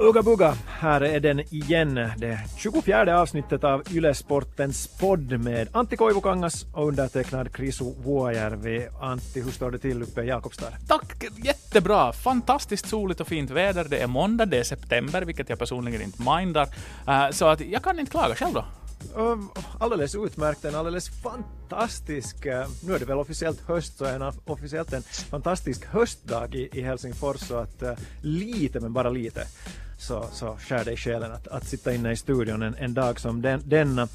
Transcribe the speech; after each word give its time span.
Uga 0.00 0.22
Buga, 0.22 0.54
här 0.66 1.00
är 1.00 1.20
den 1.20 1.40
igen. 1.40 1.94
Det 1.94 2.38
24 2.56 3.20
avsnittet 3.20 3.64
av 3.64 3.82
Ylesportens 3.90 4.98
podd 5.00 5.40
med 5.40 5.68
Antti 5.72 5.96
Koivukangas 5.96 6.66
och 6.72 6.88
undertecknad 6.88 7.52
Krisu 7.52 7.84
Vuojärvi. 8.04 8.88
Antti, 9.00 9.40
hur 9.40 9.50
står 9.50 9.70
det 9.70 9.78
till 9.78 10.02
uppe 10.02 10.22
i 10.22 10.26
Jakobstad? 10.26 10.72
Tack, 10.88 11.24
jättebra. 11.44 12.12
Fantastiskt 12.12 12.88
soligt 12.88 13.20
och 13.20 13.28
fint 13.28 13.50
väder. 13.50 13.84
Det 13.84 13.98
är 13.98 14.06
måndag, 14.06 14.46
det 14.46 14.58
är 14.58 14.64
september, 14.64 15.22
vilket 15.22 15.48
jag 15.48 15.58
personligen 15.58 16.02
inte 16.02 16.22
mindar. 16.22 16.68
Uh, 17.08 17.30
så 17.30 17.46
att 17.46 17.60
jag 17.60 17.82
kan 17.82 17.98
inte 17.98 18.10
klaga 18.10 18.34
själv 18.34 18.54
då. 18.54 18.64
Alldeles 19.78 20.14
utmärkt, 20.14 20.64
en 20.64 20.74
alldeles 20.74 21.10
fantastisk, 21.22 22.46
eh, 22.46 22.66
nu 22.84 22.94
är 22.94 22.98
det 22.98 23.04
väl 23.04 23.18
officiellt 23.18 23.60
höst, 23.60 23.98
så 23.98 24.04
en 24.04 24.22
officiellt 24.44 24.92
en 24.92 25.02
fantastisk 25.02 25.86
höstdag 25.86 26.54
i, 26.54 26.68
i 26.72 26.82
Helsingfors, 26.82 27.40
så 27.40 27.56
att 27.56 27.82
uh, 27.82 27.92
lite, 28.22 28.80
men 28.80 28.92
bara 28.92 29.10
lite, 29.10 29.46
så, 29.98 30.24
så 30.32 30.56
skär 30.56 30.84
det 30.84 30.92
i 30.92 30.96
själen 30.96 31.32
att, 31.32 31.48
att 31.48 31.66
sitta 31.66 31.94
inne 31.94 32.12
i 32.12 32.16
studion 32.16 32.62
en, 32.62 32.74
en 32.74 32.94
dag 32.94 33.20
som 33.20 33.42
den, 33.42 33.62
denna. 33.64 34.08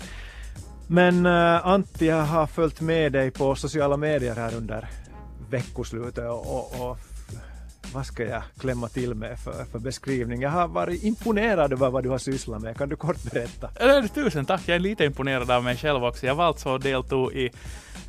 Men 0.87 1.25
uh, 1.25 1.67
Antti, 1.67 2.07
jag 2.07 2.23
har 2.23 2.47
följt 2.47 2.81
med 2.81 3.11
dig 3.11 3.31
på 3.31 3.55
sociala 3.55 3.97
medier 3.97 4.35
här 4.35 4.55
under 4.55 4.89
veckoslutet 5.49 6.29
och, 6.29 6.55
och, 6.55 6.89
och 6.89 6.97
vad 7.93 8.05
ska 8.05 8.23
jag 8.23 8.43
klämma 8.59 8.87
till 8.89 9.13
med 9.13 9.39
för, 9.39 9.65
för 9.71 9.79
beskrivning? 9.79 10.41
Jag 10.41 10.49
har 10.49 10.67
varit 10.67 11.03
imponerad 11.03 11.73
över 11.73 11.89
vad 11.89 12.03
du 12.03 12.09
har 12.09 12.17
sysslat 12.17 12.61
med. 12.61 12.77
Kan 12.77 12.89
du 12.89 12.95
kort 12.95 13.23
berätta? 13.23 13.69
Tusen 14.13 14.45
tack, 14.45 14.61
jag 14.65 14.75
är 14.75 14.79
lite 14.79 15.05
imponerad 15.05 15.51
av 15.51 15.63
mig 15.63 15.77
själv 15.77 16.03
också. 16.03 16.25
Jag 16.25 16.35
var 16.35 16.45
alltså 16.45 16.77
deltog 16.77 17.33
i 17.33 17.51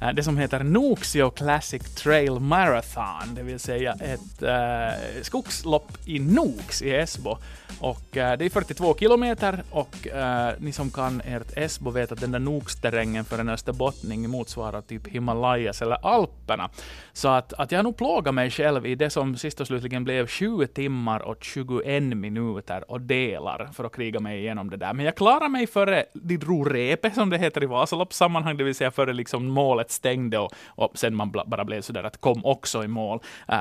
Eh, 0.04 0.14
det 0.14 0.22
som 0.22 0.38
heter 0.38 0.64
Noxio 0.64 1.30
Classic 1.30 1.94
Trail 1.94 2.40
Marathon, 2.40 3.34
det 3.34 3.42
vill 3.42 3.58
säga 3.58 3.92
ett 3.92 4.42
äh, 4.42 5.22
skogslopp 5.22 5.92
i 6.06 6.19
Nox 6.19 6.83
i 6.83 6.91
Esbo. 6.94 7.38
Och 7.80 8.16
äh, 8.16 8.38
det 8.38 8.44
är 8.44 8.50
42 8.50 8.94
kilometer 8.94 9.62
och 9.70 10.08
äh, 10.08 10.52
ni 10.58 10.72
som 10.72 10.91
kan 10.91 11.20
ert 11.20 11.56
Esbo 11.56 11.91
vet 11.91 12.12
att 12.12 12.20
den 12.20 12.32
där 12.32 12.38
Nox-terrängen 12.38 13.25
för 13.25 13.38
en 13.38 13.48
österbottning 13.48 14.30
motsvarar 14.30 14.80
typ 14.80 15.08
Himalayas 15.08 15.82
eller 15.82 16.06
Alperna. 16.06 16.70
Så 17.12 17.28
att, 17.28 17.52
att 17.52 17.72
jag 17.72 17.78
har 17.78 17.82
nog 17.82 17.97
plågat 17.97 18.34
mig 18.34 18.50
själv 18.50 18.86
i 18.86 18.94
det 18.94 19.10
som 19.10 19.36
sist 19.36 19.60
och 19.60 19.66
slutligen 19.66 20.05
blev 20.05 20.27
20 20.27 20.66
timmar 20.66 21.20
och 21.20 21.44
21 21.44 22.02
minuter 22.02 22.91
och 22.91 23.00
delar 23.00 23.69
för 23.72 23.84
att 23.84 23.97
kriga 23.97 24.20
mig 24.20 24.38
igenom 24.38 24.70
det 24.70 24.77
där. 24.77 24.92
Men 24.92 25.05
jag 25.05 25.14
klarade 25.14 25.48
mig 25.48 25.66
före 25.66 26.05
de 26.12 26.36
drog 26.36 26.75
repet, 26.75 27.14
som 27.14 27.30
det 27.30 27.38
heter 27.38 27.62
i 27.62 27.66
Vasaloppssammanhang, 27.66 28.56
det 28.56 28.64
vill 28.64 28.75
säga 28.75 28.91
före 28.91 29.12
liksom 29.12 29.47
målet 29.47 29.91
stängde 29.95 30.39
och, 30.39 30.53
och 30.67 30.98
sen 30.98 31.14
man 31.14 31.31
bara 31.31 31.64
blev 31.64 31.81
sådär 31.81 32.05
att 32.05 32.20
kom 32.20 32.45
också 32.45 32.84
i 32.84 32.89
mål. 32.89 33.20
Uh, 33.53 33.56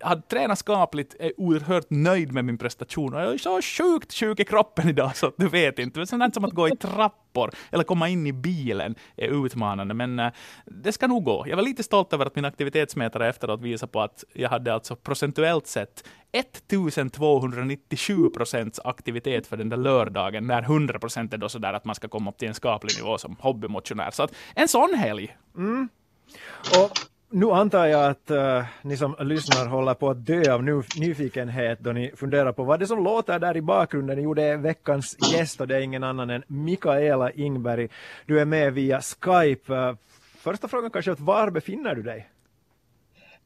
jag 0.00 0.06
hade 0.06 0.22
tränat 0.22 0.58
skapligt, 0.58 1.16
är 1.18 1.32
oerhört 1.40 1.86
nöjd 1.90 2.32
med 2.32 2.44
min 2.44 2.58
prestation 2.58 3.14
och 3.14 3.20
jag 3.20 3.34
är 3.34 3.38
så 3.38 3.62
sjukt 3.62 4.14
sjuk 4.14 4.40
i 4.40 4.44
kroppen 4.44 4.88
idag 4.88 5.16
så 5.16 5.26
att 5.26 5.34
du 5.36 5.48
vet 5.48 5.78
inte. 5.78 6.00
Det 6.00 6.02
är 6.02 6.06
sånt 6.06 6.34
som 6.34 6.44
att 6.44 6.52
gå 6.52 6.68
i 6.68 6.76
trappor 6.76 7.50
eller 7.72 7.84
komma 7.84 8.08
in 8.08 8.26
i 8.26 8.32
bilen 8.32 8.94
är 9.16 9.44
utmanande, 9.44 9.94
men 9.94 10.20
uh, 10.20 10.30
det 10.64 10.92
ska 10.92 11.06
nog 11.06 11.24
gå. 11.24 11.44
Jag 11.48 11.56
var 11.56 11.62
lite 11.62 11.82
stolt 11.82 12.12
över 12.12 12.26
att 12.26 12.36
min 12.36 12.44
aktivitetsmätare 12.44 13.28
efteråt 13.28 13.60
visade 13.60 13.92
på 13.92 14.00
att 14.00 14.24
jag 14.32 14.50
hade 14.50 14.74
alltså 14.74 14.96
procentuellt 14.96 15.66
sett 15.66 16.04
1297 16.34 18.30
procents 18.30 18.80
aktivitet 18.84 19.46
för 19.46 19.56
den 19.56 19.68
där 19.68 19.76
lördagen, 19.76 20.46
när 20.46 20.62
100 20.62 20.98
procent 20.98 21.34
är 21.34 21.38
då 21.38 21.48
sådär 21.48 21.72
att 21.72 21.84
man 21.84 21.94
ska 21.94 22.08
komma 22.08 22.30
upp 22.30 22.38
till 22.38 22.48
en 22.48 22.54
skaplig 22.54 22.96
nivå 22.98 23.18
som 23.18 23.36
hobbymotionär. 23.40 24.10
Så 24.10 24.22
att 24.22 24.34
en 24.54 24.68
sån 24.68 24.94
helg. 24.94 25.36
Mm. 25.56 25.88
Och 26.82 26.90
nu 27.30 27.50
antar 27.50 27.86
jag 27.86 28.10
att 28.10 28.30
uh, 28.30 28.64
ni 28.82 28.96
som 28.96 29.16
lyssnar 29.20 29.66
håller 29.66 29.94
på 29.94 30.10
att 30.10 30.26
dö 30.26 30.54
av 30.54 30.62
nyfikenhet 30.96 31.80
då 31.80 31.92
ni 31.92 32.12
funderar 32.16 32.52
på 32.52 32.64
vad 32.64 32.80
det 32.80 32.86
som 32.86 33.04
låter 33.04 33.38
där 33.38 33.56
i 33.56 33.62
bakgrunden. 33.62 34.22
Jo, 34.22 34.34
det 34.34 34.42
är 34.42 34.56
veckans 34.56 35.16
gäst 35.32 35.60
och 35.60 35.68
det 35.68 35.76
är 35.76 35.80
ingen 35.80 36.04
annan 36.04 36.30
än 36.30 36.42
Mikaela 36.46 37.30
Ingberg. 37.30 37.88
Du 38.26 38.40
är 38.40 38.44
med 38.44 38.72
via 38.72 39.00
Skype. 39.00 39.74
Uh, 39.74 39.96
första 40.38 40.68
frågan 40.68 40.90
kanske, 40.90 41.14
var 41.18 41.50
befinner 41.50 41.94
du 41.94 42.02
dig? 42.02 42.28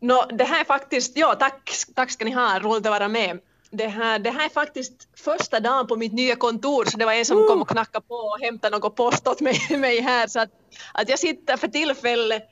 No, 0.00 0.26
det 0.32 0.44
här 0.44 0.60
är 0.60 0.64
faktiskt, 0.64 1.16
ja 1.16 1.34
tack, 1.34 1.72
tack 1.94 2.10
ska 2.10 2.25
ni 2.25 2.31
ha, 2.31 2.59
roligt 2.59 2.86
att 2.86 2.92
vara 2.92 3.09
med. 3.09 3.41
Det 3.70 3.86
här, 3.86 4.19
det 4.19 4.31
här 4.31 4.44
är 4.44 4.48
faktiskt 4.48 5.09
första 5.16 5.60
dagen 5.60 5.86
på 5.86 5.97
mitt 5.97 6.12
nya 6.12 6.36
kontor 6.36 6.84
så 6.84 6.98
det 6.98 7.04
var 7.04 7.12
en 7.12 7.25
som 7.25 7.47
kom 7.48 7.62
och 7.62 7.69
knackade 7.69 8.06
på 8.06 8.14
och 8.14 8.38
hämtade 8.41 8.76
något 8.76 8.97
post 8.97 9.28
åt 9.28 9.41
mig, 9.41 9.60
mig 9.78 10.00
här 10.00 10.26
så 10.26 10.41
att, 10.41 10.50
att 10.92 11.09
jag 11.09 11.19
sitter 11.19 11.56
för 11.56 11.69
tillfället 11.69 12.48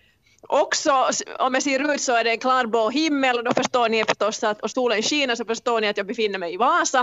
också, 0.49 1.11
om 1.39 1.55
jag 1.55 1.62
ser 1.62 1.95
ut 1.95 2.01
så 2.01 2.12
är 2.12 2.25
det 2.25 2.31
en 2.31 2.39
klarblå 2.39 2.91
himmel 2.91 3.39
och 3.39 3.45
då 3.45 3.55
förstår 3.55 3.89
ni 3.89 4.05
förstås 4.05 4.45
att 4.45 4.61
och 4.61 4.71
solen 4.71 5.03
skiner 5.03 5.34
så 5.34 5.45
förstår 5.45 5.81
ni 5.81 5.89
att 5.89 5.97
jag 5.97 6.07
befinner 6.07 6.39
mig 6.39 6.55
i 6.55 6.57
Vasa. 6.57 7.01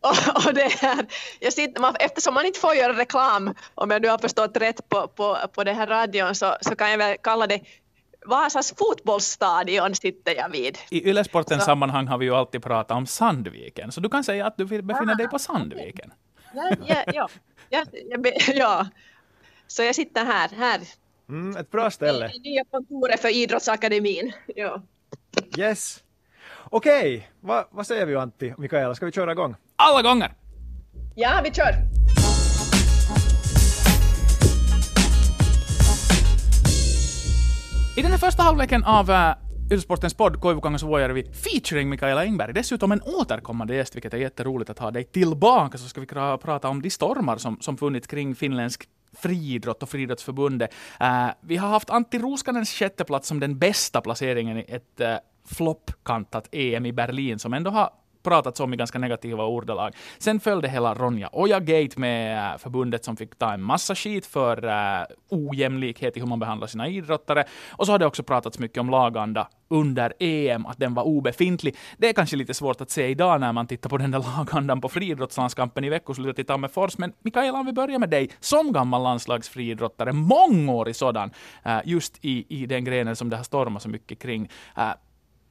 Och, 0.00 0.36
och, 0.46 0.54
det 0.54 0.72
här, 0.72 1.06
jag 1.40 1.52
sitter, 1.52 1.80
man, 1.80 1.96
eftersom 2.00 2.34
man 2.34 2.46
inte 2.46 2.60
får 2.60 2.74
göra 2.74 2.92
reklam, 2.98 3.54
om 3.74 3.90
jag 3.90 4.02
nu 4.02 4.08
har 4.08 4.18
förstått 4.18 4.56
rätt 4.56 4.88
på, 4.88 5.08
på, 5.08 5.38
på 5.52 5.64
det 5.64 5.72
här 5.72 5.86
radion, 5.86 6.34
så, 6.34 6.56
så 6.60 6.76
kan 6.76 6.90
jag 6.90 6.98
väl 6.98 7.16
kalla 7.22 7.46
det 7.46 7.60
Vasas 8.26 8.74
fotbollsstadion 8.78 9.94
sitter 9.94 10.34
jag 10.34 10.48
vid. 10.48 10.78
I 10.90 11.10
Ylesportens 11.10 11.64
sammanhang 11.64 12.06
har 12.06 12.18
vi 12.18 12.24
ju 12.24 12.34
alltid 12.34 12.62
pratat 12.62 12.96
om 12.96 13.06
Sandviken, 13.06 13.92
så 13.92 14.00
du 14.00 14.08
kan 14.08 14.24
säga 14.24 14.46
att 14.46 14.56
du 14.56 14.64
befinner 14.64 15.14
dig 15.14 15.28
på 15.28 15.38
Sandviken. 15.38 16.12
Ja, 16.54 16.72
ja, 16.86 17.04
ja, 17.06 17.28
ja, 17.68 17.84
ja, 18.54 18.86
Så 19.66 19.82
jag 19.82 19.94
sitter 19.94 20.24
här, 20.24 20.48
här. 20.56 20.80
Mm, 21.28 21.56
ett 21.56 21.70
bra 21.70 21.90
ställe. 21.90 22.28
Det 22.28 22.50
nya 22.50 22.64
kontoret 22.64 23.20
för 23.20 23.28
Idrottsakademin. 23.28 24.32
Ja. 24.46 24.82
Yes. 25.58 26.02
Okej, 26.64 27.16
okay. 27.16 27.22
Va, 27.40 27.68
vad 27.70 27.86
säger 27.86 28.06
vi 28.06 28.16
Antti 28.16 28.52
och 28.52 28.58
Mikaela, 28.58 28.94
ska 28.94 29.06
vi 29.06 29.12
köra 29.12 29.32
igång? 29.32 29.56
Alla 29.76 30.02
gånger! 30.02 30.34
Ja, 31.14 31.40
vi 31.44 31.50
kör! 31.50 31.99
I 37.96 38.02
den 38.02 38.10
här 38.10 38.18
första 38.18 38.42
halvleken 38.42 38.84
av 38.84 39.10
uh, 39.10 39.32
Ylsportens 39.72 40.14
podd 40.14 40.40
Koivukangas 40.40 40.82
Vuojärvi 40.82 41.32
featuring 41.32 41.88
Mikaela 41.88 42.22
Engberg, 42.22 42.52
dessutom 42.52 42.92
en 42.92 43.02
återkommande 43.02 43.74
gäst, 43.74 43.96
vilket 43.96 44.14
är 44.14 44.18
jätteroligt 44.18 44.70
att 44.70 44.78
ha 44.78 44.90
dig 44.90 45.04
tillbaka, 45.04 45.78
så 45.78 45.88
ska 45.88 46.00
vi 46.00 46.06
prata 46.06 46.68
om 46.68 46.82
de 46.82 46.90
stormar 46.90 47.36
som, 47.36 47.60
som 47.60 47.76
funnits 47.76 48.06
kring 48.06 48.34
finländsk 48.34 48.88
friidrott 49.12 49.82
och 49.82 49.88
Friidrottsförbundet. 49.88 50.74
Uh, 51.02 51.28
vi 51.40 51.56
har 51.56 51.68
haft 51.68 51.90
Antti 51.90 52.18
Ruskanens 52.18 52.70
sjätteplats 52.70 53.28
som 53.28 53.40
den 53.40 53.58
bästa 53.58 54.00
placeringen 54.00 54.58
i 54.58 54.64
ett 54.68 55.00
uh, 55.00 55.06
floppkantat 55.44 56.48
EM 56.52 56.86
i 56.86 56.92
Berlin, 56.92 57.38
som 57.38 57.54
ändå 57.54 57.70
har 57.70 57.90
pratats 58.22 58.60
om 58.60 58.74
i 58.74 58.76
ganska 58.76 58.98
negativa 58.98 59.44
ordalag. 59.44 59.94
Sen 60.18 60.40
följde 60.40 60.68
hela 60.68 60.94
Ronja 60.94 61.28
Oja-gate 61.32 62.00
med 62.00 62.52
äh, 62.52 62.58
förbundet 62.58 63.04
som 63.04 63.16
fick 63.16 63.38
ta 63.38 63.52
en 63.52 63.62
massa 63.62 63.94
skit 63.94 64.26
för 64.26 64.64
uh, 64.64 65.06
ojämlikhet 65.28 66.16
i 66.16 66.20
hur 66.20 66.26
man 66.26 66.38
behandlar 66.38 66.66
sina 66.66 66.88
idrottare. 66.88 67.44
Och 67.70 67.86
så 67.86 67.92
har 67.92 67.98
det 67.98 68.06
också 68.06 68.22
pratats 68.22 68.58
mycket 68.58 68.78
om 68.78 68.90
laganda 68.90 69.48
under 69.70 70.12
EM, 70.18 70.66
att 70.66 70.78
den 70.78 70.94
var 70.94 71.02
obefintlig. 71.02 71.76
Det 71.98 72.08
är 72.08 72.12
kanske 72.12 72.36
lite 72.36 72.54
svårt 72.54 72.80
att 72.80 72.90
se 72.90 73.06
idag 73.06 73.40
när 73.40 73.52
man 73.52 73.66
tittar 73.66 73.90
på 73.90 73.96
den 73.96 74.10
där 74.10 74.36
lagandan 74.36 74.80
på 74.80 74.88
friidrottslandskampen 74.88 75.84
i 75.84 75.88
veckoslutet 75.88 76.38
i 76.38 76.44
Tammerfors. 76.44 76.98
Men 76.98 77.12
Mikaela, 77.22 77.58
om 77.58 77.66
vi 77.66 77.72
börjar 77.72 77.98
med 77.98 78.10
dig, 78.10 78.30
som 78.40 78.72
gammal 78.72 79.02
landslagsfriidrottare, 79.02 80.12
mångårig 80.12 80.96
sådan, 80.96 81.30
äh, 81.64 81.78
just 81.84 82.24
i, 82.24 82.46
i 82.48 82.66
den 82.66 82.84
grenen 82.84 83.16
som 83.16 83.30
det 83.30 83.36
har 83.36 83.44
stormat 83.44 83.82
så 83.82 83.88
mycket 83.88 84.18
kring. 84.18 84.48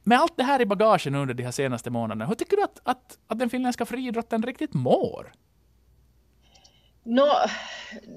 Med 0.02 0.18
allt 0.18 0.36
det 0.36 0.42
här 0.42 0.60
i 0.60 0.66
bagagen 0.66 1.14
under 1.14 1.34
de 1.34 1.42
här 1.42 1.50
senaste 1.50 1.90
månaderna, 1.90 2.26
hur 2.26 2.34
tycker 2.34 2.56
du 2.56 2.62
att, 2.62 2.80
att, 2.82 3.18
att 3.26 3.38
den 3.38 3.50
finländska 3.50 3.86
friidrotten 3.86 4.42
riktigt 4.42 4.74
mår? 4.74 5.32
No, 7.04 7.28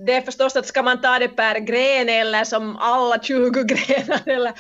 det 0.06 0.14
är 0.14 0.22
förstås 0.22 0.56
att 0.56 0.66
ska 0.66 0.84
man 0.84 1.02
ta 1.02 1.20
det 1.20 1.28
per 1.28 1.60
gren 1.60 2.10
eller 2.10 2.44
som 2.44 2.78
alla 2.78 3.20
20 3.20 3.64
grenar 3.64 4.22
eller 4.26 4.54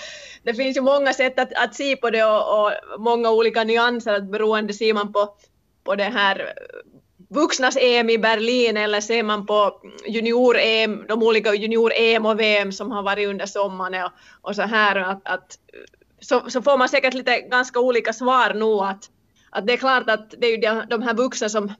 det 0.43 0.53
finns 0.53 0.77
ju 0.77 0.81
många 0.81 1.13
sätt 1.13 1.39
att, 1.39 1.53
att 1.53 1.75
se 1.75 1.95
på 1.95 2.09
det 2.09 2.23
och, 2.23 2.65
och 2.65 2.71
många 2.99 3.31
olika 3.31 3.63
nyanser 3.63 4.13
att 4.13 4.31
beroende 4.31 4.73
ser 4.73 4.93
man 4.93 5.13
på, 5.13 5.35
på 5.83 5.95
det 5.95 6.03
här 6.03 6.53
vuxnas 7.29 7.77
EM 7.77 8.09
i 8.09 8.17
Berlin 8.17 8.77
eller 8.77 9.01
ser 9.01 9.23
man 9.23 9.45
på 9.45 9.81
junior-EM, 10.07 11.05
de 11.07 11.23
olika 11.23 11.53
junior-EM 11.53 12.25
och 12.25 12.39
VM 12.39 12.71
som 12.71 12.91
har 12.91 13.03
varit 13.03 13.27
under 13.27 13.45
sommaren 13.45 14.03
och, 14.03 14.11
och 14.41 14.55
så 14.55 14.61
här 14.61 14.95
att, 14.95 15.21
att 15.23 15.57
så, 16.23 16.49
så 16.49 16.61
får 16.61 16.77
man 16.77 16.89
säkert 16.89 17.13
lite 17.13 17.41
ganska 17.41 17.79
olika 17.79 18.13
svar 18.13 18.53
nu 18.53 18.85
att, 18.89 19.09
att 19.49 19.67
det 19.67 19.73
är 19.73 19.77
klart 19.77 20.09
att 20.09 20.33
det 20.37 20.47
är 20.47 20.51
ju 20.51 20.57
de, 20.57 20.83
de 20.89 21.01
här 21.01 21.13
vuxna 21.13 21.49
som, 21.49 21.73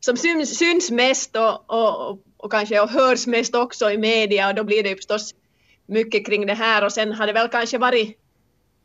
som 0.00 0.16
syns, 0.16 0.58
syns 0.58 0.90
mest 0.90 1.36
och, 1.36 1.70
och, 1.70 2.18
och 2.36 2.50
kanske 2.50 2.80
och 2.80 2.90
hörs 2.90 3.26
mest 3.26 3.54
också 3.54 3.90
i 3.90 3.98
media 3.98 4.48
och 4.48 4.54
då 4.54 4.64
blir 4.64 4.82
det 4.82 4.88
ju 4.88 4.96
förstås 4.96 5.34
mycket 5.86 6.26
kring 6.26 6.46
det 6.46 6.54
här 6.54 6.84
och 6.84 6.92
sen 6.92 7.12
har 7.12 7.26
det 7.26 7.32
väl 7.32 7.48
kanske 7.48 7.78
varit, 7.78 8.18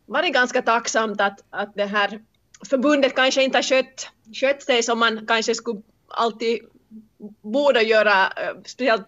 varit 0.06 0.34
ganska 0.34 0.62
tacksamt 0.62 1.22
att, 1.22 1.40
att 1.50 1.76
det 1.76 1.86
här 1.86 2.22
förbundet 2.70 3.16
kanske 3.16 3.44
inte 3.44 3.58
har 3.58 3.64
skött, 3.64 4.10
skött 4.34 4.64
sig 4.64 4.84
som 4.84 5.00
man 5.00 5.26
kanske 5.28 5.56
skulle 5.56 5.82
alltid 6.08 6.60
borde 7.42 7.82
göra, 7.82 8.26
eh, 8.26 8.62
speciellt 8.66 9.08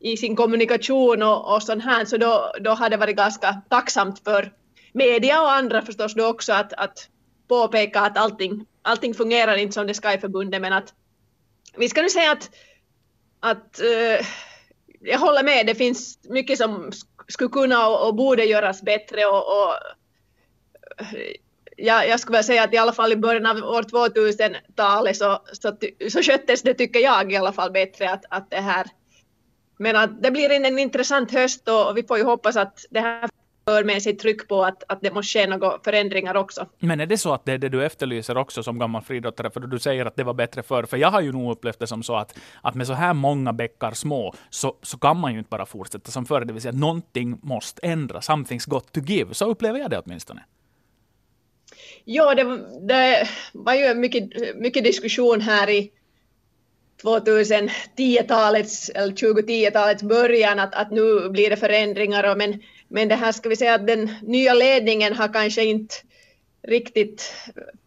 i 0.00 0.16
sin 0.16 0.36
kommunikation 0.36 1.22
och, 1.22 1.54
och 1.54 1.62
sånt 1.62 1.84
här, 1.84 2.04
så 2.04 2.16
då, 2.16 2.52
då 2.60 2.70
har 2.70 2.90
det 2.90 2.96
varit 2.96 3.16
ganska 3.16 3.62
tacksamt 3.68 4.24
för 4.24 4.52
media 4.96 5.42
och 5.42 5.52
andra 5.52 5.82
förstås 5.82 6.14
då 6.14 6.26
också 6.26 6.52
att, 6.52 6.72
att, 6.72 7.08
påpeka 7.48 8.00
att 8.00 8.18
allting, 8.18 8.66
allting 8.82 9.14
fungerar 9.14 9.56
inte 9.56 9.72
som 9.72 9.86
det 9.86 9.94
ska 9.94 10.12
i 10.12 10.18
förbundet 10.18 10.60
men 10.60 10.72
att 10.72 10.94
vi 11.76 11.88
ska 11.88 12.02
nu 12.02 12.08
säga 12.08 12.32
att, 12.32 12.50
att 13.40 13.80
uh, 13.82 14.26
jag 15.00 15.18
håller 15.18 15.44
med, 15.44 15.66
det 15.66 15.74
finns 15.74 16.18
mycket 16.22 16.58
som 16.58 16.92
skulle 17.28 17.50
kunna 17.50 17.88
och, 17.88 18.08
och 18.08 18.14
borde 18.14 18.44
göras 18.44 18.82
bättre 18.82 19.26
och, 19.26 19.36
och 19.36 19.74
ja, 21.76 22.04
jag 22.04 22.20
skulle 22.20 22.42
säga 22.42 22.64
att 22.64 22.74
i 22.74 22.76
alla 22.76 22.92
fall 22.92 23.12
i 23.12 23.16
början 23.16 23.46
av 23.46 23.56
år 23.56 23.82
2000-talet 23.82 25.16
så, 25.16 25.42
så, 25.52 25.76
så 26.10 26.22
sköttes 26.22 26.62
det, 26.62 26.74
tycker 26.74 27.00
jag 27.00 27.32
i 27.32 27.36
alla 27.36 27.52
fall, 27.52 27.72
bättre 27.72 28.10
att, 28.10 28.24
att 28.30 28.50
det 28.50 28.60
här 28.60 28.86
men 29.78 29.96
att 29.96 30.22
det 30.22 30.30
blir 30.30 30.50
en, 30.50 30.78
intressant 30.78 31.32
höst 31.32 31.68
och 31.68 31.96
vi 31.96 32.02
får 32.02 32.18
ju 32.18 32.24
hoppas 32.24 32.56
att 32.56 32.84
det 32.90 33.00
här 33.00 33.30
för 33.70 33.84
med 33.84 34.02
sig 34.02 34.16
tryck 34.16 34.48
på 34.48 34.64
att, 34.64 34.84
att 34.88 35.00
det 35.00 35.14
måste 35.14 35.38
ske 35.38 35.46
några 35.46 35.78
förändringar 35.84 36.34
också. 36.34 36.66
Men 36.78 37.00
är 37.00 37.06
det 37.06 37.18
så 37.18 37.34
att 37.34 37.44
det 37.44 37.52
är 37.52 37.58
det 37.58 37.68
du 37.68 37.84
efterlyser 37.84 38.36
också 38.36 38.62
som 38.62 38.78
gammal 38.78 39.02
friidrottare? 39.02 39.50
För 39.50 39.60
du 39.60 39.78
säger 39.78 40.06
att 40.06 40.16
det 40.16 40.24
var 40.24 40.34
bättre 40.34 40.62
förr. 40.62 40.82
För 40.82 40.96
jag 40.96 41.10
har 41.10 41.20
ju 41.20 41.32
nog 41.32 41.52
upplevt 41.52 41.78
det 41.78 41.86
som 41.86 42.02
så 42.02 42.16
att, 42.16 42.38
att 42.62 42.74
med 42.74 42.86
så 42.86 42.92
här 42.92 43.14
många 43.14 43.52
bäckar 43.52 43.92
små 43.92 44.34
så, 44.50 44.76
så 44.82 44.98
kan 44.98 45.20
man 45.20 45.32
ju 45.32 45.38
inte 45.38 45.48
bara 45.48 45.66
fortsätta 45.66 46.10
som 46.10 46.26
förr. 46.26 46.44
Det 46.44 46.52
vill 46.52 46.62
säga 46.62 46.72
någonting 46.72 47.38
måste 47.42 47.86
ändras. 47.86 48.28
Something's 48.28 48.70
got 48.70 48.92
to 48.92 49.00
give. 49.00 49.34
Så 49.34 49.50
upplever 49.50 49.78
jag 49.78 49.90
det 49.90 49.98
åtminstone. 49.98 50.44
Ja, 52.04 52.34
det, 52.34 52.44
det 52.88 53.28
var 53.52 53.74
ju 53.74 53.94
mycket, 53.94 54.56
mycket 54.56 54.84
diskussion 54.84 55.40
här 55.40 55.70
i 55.70 55.90
2010-talets 57.02 58.88
eller 58.88 59.12
2010-talets 59.12 60.02
början 60.02 60.58
att, 60.58 60.74
att 60.74 60.90
nu 60.90 61.28
blir 61.30 61.50
det 61.50 61.56
förändringar 61.56 62.30
och 62.30 62.38
men, 62.38 62.60
men 62.88 63.08
det 63.08 63.14
här 63.14 63.32
ska 63.32 63.48
vi 63.48 63.56
säga 63.56 63.74
att 63.74 63.86
den 63.86 64.10
nya 64.22 64.54
ledningen 64.54 65.12
har 65.12 65.32
kanske 65.32 65.64
inte 65.64 65.94
riktigt 66.62 67.34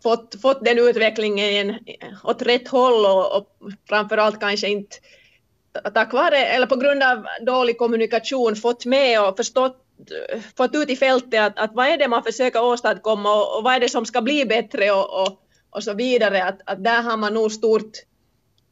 fått, 0.03 0.41
fått 0.41 0.65
den 0.65 0.79
utvecklingen 0.79 1.75
åt 2.23 2.41
rätt 2.41 2.67
håll 2.67 3.05
och, 3.05 3.37
och 3.37 3.47
framförallt 3.89 4.39
kanske 4.39 4.67
inte 4.67 4.97
tack 5.93 6.13
vare 6.13 6.37
eller 6.37 6.67
på 6.67 6.75
grund 6.75 7.03
av 7.03 7.25
dålig 7.41 7.77
kommunikation 7.77 8.55
fått 8.55 8.85
med 8.85 9.21
och 9.21 9.37
förstått 9.37 9.85
fått 10.57 10.75
ut 10.75 10.89
i 10.89 10.95
fältet 10.95 11.39
att, 11.39 11.59
att 11.59 11.73
vad 11.73 11.87
är 11.87 11.97
det 11.97 12.07
man 12.07 12.23
försöker 12.23 12.63
åstadkomma 12.63 13.35
och, 13.35 13.57
och 13.57 13.63
vad 13.63 13.73
är 13.73 13.79
det 13.79 13.89
som 13.89 14.05
ska 14.05 14.21
bli 14.21 14.45
bättre 14.45 14.91
och, 14.91 15.21
och, 15.21 15.41
och 15.69 15.83
så 15.83 15.93
vidare. 15.93 16.43
Att, 16.43 16.59
att 16.65 16.83
där 16.83 17.01
har 17.01 17.17
man 17.17 17.33
nog 17.33 17.51
stort, 17.51 17.91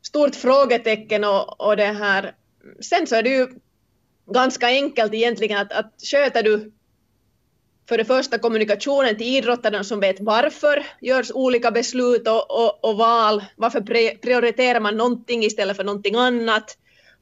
stort 0.02 0.36
frågetecken 0.36 1.24
och, 1.24 1.68
och 1.68 1.78
det 1.78 1.86
här. 1.86 2.36
Sen 2.82 3.08
så 3.08 3.16
är 3.16 3.24
det 3.24 3.30
ju 3.30 3.48
ganska 4.34 4.68
enkelt 4.68 5.14
egentligen 5.14 5.58
att, 5.58 5.72
att 5.72 5.94
sköter 6.12 6.44
du 6.44 6.72
för 7.90 7.98
det 7.98 8.06
första 8.06 8.38
kommunikationen 8.38 9.18
till 9.18 9.36
idrottarna 9.36 9.84
som 9.84 10.00
vet 10.00 10.20
varför 10.20 10.86
görs 11.02 11.32
olika 11.32 11.72
beslut 11.72 12.28
och, 12.28 12.52
och, 12.52 12.86
och 12.86 12.98
val, 12.98 13.44
varför 13.56 13.82
prioriterar 14.22 14.80
man 14.80 14.98
någonting 14.98 15.44
istället 15.44 15.78
för 15.78 15.84
någonting 15.84 16.16
annat 16.16 16.78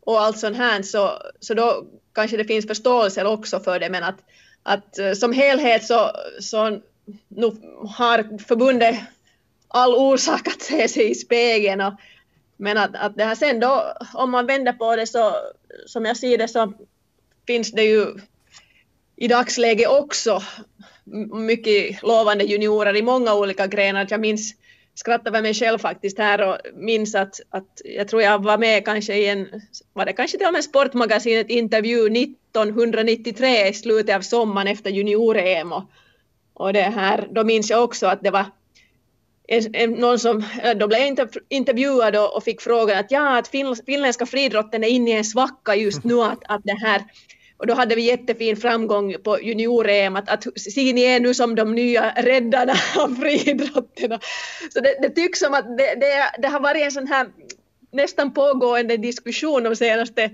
och 0.05 0.21
allt 0.21 0.39
sånt 0.39 0.57
här 0.57 0.81
så, 0.81 1.11
så 1.39 1.53
då 1.53 1.85
kanske 2.13 2.37
det 2.37 2.45
finns 2.45 2.67
förståelse 2.67 3.25
också 3.25 3.59
för 3.59 3.79
det 3.79 3.89
men 3.89 4.03
att, 4.03 4.19
att 4.63 4.99
eh, 4.99 5.13
som 5.13 5.33
helhet 5.33 5.85
så, 5.85 6.11
så 6.39 6.79
nu 7.27 7.51
har 7.97 8.37
förbundet 8.47 8.95
all 9.67 9.95
orsak 9.95 10.47
att 10.47 10.61
se 10.61 10.87
sig 10.87 11.11
i 11.11 11.15
spegeln 11.15 11.81
och, 11.81 11.93
men 12.57 12.77
att, 12.77 12.95
att 12.95 13.17
det 13.17 13.23
här 13.23 13.35
sen 13.35 13.59
då 13.59 13.93
om 14.13 14.31
man 14.31 14.45
vänder 14.45 14.73
på 14.73 14.95
det 14.95 15.07
så 15.07 15.35
som 15.85 16.05
jag 16.05 16.17
ser 16.17 16.37
det 16.37 16.47
så 16.47 16.73
finns 17.47 17.71
det 17.71 17.83
ju 17.83 18.05
i 19.15 19.27
dagsläget 19.27 19.89
också 19.89 20.41
mycket 21.33 22.01
lovande 22.03 22.43
juniorer 22.43 22.95
i 22.95 23.01
många 23.01 23.33
olika 23.33 23.67
grenar. 23.67 24.07
Jag 24.09 24.19
minns 24.19 24.55
skrattade 24.95 25.37
för 25.37 25.41
mig 25.41 25.53
själv 25.53 25.77
faktiskt 25.79 26.17
här 26.17 26.41
och 26.49 26.57
minns 26.73 27.15
att, 27.15 27.39
att 27.49 27.81
jag 27.83 28.07
tror 28.07 28.21
jag 28.21 28.43
var 28.43 28.57
med 28.57 28.85
kanske 28.85 29.15
i 29.15 29.29
en, 29.29 29.61
var 29.93 30.05
det 30.05 30.13
kanske 30.13 30.37
till 30.37 30.47
och 30.47 30.53
med 30.53 30.63
Sportmagasinet 30.63 31.49
intervju 31.49 32.07
1993 32.07 33.67
i 33.67 33.73
slutet 33.73 34.15
av 34.15 34.21
sommaren 34.21 34.67
efter 34.67 34.89
junior-EM 34.89 35.71
och, 35.71 35.83
och 36.53 36.73
det 36.73 36.81
här, 36.81 37.27
då 37.31 37.43
minns 37.43 37.69
jag 37.69 37.83
också 37.83 38.07
att 38.07 38.23
det 38.23 38.31
var 38.31 38.45
en, 39.47 39.75
en, 39.75 39.91
någon 39.91 40.19
som, 40.19 40.43
då 40.75 40.87
blev 40.87 40.99
jag 40.99 41.29
intervjuad 41.49 42.15
och, 42.15 42.35
och 42.35 42.43
fick 42.43 42.61
frågan 42.61 42.97
att 42.97 43.11
ja, 43.11 43.37
att 43.37 43.47
finländska 43.85 44.25
friidrotten 44.25 44.83
är 44.83 44.87
inne 44.87 45.11
i 45.11 45.13
en 45.13 45.25
svacka 45.25 45.75
just 45.75 46.03
nu, 46.03 46.21
att, 46.21 46.39
att 46.47 46.61
det 46.63 46.79
här 46.85 47.01
och 47.57 47.67
då 47.67 47.73
hade 47.73 47.95
vi 47.95 48.01
jättefin 48.01 48.57
framgång 48.57 49.15
på 49.23 49.39
junior-EM, 49.39 50.15
att, 50.15 50.29
att 50.29 50.43
ser 50.43 50.93
ni 50.93 51.01
är 51.01 51.19
nu 51.19 51.33
som 51.33 51.55
de 51.55 51.75
nya 51.75 52.13
räddarna 52.15 52.73
av 52.97 53.15
friidrotten. 53.15 54.19
Så 54.73 54.79
det, 54.79 54.97
det 55.01 55.09
tycks 55.09 55.39
som 55.39 55.53
att 55.53 55.77
det, 55.77 55.95
det, 55.95 56.41
det, 56.41 56.47
har 56.47 56.59
varit 56.59 56.83
en 56.83 56.91
sån 56.91 57.07
här 57.07 57.27
nästan 57.91 58.33
pågående 58.33 58.97
diskussion 58.97 59.63
de 59.63 59.75
senaste, 59.75 60.31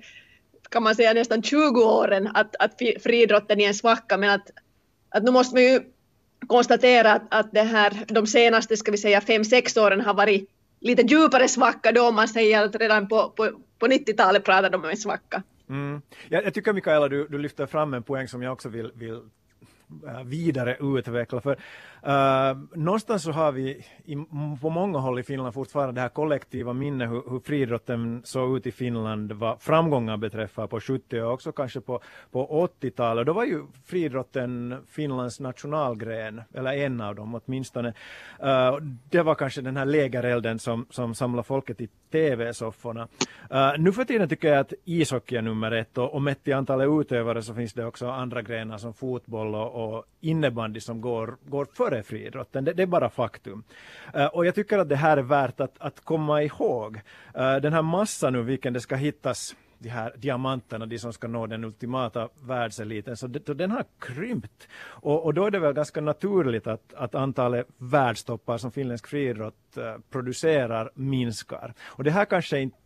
kan 0.70 0.84
man 0.84 0.96
säga 0.96 1.14
nästan 1.14 1.44
20 1.44 1.84
åren, 1.84 2.30
att, 2.34 2.56
att 2.56 2.82
friidrotten 3.04 3.60
är 3.60 3.68
en 3.68 3.74
svacka, 3.74 4.18
men 4.18 4.30
att, 4.30 4.52
att 5.10 5.24
nu 5.24 5.32
måste 5.32 5.56
man 5.56 5.64
ju 5.64 5.80
konstatera 6.48 7.14
att, 7.14 7.24
att 7.30 7.52
det 7.52 7.62
här, 7.62 8.06
de 8.08 8.28
senaste, 8.28 8.78
ska 8.78 8.92
vi 8.92 8.98
säga, 8.98 9.22
fem 9.22 9.46
sex 9.46 9.78
åren 9.78 10.02
har 10.02 10.14
varit 10.14 10.50
lite 10.80 11.02
djupare 11.02 11.48
svacka 11.48 11.92
då, 11.92 12.08
om 12.08 12.16
man 12.16 12.28
säger 12.28 12.64
att 12.64 12.76
redan 12.76 13.08
på, 13.08 13.30
på, 13.30 13.52
på 13.80 13.88
90-talet 13.88 14.44
pratade 14.44 14.70
de 14.70 14.84
om 14.84 14.90
en 14.90 14.98
svacka. 14.98 15.44
Mm. 15.72 16.02
Jag, 16.30 16.46
jag, 16.46 16.54
tycker 16.54 16.74
Mikaela, 16.74 17.08
du, 17.08 17.28
du 17.28 17.38
lyfter 17.38 17.66
fram 17.66 17.94
en 17.94 18.04
poäng 18.04 18.28
som 18.28 18.42
jag 18.42 18.54
också 18.54 18.70
vill, 18.70 18.92
vill 18.96 19.22
äh, 20.08 20.24
vidare 20.24 20.78
utveckla. 20.80 21.42
För 21.42 21.58
Uh, 22.08 22.58
någonstans 22.76 23.24
så 23.24 23.32
har 23.32 23.52
vi 23.52 23.86
i, 24.06 24.16
på 24.62 24.70
många 24.70 25.00
håll 25.00 25.20
i 25.20 25.24
Finland 25.24 25.54
fortfarande 25.54 25.94
det 25.94 26.02
här 26.02 26.10
kollektiva 26.10 26.74
minnet 26.74 27.10
hur, 27.10 27.30
hur 27.30 27.40
friidrotten 27.40 28.22
såg 28.24 28.58
ut 28.58 28.68
i 28.68 28.72
Finland 28.72 29.32
vad 29.32 29.62
framgångar 29.62 30.18
beträffar 30.18 30.68
på 30.68 30.80
70 30.80 31.22
och 31.22 31.34
också 31.34 31.52
kanske 31.52 31.82
på, 31.82 32.02
på 32.32 32.68
80-talet. 32.82 33.26
Då 33.26 33.34
var 33.34 33.46
ju 33.46 33.64
friidrotten 33.86 34.78
Finlands 34.88 35.40
nationalgren, 35.40 36.42
eller 36.54 36.74
en 36.74 37.02
av 37.02 37.16
dem 37.16 37.42
åtminstone. 37.46 37.94
Uh, 38.44 38.78
det 39.10 39.22
var 39.22 39.36
kanske 39.36 39.62
den 39.62 39.78
här 39.78 39.86
lägerelden 39.86 40.60
som, 40.60 40.86
som 40.90 41.16
samlade 41.16 41.48
folket 41.48 41.82
i 41.82 41.90
TV-sofforna. 42.12 43.08
Uh, 43.54 43.74
nu 43.78 43.92
för 43.92 44.04
tiden 44.04 44.30
tycker 44.30 44.48
jag 44.48 44.60
att 44.60 44.74
ishockey 44.86 45.36
är 45.36 45.42
nummer 45.42 45.72
ett 45.72 45.98
och, 45.98 46.14
och 46.14 46.22
mätt 46.22 46.48
i 46.48 46.54
antalet 46.54 46.88
utövare 46.90 47.42
så 47.42 47.54
finns 47.54 47.74
det 47.74 47.86
också 47.86 48.10
andra 48.10 48.42
grenar 48.42 48.78
som 48.78 48.94
fotboll 48.94 49.56
och, 49.56 49.96
och 49.96 50.04
innebandy 50.22 50.80
som 50.80 51.02
går, 51.02 51.38
går 51.46 51.68
för 51.74 51.91
före 51.92 52.04
friidrotten. 52.04 52.66
Det, 52.66 52.74
det, 52.74 52.84
är 52.84 52.88
bara 52.88 53.10
faktum. 53.10 53.64
Uh, 54.16 54.26
och 54.26 54.46
jag 54.46 54.56
tycker 54.56 54.80
att 54.80 54.90
det 54.90 54.96
här 54.96 55.18
är 55.18 55.22
värt 55.22 55.60
att, 55.60 55.76
att 55.80 56.06
komma 56.06 56.44
ihåg. 56.44 56.96
Uh, 56.96 57.56
den 57.56 57.74
här 57.74 57.82
massan 57.82 58.34
nu 58.34 58.42
vilken 58.42 58.74
det 58.74 58.82
ska 58.82 58.96
hittas 58.96 59.56
de 59.80 59.90
här 59.90 60.14
diamanterna, 60.18 60.86
de 60.86 61.00
som 61.00 61.14
ska 61.14 61.28
nå 61.28 61.48
den 61.48 61.64
ultimata 61.64 62.30
världseliten, 62.44 63.18
så 63.18 63.28
det, 63.28 63.54
den 63.54 63.72
har 63.72 63.86
krympt. 64.00 64.68
Och, 65.04 65.26
och, 65.26 65.34
då 65.34 65.46
är 65.46 65.52
det 65.52 65.60
väl 65.60 65.74
ganska 65.74 66.02
naturligt 66.02 66.68
att, 66.68 66.94
att 66.94 67.16
antalet 67.16 67.68
världstoppar 67.78 68.58
som 68.58 68.72
finländsk 68.72 69.08
friidrott 69.08 69.78
uh, 69.78 69.84
producerar 70.10 70.92
minskar. 70.94 71.74
Och 71.82 72.04
det 72.04 72.12
här 72.12 72.26
kanske 72.26 72.60
inte 72.60 72.78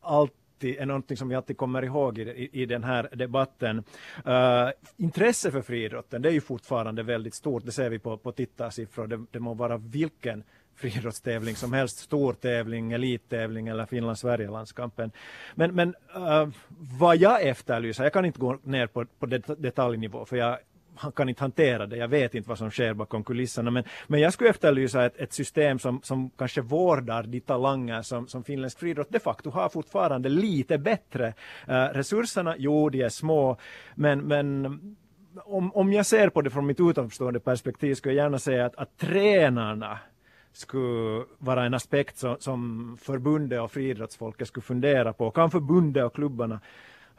allt 0.00 0.32
alltid, 0.62 0.80
är 0.80 0.86
någonting 0.86 1.16
som 1.16 1.28
vi 1.28 1.34
alltid 1.34 1.56
kommer 1.56 1.84
ihåg 1.84 2.18
i, 2.18 2.22
i, 2.22 2.62
i 2.62 2.66
den 2.66 2.84
här 2.84 3.08
debatten. 3.12 3.84
Uh, 4.26 4.70
intresse 4.96 5.50
för 5.50 5.62
friidrotten, 5.62 6.22
det 6.22 6.28
är 6.28 6.32
ju 6.32 6.40
fortfarande 6.40 7.02
väldigt 7.02 7.34
stort. 7.34 7.64
Det 7.64 7.72
ser 7.72 7.90
vi 7.90 7.98
på, 7.98 8.16
på 8.16 8.32
tittarsiffror. 8.32 9.06
Det, 9.06 9.24
det 9.30 9.40
må 9.40 9.54
vara 9.54 9.76
vilken 9.76 10.44
friidrottstävling 10.76 11.56
som 11.56 11.72
helst, 11.72 11.98
stor 11.98 12.32
tävling, 12.32 12.92
elittävling 12.92 13.68
eller 13.68 13.86
Finland-Sverige-landskampen. 13.86 15.10
Men, 15.54 15.74
men 15.74 15.94
uh, 16.16 16.48
vad 16.98 17.16
jag 17.16 17.42
efterlyser, 17.42 18.04
jag 18.04 18.12
kan 18.12 18.24
inte 18.24 18.40
gå 18.40 18.58
ner 18.62 18.86
på, 18.86 19.04
på 19.18 19.26
det, 19.26 19.46
detaljnivå 19.58 20.24
för 20.24 20.36
jag 20.36 20.58
han 20.96 21.12
kan 21.12 21.28
inte 21.28 21.44
hantera 21.44 21.86
det. 21.86 21.96
Jag 21.96 22.08
vet 22.08 22.34
inte 22.34 22.48
vad 22.48 22.58
som 22.58 22.70
sker 22.70 22.94
bakom 22.94 23.24
kulisserna. 23.24 23.70
Men, 23.70 23.84
men 24.06 24.20
jag 24.20 24.32
skulle 24.32 24.50
efterlysa 24.50 25.04
ett, 25.04 25.16
ett 25.16 25.32
system 25.32 25.78
som, 25.78 26.00
som 26.02 26.30
kanske 26.30 26.60
vårdar 26.60 27.22
de 27.22 27.40
talanger 27.40 28.02
som, 28.02 28.28
som 28.28 28.44
finländsk 28.44 28.78
friidrott 28.78 29.10
de 29.10 29.20
facto 29.20 29.50
har 29.50 29.68
fortfarande 29.68 30.28
lite 30.28 30.78
bättre. 30.78 31.34
Uh, 31.68 31.74
resurserna, 31.74 32.54
jo, 32.58 32.90
de 32.90 33.02
är 33.02 33.08
små. 33.08 33.56
Men, 33.94 34.20
men 34.20 34.66
om, 35.44 35.72
om 35.72 35.92
jag 35.92 36.06
ser 36.06 36.28
på 36.28 36.42
det 36.42 36.50
från 36.50 36.66
mitt 36.66 36.80
utomstående 36.80 37.40
perspektiv 37.40 37.94
skulle 37.94 38.14
jag 38.14 38.24
gärna 38.24 38.38
säga 38.38 38.66
att, 38.66 38.76
att 38.76 38.98
tränarna 38.98 39.98
skulle 40.52 41.24
vara 41.38 41.64
en 41.64 41.74
aspekt 41.74 42.18
som, 42.18 42.36
som 42.38 42.96
förbundet 43.00 43.60
och 43.60 43.72
friidrottsfolket 43.72 44.48
skulle 44.48 44.62
fundera 44.62 45.12
på. 45.12 45.30
Kan 45.30 45.50
förbundet 45.50 46.04
och 46.04 46.14
klubbarna 46.14 46.60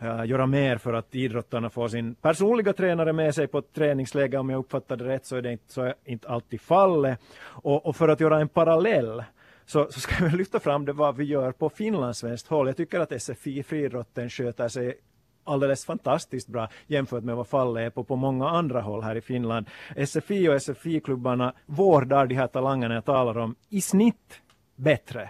uh, 0.01 0.25
göra 0.25 0.45
mer 0.45 0.77
för 0.77 0.93
att 0.93 1.15
idrottarna 1.15 1.69
får 1.69 1.88
sin 1.88 2.15
personliga 2.15 2.73
tränare 2.73 3.13
med 3.13 3.35
sig 3.35 3.47
på 3.47 3.57
ett 3.57 3.73
träningsläge. 3.73 4.38
Om 4.38 4.50
jag 4.50 4.59
uppfattar 4.59 4.97
det 4.97 5.05
rätt 5.05 5.25
så 5.25 5.35
är 5.35 5.41
det 5.41 5.51
inte, 5.51 5.73
så 5.73 5.81
är 5.81 5.93
inte 6.05 6.29
alltid 6.29 6.62
fallet. 6.62 7.19
Och, 7.43 7.85
och, 7.85 7.95
för 7.95 8.07
att 8.07 8.19
göra 8.19 8.41
en 8.41 8.50
parallell 8.50 9.23
så, 9.65 9.88
så 9.91 10.00
ska 10.00 10.25
vi 10.25 10.38
lyfta 10.38 10.59
fram 10.59 10.85
det 10.85 10.93
vad 10.93 11.15
vi 11.15 11.23
gör 11.23 11.51
på 11.51 11.69
finlandssvenskt 11.69 12.47
håll. 12.47 12.67
Jag 12.67 12.77
tycker 12.77 13.00
att 13.00 13.21
SFI 13.21 13.63
friidrotten 13.63 14.29
sköter 14.29 14.67
sig 14.67 14.97
alldeles 15.43 15.85
fantastiskt 15.85 16.47
bra 16.47 16.69
jämfört 16.88 17.23
med 17.23 17.35
vad 17.35 17.47
fallet 17.47 17.81
är 17.81 17.89
på, 17.89 18.03
på 18.03 18.15
många 18.15 18.50
andra 18.50 18.81
håll 18.81 19.03
här 19.03 19.15
i 19.15 19.21
Finland. 19.21 19.69
SFI 20.07 20.50
och 20.50 20.62
SFI-klubbarna 20.62 21.53
vårdar 21.65 22.27
de 22.27 22.35
här 22.35 22.47
talangerna 22.47 22.95
jag 22.95 23.05
talar 23.05 23.38
om 23.38 23.55
i 23.69 23.81
snitt 23.81 24.41
bättre. 24.75 25.29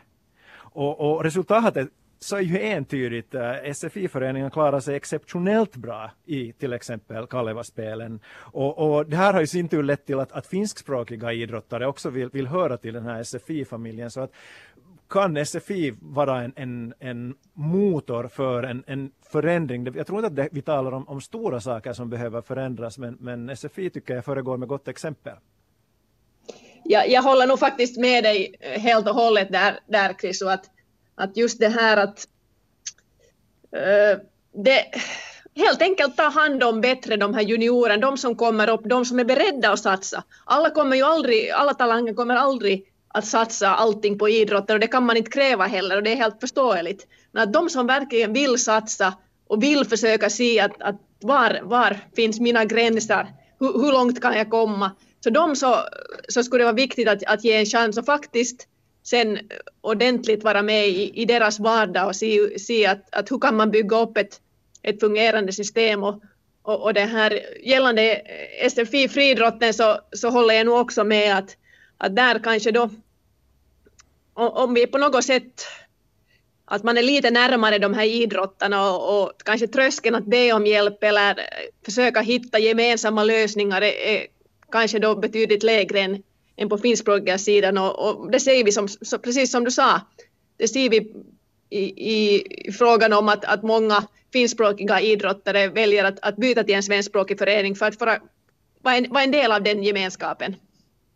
Och, 0.55 0.99
och 0.99 1.23
resultatet 1.23 1.89
så 2.23 2.35
är 2.35 2.41
ju 2.41 2.61
entydigt. 2.61 3.35
Eh, 3.35 3.73
SFI-föreningen 3.73 4.51
klarar 4.51 4.79
sig 4.79 4.95
exceptionellt 4.95 5.75
bra 5.75 6.11
i 6.25 6.53
till 6.53 6.73
exempel 6.73 7.27
Kalevaspelen. 7.27 8.19
Och, 8.35 8.77
och 8.77 9.05
det 9.05 9.15
här 9.15 9.33
har 9.33 9.41
ju 9.41 9.47
sin 9.47 9.69
tur 9.69 9.83
lett 9.83 10.05
till 10.05 10.19
att, 10.19 10.31
att 10.31 10.47
finskspråkiga 10.47 11.33
idrottare 11.33 11.87
också 11.87 12.09
vill, 12.09 12.29
vill 12.29 12.47
höra 12.47 12.77
till 12.77 12.93
den 12.93 13.05
här 13.05 13.23
SFI-familjen. 13.23 14.11
Så 14.11 14.21
att 14.21 14.31
kan 15.09 15.45
SFI 15.45 15.93
vara 16.01 16.43
en, 16.43 16.53
en, 16.55 16.93
en 16.99 17.35
motor 17.53 18.27
för 18.27 18.63
en, 18.63 18.83
en 18.87 19.11
förändring? 19.31 19.93
Jag 19.95 20.07
tror 20.07 20.19
inte 20.19 20.27
att 20.27 20.35
det, 20.35 20.49
vi 20.51 20.61
talar 20.61 20.91
om, 20.91 21.07
om 21.07 21.21
stora 21.21 21.61
saker 21.61 21.93
som 21.93 22.09
behöver 22.09 22.41
förändras, 22.41 22.97
men, 22.97 23.17
men 23.19 23.57
SFI 23.57 23.89
tycker 23.89 24.15
jag 24.15 24.25
föregår 24.25 24.57
med 24.57 24.67
gott 24.67 24.87
exempel. 24.87 25.33
Ja, 26.83 27.05
jag 27.05 27.21
håller 27.21 27.47
nog 27.47 27.59
faktiskt 27.59 27.97
med 27.97 28.23
dig 28.23 28.55
eh, 28.59 28.81
helt 28.81 29.09
och 29.09 29.15
hållet 29.15 29.51
där, 29.51 29.79
där 29.87 30.13
Chris, 30.21 30.41
och 30.41 30.53
att 30.53 30.69
att 31.15 31.37
just 31.37 31.59
det 31.59 31.69
här 31.69 31.97
att 31.97 32.27
uh, 33.75 34.21
det 34.63 34.85
helt 35.55 35.81
enkelt 35.81 36.17
ta 36.17 36.29
hand 36.29 36.63
om 36.63 36.81
bättre 36.81 37.17
de 37.17 37.33
här 37.33 37.41
juniorerna, 37.41 37.97
de 37.97 38.17
som 38.17 38.35
kommer 38.35 38.69
upp, 38.69 38.81
de 38.85 39.05
som 39.05 39.19
är 39.19 39.23
beredda 39.23 39.71
att 39.71 39.79
satsa. 39.79 40.23
Alla 40.45 40.69
kommer 40.69 40.95
ju 40.95 41.03
aldrig, 41.03 41.49
alla 41.49 41.73
talanger 41.73 42.13
kommer 42.13 42.35
aldrig 42.35 42.85
att 43.07 43.25
satsa 43.25 43.69
allting 43.69 44.19
på 44.19 44.29
idrotten 44.29 44.73
och 44.73 44.79
det 44.79 44.87
kan 44.87 45.05
man 45.05 45.17
inte 45.17 45.31
kräva 45.31 45.65
heller 45.65 45.97
och 45.97 46.03
det 46.03 46.11
är 46.11 46.15
helt 46.15 46.39
förståeligt. 46.39 47.07
Men 47.31 47.43
att 47.43 47.53
de 47.53 47.69
som 47.69 47.87
verkligen 47.87 48.33
vill 48.33 48.57
satsa 48.57 49.13
och 49.47 49.63
vill 49.63 49.85
försöka 49.85 50.29
se 50.29 50.59
att, 50.59 50.81
att 50.81 50.95
var, 51.21 51.59
var 51.63 51.99
finns 52.15 52.39
mina 52.39 52.65
gränser, 52.65 53.27
hur, 53.59 53.73
hur 53.73 53.91
långt 53.91 54.21
kan 54.21 54.37
jag 54.37 54.49
komma? 54.49 54.91
Så 55.23 55.29
de 55.29 55.55
så, 55.55 55.75
så 56.27 56.43
skulle 56.43 56.61
det 56.61 56.65
vara 56.65 56.75
viktigt 56.75 57.07
att, 57.07 57.23
att 57.23 57.43
ge 57.43 57.53
en 57.53 57.65
chans 57.65 57.97
och 57.97 58.05
faktiskt 58.05 58.67
sen 59.03 59.39
ordentligt 59.81 60.43
vara 60.43 60.61
med 60.61 60.87
i, 60.87 61.21
i 61.21 61.25
deras 61.25 61.59
vardag 61.59 62.07
och 62.07 62.15
se, 62.15 62.59
se 62.59 62.85
att, 62.85 63.15
att 63.15 63.31
hur 63.31 63.39
kan 63.39 63.55
man 63.55 63.71
bygga 63.71 63.99
upp 63.99 64.17
ett, 64.17 64.41
ett 64.81 64.99
fungerande 64.99 65.51
system. 65.51 66.03
Och, 66.03 66.21
och, 66.61 66.81
och 66.83 66.93
det 66.93 67.05
här 67.05 67.39
gällande 67.63 68.21
SFI 68.69 69.09
friidrotten 69.09 69.73
så, 69.73 69.99
så 70.11 70.29
håller 70.29 70.53
jag 70.53 70.65
nog 70.65 70.79
också 70.79 71.03
med 71.03 71.37
att, 71.37 71.57
att 71.97 72.15
där 72.15 72.39
kanske 72.43 72.71
då 72.71 72.89
om 74.33 74.73
vi 74.73 74.87
på 74.87 74.97
något 74.97 75.25
sätt 75.25 75.65
att 76.65 76.83
man 76.83 76.97
är 76.97 77.03
lite 77.03 77.31
närmare 77.31 77.77
de 77.77 77.93
här 77.93 78.05
idrottarna 78.05 78.91
och, 78.91 79.23
och 79.23 79.31
kanske 79.45 79.67
tröskeln 79.67 80.15
att 80.15 80.25
be 80.25 80.53
om 80.53 80.65
hjälp 80.65 81.03
eller 81.03 81.39
försöka 81.85 82.21
hitta 82.21 82.59
gemensamma 82.59 83.23
lösningar 83.23 83.81
är, 83.81 83.93
är 83.93 84.27
kanske 84.71 84.99
då 84.99 85.15
betydligt 85.15 85.63
lägre 85.63 85.99
än, 85.99 86.23
än 86.55 86.69
på 86.69 86.77
finskspråkiga 86.77 87.37
sidan 87.37 87.77
och, 87.77 88.09
och, 88.09 88.31
det 88.31 88.39
ser 88.39 88.63
vi 88.63 88.71
som, 88.71 88.87
så, 88.87 89.19
precis 89.19 89.51
som 89.51 89.63
du 89.63 89.71
sa, 89.71 90.01
det 90.57 90.67
ser 90.67 90.89
vi 90.89 90.97
i, 91.69 91.79
i, 91.79 92.43
i 92.67 92.71
frågan 92.71 93.13
om 93.13 93.29
att, 93.29 93.45
att 93.45 93.63
många 93.63 94.07
finskspråkiga 94.33 95.01
idrottare 95.01 95.67
väljer 95.67 96.03
att, 96.03 96.19
att 96.21 96.35
byta 96.35 96.63
till 96.63 96.75
en 96.75 96.83
svenskspråkig 96.83 97.39
förening 97.39 97.75
för 97.75 97.85
att 97.85 97.99
vara, 97.99 98.19
vara, 98.81 98.95
en, 98.95 99.09
vara 99.09 99.23
en 99.23 99.31
del 99.31 99.51
av 99.51 99.63
den 99.63 99.83
gemenskapen. 99.83 100.55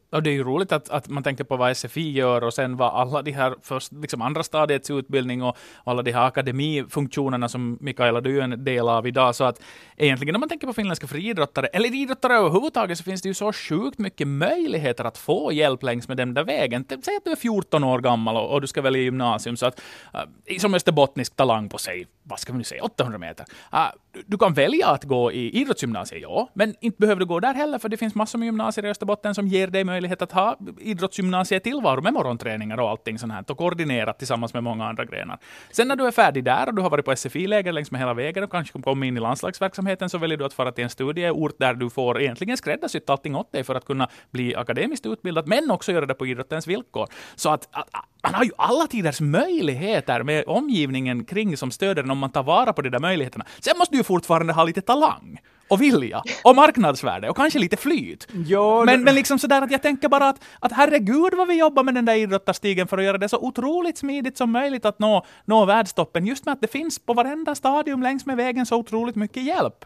Och 0.10 0.24
det 0.24 0.30
är 0.30 0.34
ju 0.34 0.44
roligt 0.44 0.72
att, 0.72 0.90
att 0.90 1.10
man 1.10 1.24
tänker 1.24 1.44
på 1.44 1.58
vad 1.58 1.78
SFI 1.78 2.12
gör 2.12 2.44
och 2.44 2.54
sen 2.54 2.78
vad 2.78 2.94
alla 2.94 3.22
de 3.22 3.32
här 3.32 3.56
först, 3.62 3.92
liksom 3.92 4.22
andra 4.22 4.44
stadiets 4.44 4.90
utbildning 4.90 5.44
och, 5.44 5.58
alla 5.84 6.02
de 6.02 6.12
här 6.12 6.26
akademifunktionerna 6.28 7.50
som 7.50 7.78
Mikaela, 7.82 8.22
du 8.22 8.40
är 8.40 8.42
en 8.42 8.64
del 8.64 8.90
av 8.90 9.08
idag. 9.08 9.36
Så 9.36 9.44
att 9.44 9.62
egentligen 9.98 10.36
om 10.36 10.40
man 10.40 10.50
tänker 10.50 10.68
på 10.68 10.74
finländska 10.74 11.08
friidrottare, 11.08 11.68
eller 11.68 11.96
idrottare 11.96 12.34
överhuvudtaget, 12.34 12.98
så 12.98 13.04
finns 13.04 13.22
det 13.22 13.30
ju 13.30 13.34
så 13.34 13.54
sjukt 13.54 14.00
mycket 14.00 14.28
möjligheter 14.28 15.04
att 15.04 15.18
få 15.18 15.52
hjälp 15.52 15.84
längs 15.84 16.08
med 16.08 16.18
den 16.18 16.34
där 16.34 16.44
vägen. 16.44 16.84
Typ, 16.84 17.04
säg 17.04 17.18
att 17.18 17.26
du 17.26 17.32
är 17.32 17.36
14 17.36 17.84
år 17.84 18.00
gammal 18.00 18.38
och, 18.38 18.54
och 18.54 18.62
du 18.62 18.68
ska 18.68 18.82
välja 18.82 19.02
gymnasium, 19.02 19.58
så 19.58 19.66
att 19.66 19.82
uh, 20.16 20.58
som 20.58 20.74
österbottnisk 20.74 21.36
talang 21.36 21.70
på 21.70 21.78
sig, 21.78 22.08
vad 22.24 22.40
ska 22.40 22.52
vi 22.52 22.58
nu 22.58 22.64
säga, 22.64 22.84
800 22.84 23.18
meter. 23.18 23.46
Uh, 23.74 23.88
du 24.26 24.38
kan 24.38 24.54
välja 24.54 24.88
att 24.88 25.04
gå 25.04 25.32
i 25.32 25.50
idrottsgymnasiet, 25.50 26.22
ja, 26.22 26.50
men 26.54 26.76
inte 26.82 26.98
behöver 27.00 27.20
du 27.20 27.26
gå 27.26 27.40
där 27.40 27.54
heller, 27.54 27.80
för 27.80 27.90
det 27.90 27.98
finns 27.98 28.16
massor 28.16 28.40
med 28.40 28.46
gymnasier 28.46 28.86
i 28.86 28.90
Österbotten 28.90 29.36
som 29.36 29.48
ger 29.48 29.68
dig 29.68 29.84
möjlighet 29.84 30.22
att 30.22 30.32
ha 30.32 30.58
idrottsgymnasiet 30.80 31.64
tillvaro 31.64 32.02
med 32.02 32.14
morgonträningar 32.14 32.80
och 32.80 32.90
allting 32.90 33.20
sånt 33.20 33.34
här, 33.34 33.44
och 33.48 33.58
koordinerat 33.58 34.20
tillsammans 34.20 34.54
med 34.54 34.64
många 34.64 34.86
andra 34.86 35.06
grenar. 35.06 35.40
Sen 35.72 35.88
när 35.88 35.96
du 35.96 36.08
är 36.08 36.12
färdig 36.12 36.44
där 36.44 36.68
och 36.68 36.76
du 36.76 36.82
har 36.82 36.90
varit 36.90 37.06
på 37.06 37.16
SFI-läger 37.16 37.72
längs 37.72 37.92
med 37.92 38.02
hela 38.02 38.14
vägen 38.14 38.44
och 38.44 38.52
kanske 38.52 38.82
kommit 38.82 39.08
in 39.08 39.18
i 39.18 39.20
landslagsverksamheten, 39.20 40.10
så 40.10 40.18
väljer 40.18 40.38
du 40.38 40.46
att 40.46 40.54
fara 40.54 40.72
till 40.72 40.84
en 40.84 40.90
studieort 40.90 41.56
där 41.60 41.74
du 41.74 41.90
får 41.90 42.22
egentligen 42.22 42.58
skräddarsytt 42.58 43.10
allting 43.10 43.36
åt 43.36 43.52
dig 43.52 43.64
för 43.64 43.76
att 43.76 43.86
kunna 43.86 44.10
bli 44.32 44.56
akademiskt 44.56 45.06
utbildad, 45.06 45.48
men 45.48 45.72
också 45.72 45.92
göra 45.92 46.06
det 46.06 46.14
på 46.14 46.28
idrottens 46.28 46.68
villkor. 46.68 47.08
Så 47.36 47.50
att, 47.50 47.68
att, 47.72 47.90
att 47.92 48.06
man 48.24 48.34
har 48.34 48.44
ju 48.44 48.52
alla 48.58 48.88
tiders 48.88 49.22
möjligheter 49.22 50.24
med 50.24 50.44
omgivningen 50.48 51.26
kring 51.26 51.58
som 51.58 51.72
stöder 51.72 52.04
en 52.04 52.12
om 52.12 52.18
man 52.18 52.30
tar 52.30 52.44
vara 52.44 52.74
på 52.74 52.82
de 52.82 52.90
där 52.90 53.00
möjligheterna. 53.00 53.46
Sen 53.60 53.78
måste 53.78 53.94
du 53.94 53.98
ju 53.98 54.04
fortfarande 54.08 54.54
ha 54.54 54.64
lite 54.64 54.82
talang 54.82 55.40
och 55.70 55.82
vilja 55.82 56.24
och 56.44 56.56
marknadsvärde 56.56 57.30
och 57.30 57.36
kanske 57.36 57.60
lite 57.60 57.78
flyt. 57.78 58.28
Ja, 58.46 58.84
men, 58.86 59.04
men 59.04 59.16
liksom 59.16 59.40
sådär 59.40 59.62
att 59.62 59.72
jag 59.72 59.82
tänker 59.82 60.10
bara 60.10 60.30
att, 60.30 60.44
att 60.60 60.72
herregud 60.72 61.34
vad 61.34 61.48
vi 61.48 61.60
jobbar 61.60 61.84
med 61.84 61.96
den 61.96 62.06
där 62.06 62.16
idrottarstigen 62.16 62.88
för 62.88 62.98
att 62.98 63.04
göra 63.04 63.18
det 63.18 63.30
så 63.30 63.38
otroligt 63.38 63.98
smidigt 63.98 64.38
som 64.38 64.52
möjligt 64.52 64.86
att 64.86 65.00
nå, 65.00 65.26
nå 65.46 65.66
världstoppen. 65.66 66.26
Just 66.26 66.46
med 66.46 66.54
att 66.54 66.62
det 66.62 66.72
finns 66.72 67.00
på 67.00 67.14
varenda 67.14 67.56
stadium 67.56 68.02
längs 68.02 68.26
med 68.26 68.38
vägen 68.38 68.66
så 68.66 68.78
otroligt 68.78 69.16
mycket 69.16 69.44
hjälp. 69.44 69.86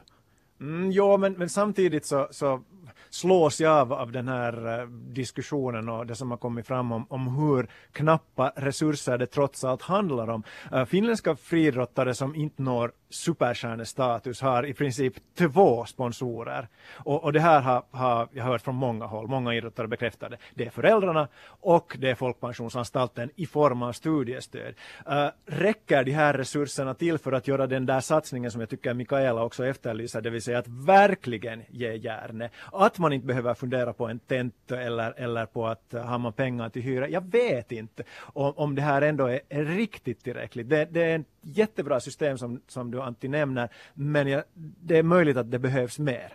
Mm, 0.59 0.91
ja, 0.91 1.17
men, 1.17 1.33
men 1.33 1.49
samtidigt 1.49 2.05
så, 2.05 2.27
så 2.31 2.61
slås 3.09 3.61
jag 3.61 3.77
av, 3.77 3.93
av 3.93 4.11
den 4.11 4.27
här 4.27 4.81
uh, 4.81 4.89
diskussionen 4.89 5.89
och 5.89 6.07
det 6.07 6.15
som 6.15 6.31
har 6.31 6.37
kommit 6.37 6.67
fram 6.67 6.91
om, 6.91 7.05
om 7.09 7.27
hur 7.27 7.69
knappa 7.91 8.53
resurser 8.55 9.17
det 9.17 9.27
trots 9.27 9.63
allt 9.63 9.81
handlar 9.81 10.29
om. 10.29 10.43
Uh, 10.73 10.85
finländska 10.85 11.35
friidrottare 11.35 12.13
som 12.13 12.35
inte 12.35 12.61
når 12.61 12.91
superstjärnestatus 13.11 14.41
har 14.41 14.65
i 14.65 14.73
princip 14.73 15.13
två 15.37 15.85
sponsorer. 15.85 16.67
Och, 16.93 17.23
och 17.23 17.33
det 17.33 17.39
här 17.39 17.61
har, 17.61 17.83
har, 17.91 18.27
jag 18.31 18.43
hört 18.43 18.61
från 18.61 18.75
många 18.75 19.05
håll, 19.05 19.27
många 19.27 19.55
idrottare 19.55 19.87
bekräftar 19.87 20.29
det. 20.29 20.37
Det 20.53 20.65
är 20.65 20.69
föräldrarna 20.69 21.27
och 21.45 21.95
det 21.99 22.09
är 22.09 22.15
Folkpensionsanstalten 22.15 23.29
i 23.35 23.45
form 23.45 23.83
av 23.83 23.91
studiestöd. 23.91 24.73
Uh, 25.09 25.27
räcker 25.45 26.03
de 26.03 26.11
här 26.11 26.33
resurserna 26.33 26.93
till 26.93 27.17
för 27.17 27.31
att 27.31 27.47
göra 27.47 27.67
den 27.67 27.85
där 27.85 27.99
satsningen 27.99 28.51
som 28.51 28.61
jag 28.61 28.69
tycker 28.69 28.93
Mikaela 28.93 29.43
också 29.43 29.65
efterlyser, 29.65 30.21
det 30.21 30.29
vill 30.29 30.41
säga 30.41 30.59
att 30.59 30.67
verkligen 30.67 31.63
ge 31.69 31.95
järne. 31.95 32.49
Att 32.71 32.97
man 32.97 33.13
inte 33.13 33.27
behöver 33.27 33.53
fundera 33.53 33.93
på 33.93 34.07
en 34.07 34.19
tent 34.19 34.71
eller, 34.71 35.13
eller 35.17 35.45
på 35.45 35.67
att 35.67 35.93
uh, 35.93 36.01
har 36.01 36.17
man 36.17 36.33
pengar 36.33 36.69
till 36.69 36.81
hyra. 36.81 37.09
Jag 37.09 37.31
vet 37.31 37.71
inte 37.71 38.03
om, 38.19 38.53
om 38.55 38.75
det 38.75 38.81
här 38.81 39.01
ändå 39.01 39.27
är, 39.27 39.39
är 39.49 39.63
riktigt 39.63 40.23
tillräckligt. 40.23 40.69
Det, 40.69 40.85
det 40.85 41.03
är 41.03 41.19
ett 41.19 41.25
jättebra 41.41 41.99
system 41.99 42.37
som, 42.37 42.61
som 42.67 42.91
du 42.91 43.00
Antti 43.01 43.27
nämner, 43.27 43.69
men 43.93 44.27
jag, 44.27 44.43
det 44.53 44.97
är 44.97 45.03
möjligt 45.03 45.37
att 45.37 45.51
det 45.51 45.59
behövs 45.59 45.99
mer. 45.99 46.33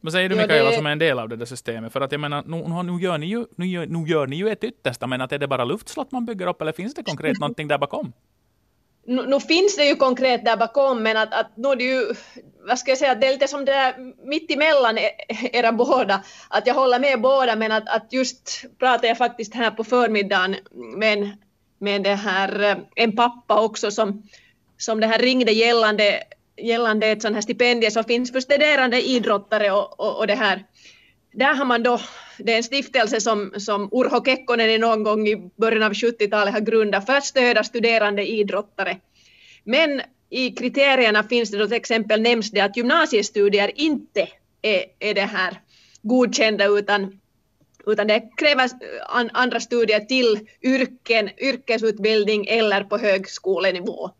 Vad 0.00 0.12
säger 0.12 0.28
du 0.28 0.36
ja, 0.36 0.42
Mikaela 0.42 0.70
det... 0.70 0.76
som 0.76 0.86
är 0.86 0.90
en 0.90 0.98
del 0.98 1.18
av 1.18 1.28
det 1.28 1.36
där 1.36 1.46
systemet? 1.46 1.92
För 1.92 2.00
att 2.00 2.12
jag 2.12 2.20
menar, 2.20 2.42
nu, 2.46 2.92
nu, 2.92 3.02
gör, 3.02 3.18
ni 3.18 3.26
ju, 3.26 3.46
nu, 3.56 3.66
gör, 3.66 3.86
nu 3.86 4.08
gör 4.08 4.26
ni 4.26 4.36
ju 4.36 4.48
ett 4.48 4.64
yttersta, 4.64 5.06
men 5.06 5.20
att 5.20 5.32
är 5.32 5.38
det 5.38 5.48
bara 5.48 5.64
luftslott 5.64 6.12
man 6.12 6.24
bygger 6.24 6.46
upp 6.46 6.62
eller 6.62 6.72
finns 6.72 6.94
det 6.94 7.02
konkret 7.02 7.38
någonting 7.40 7.68
där 7.68 7.78
bakom? 7.78 8.12
Nu, 9.06 9.26
nu, 9.26 9.40
finns 9.40 9.76
det 9.76 9.84
ju 9.84 9.94
konkret 9.94 10.44
där 10.44 10.56
bakom, 10.56 11.02
men 11.02 11.16
att, 11.16 11.34
att 11.34 11.56
nu 11.56 11.68
är 11.68 11.76
det 11.76 11.84
ju, 11.84 12.14
vad 12.68 12.78
ska 12.78 12.90
jag 12.90 12.98
säga, 12.98 13.14
det 13.14 13.26
är 13.26 13.32
lite 13.32 13.48
som 13.48 13.64
det 13.64 13.72
där 13.72 13.94
mitt 14.28 14.50
emellan 14.50 14.98
e-, 14.98 15.10
era 15.52 15.72
båda, 15.72 16.24
att 16.48 16.66
jag 16.66 16.74
håller 16.74 16.98
med 16.98 17.20
båda, 17.20 17.56
men 17.56 17.72
att, 17.72 17.88
att 17.88 18.12
just 18.12 18.64
pratar 18.78 19.08
jag 19.08 19.18
faktiskt 19.18 19.54
här 19.54 19.70
på 19.70 19.84
förmiddagen 19.84 20.56
med 20.96 21.18
en 21.18 21.32
med 21.80 22.02
det 22.02 22.14
här, 22.14 22.62
eh, 22.62 22.76
en 22.94 23.16
pappa 23.16 23.60
också 23.60 23.90
som, 23.90 24.22
som 24.78 25.00
det 25.00 25.06
här 25.06 25.18
ringde 25.18 25.52
gällande, 25.52 26.22
gällande 26.56 27.06
ett 27.06 27.22
sånt 27.22 27.34
här 27.34 27.42
stipendium 27.42 27.90
som 27.90 28.04
finns 28.04 28.32
för 28.32 28.40
studerande 28.40 29.02
idrottare 29.02 29.70
och, 29.70 30.00
och, 30.00 30.18
och, 30.18 30.26
det 30.26 30.34
här. 30.34 30.64
Där 31.32 31.54
har 31.54 31.64
man 31.64 31.82
då, 31.82 32.00
det 32.38 32.52
är 32.52 32.56
en 32.56 32.62
stiftelse 32.62 33.20
som, 33.20 33.52
som 33.56 33.88
Urho 33.92 34.24
Kekkonen 34.24 34.80
någon 34.80 35.02
gång 35.02 35.28
i 35.28 35.50
början 35.56 35.82
av 35.82 35.92
70-talet 35.92 36.54
har 36.54 36.60
grundat 36.60 37.06
för 37.06 37.12
att 37.12 37.24
stödja 37.24 37.64
studerande 37.64 38.30
idrottare. 38.30 38.96
Men 39.64 40.02
i 40.30 40.50
kriterierna 40.50 41.22
finns 41.22 41.50
det 41.50 41.58
då 41.58 41.66
till 41.66 41.76
exempel 41.76 42.22
nämns 42.22 42.50
det 42.50 42.60
att 42.60 42.76
gymnasiestudier 42.76 43.70
inte 43.74 44.28
är, 44.62 44.84
är 44.98 45.14
det 45.14 45.20
här 45.20 45.60
godkända 46.02 46.66
utan 46.66 47.19
utan 47.86 48.06
det 48.06 48.30
kräver 48.36 48.64
eh, 48.64 49.26
andra 49.32 49.60
studier 49.60 50.00
till 50.00 50.48
yrken, 50.62 51.30
yrkesutbildning 51.38 52.46
eller 52.46 52.84
på 52.84 52.98
högskolenivå. 52.98 54.10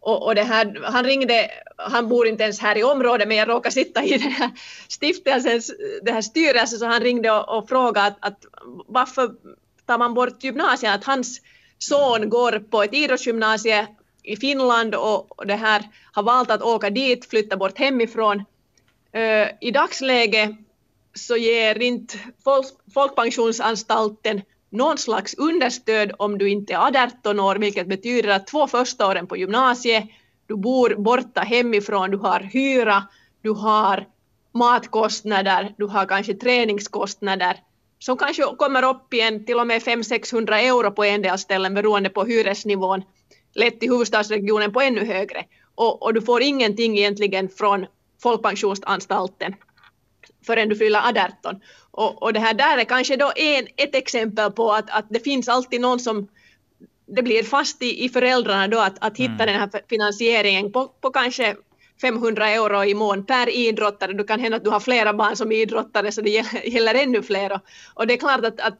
Och, 0.00 0.26
och 0.26 0.34
det 0.34 0.42
här, 0.42 0.80
han 0.82 1.04
ringde, 1.04 1.50
han 1.76 2.08
bor 2.08 2.26
inte 2.26 2.42
ens 2.42 2.60
här 2.60 2.78
i 2.78 2.84
området 2.84 3.28
men 3.28 3.36
jag 3.36 3.48
råkar 3.48 3.70
sitta 3.70 4.04
i 4.04 4.18
den 4.18 4.32
här 4.32 4.50
stiftelsens 4.88 5.72
det 6.02 6.12
här 6.12 6.22
styrelse, 6.22 6.76
så 6.76 6.86
han 6.86 7.00
ringde 7.00 7.30
och, 7.30 7.58
och 7.58 7.68
frågade 7.68 8.06
att, 8.06 8.18
att 8.20 8.44
varför 8.86 9.30
tar 9.86 9.98
man 9.98 10.14
bort 10.14 10.44
gymnasiet, 10.44 10.94
att 10.94 11.04
hans 11.04 11.40
son 11.78 12.30
går 12.30 12.58
på 12.58 12.82
ett 12.82 12.94
idrottsgymnasium 12.94 13.86
i 14.22 14.36
Finland 14.36 14.94
och 14.94 15.46
det 15.46 15.54
här 15.54 15.82
har 16.12 16.22
valt 16.22 16.50
att 16.50 16.62
åka 16.62 16.90
dit, 16.90 17.30
flytta 17.30 17.56
bort 17.56 17.78
hemifrån. 17.78 18.44
Uh, 19.16 19.48
I 19.60 19.70
dagsläget 19.70 20.50
så 21.14 21.36
ger 21.36 21.82
inte 21.82 22.18
folk, 22.44 22.66
Folkpensionsanstalten 22.94 24.42
någon 24.70 24.98
slags 24.98 25.34
understöd 25.34 26.12
om 26.18 26.38
du 26.38 26.50
inte 26.50 26.72
är 26.72 27.06
18 27.06 27.40
år, 27.40 27.56
vilket 27.56 27.86
betyder 27.86 28.28
att 28.28 28.46
två 28.46 28.66
första 28.66 29.06
åren 29.06 29.26
på 29.26 29.36
gymnasiet, 29.36 30.04
du 30.46 30.56
bor 30.56 30.94
borta 30.94 31.40
hemifrån, 31.40 32.10
du 32.10 32.16
har 32.16 32.40
hyra, 32.40 33.04
du 33.42 33.50
har 33.50 34.06
matkostnader, 34.52 35.74
du 35.78 35.86
har 35.86 36.06
kanske 36.06 36.34
träningskostnader 36.34 37.56
som 37.98 38.16
kanske 38.16 38.42
kommer 38.42 38.84
upp 38.84 39.14
i 39.14 39.20
en 39.20 39.44
till 39.46 39.58
och 39.58 39.66
med 39.66 39.82
500-600 39.82 40.52
euro 40.52 40.90
på 40.90 41.04
en 41.04 41.22
del 41.22 41.38
ställen 41.38 41.74
beroende 41.74 42.08
på 42.08 42.24
hyresnivån, 42.24 43.02
lätt 43.54 43.82
i 43.82 43.88
huvudstadsregionen 43.88 44.72
på 44.72 44.80
ännu 44.80 45.04
högre. 45.04 45.44
Och, 45.74 46.02
och 46.02 46.14
du 46.14 46.22
får 46.22 46.42
ingenting 46.42 46.98
egentligen 46.98 47.48
från 47.48 47.86
Folkpensionsanstalten 48.22 49.54
förrän 50.46 50.68
du 50.68 50.76
fyller 50.76 50.98
18. 51.42 51.60
Och, 51.90 52.22
och 52.22 52.32
det 52.32 52.40
här 52.40 52.54
där 52.54 52.78
är 52.78 52.84
kanske 52.84 53.16
då 53.16 53.32
en, 53.36 53.66
ett 53.76 53.94
exempel 53.94 54.50
på 54.52 54.72
att, 54.72 54.90
att 54.90 55.06
det 55.10 55.20
finns 55.20 55.48
alltid 55.48 55.80
någon 55.80 56.00
som 56.00 56.28
det 57.06 57.22
blir 57.22 57.42
fast 57.42 57.82
i, 57.82 58.04
i 58.04 58.08
föräldrarna 58.08 58.68
då 58.68 58.78
att, 58.78 58.96
att 59.00 59.16
hitta 59.16 59.32
mm. 59.32 59.46
den 59.46 59.54
här 59.60 59.70
finansieringen 59.88 60.72
på, 60.72 60.88
på 61.00 61.10
kanske 61.10 61.56
500 62.00 62.48
euro 62.48 62.84
i 62.84 62.94
mån 62.94 63.26
per 63.26 63.48
idrottare. 63.48 64.12
Du 64.12 64.24
kan 64.24 64.40
hända 64.40 64.56
att 64.56 64.64
du 64.64 64.70
har 64.70 64.80
flera 64.80 65.14
barn 65.14 65.36
som 65.36 65.52
idrottare 65.52 66.12
så 66.12 66.20
det 66.20 66.30
gäller, 66.30 66.68
gäller 66.74 66.94
ännu 66.94 67.22
fler. 67.22 67.60
Och 67.94 68.06
det 68.06 68.14
är 68.14 68.18
klart 68.18 68.44
att, 68.44 68.60
att 68.60 68.78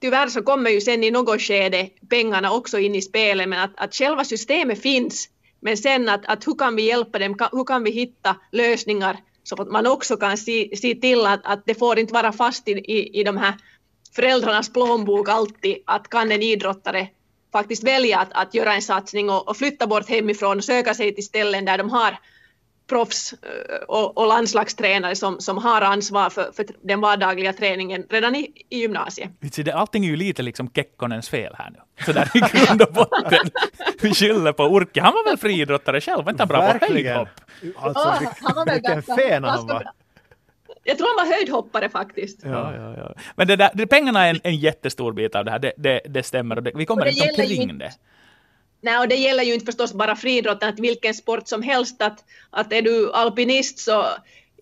tyvärr 0.00 0.28
så 0.28 0.42
kommer 0.42 0.70
ju 0.70 0.80
sen 0.80 1.04
i 1.04 1.10
något 1.10 1.42
skede 1.42 1.88
pengarna 2.10 2.52
också 2.52 2.78
in 2.78 2.94
i 2.94 3.02
spelet 3.02 3.48
men 3.48 3.58
att, 3.58 3.72
att 3.76 3.94
själva 3.94 4.24
systemet 4.24 4.82
finns 4.82 5.28
men 5.60 5.76
sen 5.76 6.08
att, 6.08 6.26
att 6.26 6.46
hur 6.46 6.54
kan 6.54 6.76
vi 6.76 6.82
hjälpa 6.82 7.18
dem, 7.18 7.36
hur 7.52 7.64
kan 7.64 7.84
vi 7.84 7.90
hitta 7.90 8.36
lösningar 8.52 9.16
så 9.48 9.62
att 9.62 9.68
man 9.68 9.86
också 9.86 10.16
kan 10.16 10.36
se, 10.36 10.76
se 10.76 10.94
till 10.94 11.26
att, 11.26 11.40
att 11.44 11.62
det 11.66 11.74
får 11.74 11.98
inte 11.98 12.14
vara 12.14 12.32
fast 12.32 12.68
i, 12.68 12.72
i, 12.72 13.20
i 13.20 13.24
de 13.24 13.36
här 13.36 13.54
föräldrarnas 14.14 14.72
plånbok 14.72 15.28
alltid 15.28 15.76
att 15.84 16.08
kan 16.08 16.32
en 16.32 16.42
idrottare 16.42 17.08
faktiskt 17.52 17.84
välja 17.84 18.18
att, 18.18 18.32
att 18.32 18.54
göra 18.54 18.74
en 18.74 18.82
satsning 18.82 19.30
och, 19.30 19.48
och 19.48 19.56
flytta 19.56 19.86
bort 19.86 20.08
hemifrån 20.08 20.58
och 20.58 20.64
söka 20.64 20.94
sig 20.94 21.14
till 21.14 21.24
ställen 21.24 21.64
där 21.64 21.78
de 21.78 21.90
har 21.90 22.18
proffs 22.88 23.32
eh, 23.32 23.76
och, 23.88 24.18
och 24.18 24.26
landslagstränare 24.26 25.16
som, 25.16 25.40
som 25.40 25.58
har 25.58 25.82
ansvar 25.82 26.30
för, 26.30 26.52
för 26.52 26.66
den 26.82 27.00
vardagliga 27.00 27.52
träningen 27.52 28.06
redan 28.10 28.34
i, 28.34 28.52
i 28.68 28.78
gymnasiet. 28.78 29.30
Allting 29.74 30.04
är 30.04 30.08
ju 30.08 30.16
lite 30.16 30.42
liksom 30.42 30.70
Kekkonens 30.74 31.28
fel 31.28 31.54
här 31.58 31.70
nu. 31.70 32.04
Så 32.04 32.12
där 32.12 32.30
i 32.34 32.38
grund 32.38 32.82
och 32.82 32.92
botten. 32.92 33.50
Vi 34.00 34.14
skyller 34.14 34.52
på 34.52 34.62
Urke. 34.62 35.00
Han 35.00 35.12
var 35.12 35.24
väl 35.30 35.38
friidrottare 35.38 36.00
själv? 36.00 36.24
Var 36.24 36.32
inte 36.32 36.42
han 36.42 36.48
bra 36.48 36.60
Verkligen. 36.60 36.90
på 36.90 36.94
höjdhopp? 36.94 37.28
Alltså, 37.76 38.08
oh, 38.08 38.32
han 38.42 38.54
var 38.54 38.74
vilken 38.74 39.02
fen 39.02 39.44
han 39.44 39.66
var. 39.66 39.84
Jag 40.84 40.98
tror 40.98 41.18
han 41.18 41.26
var 41.26 41.34
höjdhoppare 41.34 41.88
faktiskt. 41.88 42.40
Ja, 42.44 42.74
ja, 42.74 42.94
ja. 42.96 43.14
Men 43.36 43.46
det 43.46 43.56
där, 43.56 43.70
det, 43.74 43.86
pengarna 43.86 44.26
är 44.26 44.30
en, 44.30 44.40
en 44.44 44.56
jättestor 44.56 45.12
bit 45.12 45.34
av 45.34 45.44
det 45.44 45.50
här, 45.50 45.58
det, 45.58 45.72
det, 45.76 46.00
det 46.08 46.22
stämmer. 46.22 46.56
Och 46.56 46.62
det, 46.62 46.72
vi 46.74 46.86
kommer 46.86 47.06
inte 47.06 47.42
omkring 47.42 47.78
det. 47.78 47.92
Nej, 48.80 48.98
och 48.98 49.08
det 49.08 49.16
gäller 49.16 49.44
ju 49.44 49.54
inte 49.54 49.66
förstås 49.66 49.94
bara 49.94 50.16
friidrotten, 50.16 50.68
att 50.68 50.80
vilken 50.80 51.14
sport 51.14 51.48
som 51.48 51.62
helst, 51.62 52.02
att, 52.02 52.24
att 52.50 52.72
är 52.72 52.82
du 52.82 53.12
alpinist 53.12 53.78
så 53.78 54.04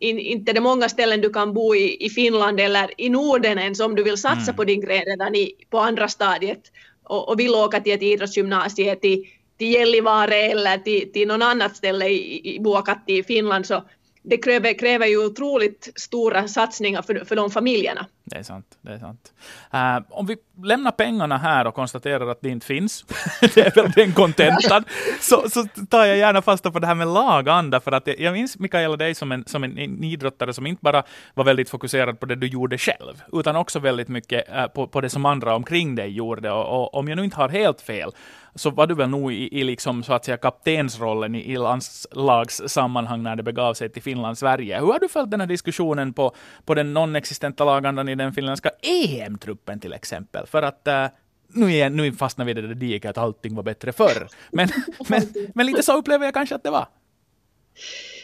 in, 0.01 0.19
inte 0.19 0.53
det 0.53 0.61
många 0.61 0.89
ställen 0.89 1.21
du 1.21 1.31
kan 1.31 1.55
bo 1.55 1.75
i, 1.75 2.07
i 2.07 2.11
Finland 2.11 2.61
eller 2.61 3.01
i 3.01 3.09
Norden 3.09 3.59
ens 3.59 3.81
om 3.81 3.95
du 3.95 4.03
vill 4.03 4.17
satsa 4.17 4.43
mm. 4.43 4.57
på 4.57 4.65
din 4.65 4.81
gren 4.81 5.05
redan 5.05 5.35
i, 5.35 5.53
på 5.71 5.79
andra 5.79 6.09
stadiet 6.09 6.61
och, 7.03 7.29
och 7.29 7.41
vill 7.41 7.55
åka 7.55 7.81
till 7.81 7.93
ett 7.93 8.03
idrottsgymnasium 8.03 8.97
till, 9.01 9.25
till 9.59 9.73
Gällivare 9.73 10.37
eller 10.37 10.79
till, 10.79 11.13
till 11.13 11.29
någon 11.29 11.43
annat 11.43 11.77
ställe 11.77 12.09
i, 12.09 12.55
i 12.55 12.59
Vuokatti 12.59 13.19
i 13.19 13.23
Finland 13.23 13.67
så 13.67 13.85
det 14.29 14.37
kräver, 14.39 14.79
kräver 14.79 15.07
ju 15.07 15.27
otroligt 15.27 15.93
stora 15.97 16.49
satsningar 16.49 17.03
för, 17.03 17.25
för 17.25 17.37
de 17.37 17.51
familjerna. 17.51 18.07
Det 18.25 18.37
är 18.37 18.43
sant. 18.43 18.67
Det 18.81 18.93
är 18.93 18.99
sant. 18.99 19.33
Uh, 19.75 20.19
om 20.19 20.27
vi 20.27 20.37
lämnar 20.65 20.91
pengarna 20.91 21.39
här 21.39 21.67
och 21.67 21.75
konstaterar 21.75 22.29
att 22.29 22.41
det 22.41 22.49
inte 22.49 22.67
finns, 22.67 23.05
det 23.55 23.57
är 23.57 23.75
väl 23.75 23.91
den 23.91 24.13
kontentan, 24.13 24.85
så, 25.21 25.51
så 25.51 25.65
tar 25.91 26.05
jag 26.05 26.17
gärna 26.17 26.43
fasta 26.43 26.71
på 26.71 26.79
det 26.79 26.87
här 26.87 26.95
med 26.95 27.09
laganda, 27.09 27.81
för 27.81 27.93
att 27.93 28.09
jag 28.19 28.33
minns 28.33 28.59
Mikaela 28.59 28.97
dig 28.97 29.15
som 29.15 29.33
en, 29.33 29.45
som 29.47 29.65
en 29.65 30.05
idrottare 30.05 30.53
som 30.53 30.67
inte 30.67 30.81
bara 30.83 31.03
var 31.35 31.45
väldigt 31.45 31.71
fokuserad 31.71 32.21
på 32.21 32.27
det 32.27 32.35
du 32.35 32.47
gjorde 32.47 32.79
själv, 32.79 33.23
utan 33.33 33.57
också 33.57 33.79
väldigt 33.79 34.09
mycket 34.09 34.49
uh, 34.57 34.67
på, 34.67 34.87
på 34.87 35.01
det 35.01 35.11
som 35.11 35.27
andra 35.27 35.55
omkring 35.55 35.95
dig 35.95 36.09
gjorde. 36.09 36.51
Och, 36.51 36.81
och 36.81 36.95
om 36.95 37.09
jag 37.09 37.17
nu 37.17 37.25
inte 37.25 37.37
har 37.37 37.49
helt 37.49 37.81
fel, 37.81 38.11
så 38.57 38.71
var 38.71 38.87
du 38.87 38.95
väl 38.95 39.09
nog 39.09 39.33
i, 39.33 39.61
i 39.61 39.65
liksom, 39.65 40.03
så 40.03 40.13
att 40.13 40.25
säga, 40.25 40.37
kaptensrollen 40.37 41.35
i, 41.35 41.53
i 41.53 41.57
landslagssammanhang 41.57 43.23
när 43.23 43.37
det 43.37 43.43
begav 43.43 43.75
sig 43.75 43.91
till 43.91 44.03
Finland-Sverige. 44.03 44.81
Hur 44.81 44.87
har 44.87 44.99
du 44.99 45.09
följt 45.09 45.31
den 45.31 45.41
här 45.41 45.47
diskussionen 45.47 46.13
på, 46.13 46.35
på 46.65 46.75
den 46.75 46.97
non-existenta 46.97 47.65
lagandan 47.65 48.09
i 48.09 48.15
den 48.15 48.33
finländska 48.33 48.71
EM-truppen 48.83 49.81
till 49.81 49.93
exempel? 49.93 50.47
För 50.47 50.63
att 50.63 50.89
uh, 50.89 51.07
nu, 51.49 51.75
är, 51.75 51.91
nu 51.91 52.13
fastnar 52.13 52.45
vi 52.45 52.51
i 52.51 52.55
det 52.55 52.63
där 52.63 52.75
diket 52.75 53.11
att 53.11 53.19
allting 53.19 53.55
var 53.55 53.63
bättre 53.63 53.93
förr. 53.93 54.29
Men, 54.51 54.69
men, 55.09 55.23
men 55.55 55.67
lite 55.67 55.83
så 55.83 55.97
upplever 55.97 56.25
jag 56.25 56.35
kanske 56.35 56.55
att 56.55 56.63
det 56.63 56.71
var. 56.71 56.87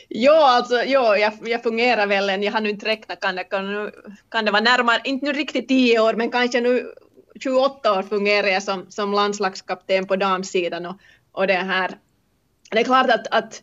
Ja, 0.08 0.56
alltså, 0.56 0.74
ja, 0.74 1.16
jag, 1.16 1.32
jag 1.44 1.62
fungerar 1.62 2.06
väl 2.06 2.30
än, 2.30 2.42
jag 2.42 2.52
har 2.52 2.60
nu 2.60 2.70
inte 2.70 2.86
räknat, 2.86 3.20
kan 3.20 3.36
det, 3.36 3.44
kan, 3.44 3.90
kan 4.28 4.44
det 4.44 4.50
vara 4.50 4.62
närmare, 4.62 5.00
inte 5.04 5.26
nu 5.26 5.32
riktigt 5.32 5.68
tio 5.68 6.00
år, 6.00 6.14
men 6.14 6.30
kanske 6.30 6.60
nu 6.60 6.92
28 7.40 7.98
år 7.98 8.02
fungerar 8.02 8.48
jag 8.48 8.62
som, 8.62 8.86
som 8.88 9.12
landslagskapten 9.12 10.06
på 10.06 10.16
damsidan 10.16 10.86
och, 10.86 10.96
och 11.32 11.46
det 11.46 11.54
här. 11.54 11.98
Det 12.70 12.80
är 12.80 12.84
klart 12.84 13.10
att, 13.10 13.26
att, 13.30 13.62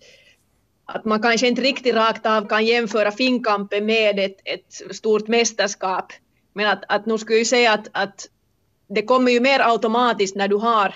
att 0.85 1.05
man 1.05 1.21
kanske 1.21 1.47
inte 1.47 1.61
riktigt 1.61 1.95
rakt 1.95 2.25
av 2.25 2.47
kan 2.47 2.65
jämföra 2.65 3.11
finkampen 3.11 3.85
med 3.85 4.19
ett, 4.19 4.37
ett 4.45 4.95
stort 4.95 5.27
mästerskap. 5.27 6.13
Men 6.53 6.67
att, 6.67 6.83
att 6.87 7.05
nu 7.05 7.17
skulle 7.17 7.37
jag 7.37 7.47
säga 7.47 7.73
att, 7.73 7.87
att 7.91 8.29
det 8.87 9.01
kommer 9.01 9.31
ju 9.31 9.39
mer 9.39 9.59
automatiskt 9.59 10.35
när 10.35 10.47
du 10.47 10.55
har 10.55 10.95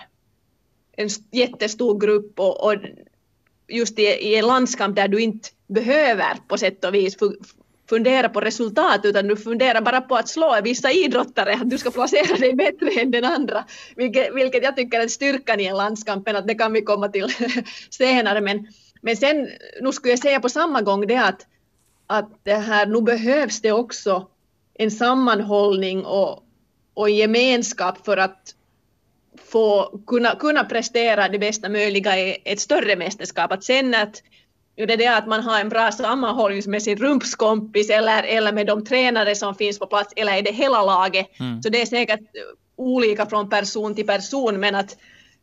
en 0.91 1.09
jättestor 1.31 1.99
grupp 1.99 2.39
och, 2.39 2.65
och 2.65 2.75
just 3.67 3.99
i, 3.99 4.03
i 4.03 4.35
en 4.35 4.47
landskamp 4.47 4.95
där 4.95 5.07
du 5.07 5.21
inte 5.21 5.49
behöver 5.67 6.37
på 6.47 6.57
sätt 6.57 6.85
och 6.85 6.93
vis 6.93 7.17
fundera 7.89 8.29
på 8.29 8.41
resultat 8.41 9.01
utan 9.03 9.27
du 9.27 9.37
funderar 9.37 9.81
bara 9.81 10.01
på 10.01 10.15
att 10.15 10.29
slå 10.29 10.59
vissa 10.63 10.91
idrottare, 10.91 11.53
att 11.53 11.69
du 11.69 11.77
ska 11.77 11.91
placera 11.91 12.37
dig 12.37 12.53
bättre 12.53 13.01
än 13.01 13.11
den 13.11 13.25
andra. 13.25 13.65
Vilket, 13.95 14.35
vilket 14.35 14.63
jag 14.63 14.75
tycker 14.75 14.99
är 14.99 15.07
styrkan 15.07 15.59
i 15.59 15.65
en 15.65 15.77
landskamp, 15.77 16.27
att 16.27 16.47
det 16.47 16.55
kan 16.55 16.73
vi 16.73 16.81
komma 16.81 17.09
till 17.09 17.27
senare. 17.89 18.41
Men, 18.41 18.67
men 19.01 19.17
sen, 19.17 19.49
nu 19.81 19.91
skulle 19.91 20.11
jag 20.11 20.19
säga 20.19 20.39
på 20.39 20.49
samma 20.49 20.81
gång 20.81 21.07
det 21.07 21.17
att, 21.17 21.47
att 22.07 22.29
det 22.43 22.55
här, 22.55 22.85
nu 22.85 23.01
behövs 23.01 23.61
det 23.61 23.71
också 23.71 24.27
en 24.73 24.91
sammanhållning 24.91 26.05
och, 26.05 26.43
och 26.93 27.09
gemenskap 27.09 28.05
för 28.05 28.17
att 28.17 28.55
få 29.51 29.99
kunna, 30.07 30.35
kunna 30.35 30.63
prestera 30.63 31.29
det 31.29 31.39
bästa 31.39 31.69
möjliga 31.69 32.19
i 32.19 32.37
ett 32.45 32.59
större 32.59 32.95
mästerskap. 32.95 33.51
Att 33.51 33.63
sen 33.63 33.95
att 33.95 34.23
Jo, 34.75 34.85
det 34.85 34.93
är 34.93 34.97
det 34.97 35.17
att 35.17 35.27
man 35.27 35.43
har 35.43 35.59
en 35.59 35.69
bra 35.69 35.91
sammanhållning 35.91 36.61
med 36.65 36.83
sin 36.83 36.97
rumpskompis 36.97 37.89
eller, 37.89 38.23
eller 38.23 38.51
med 38.51 38.67
de 38.67 38.85
tränare 38.85 39.35
som 39.35 39.55
finns 39.55 39.79
på 39.79 39.87
plats 39.87 40.13
eller 40.15 40.37
är 40.37 40.41
det 40.41 40.51
hela 40.51 40.83
laget. 40.83 41.39
Mm. 41.39 41.61
Så 41.63 41.69
det 41.69 41.81
är 41.81 41.85
säkert 41.85 42.19
olika 42.75 43.25
från 43.25 43.49
person 43.49 43.95
till 43.95 44.07
person 44.07 44.59
men 44.59 44.75
att 44.75 44.97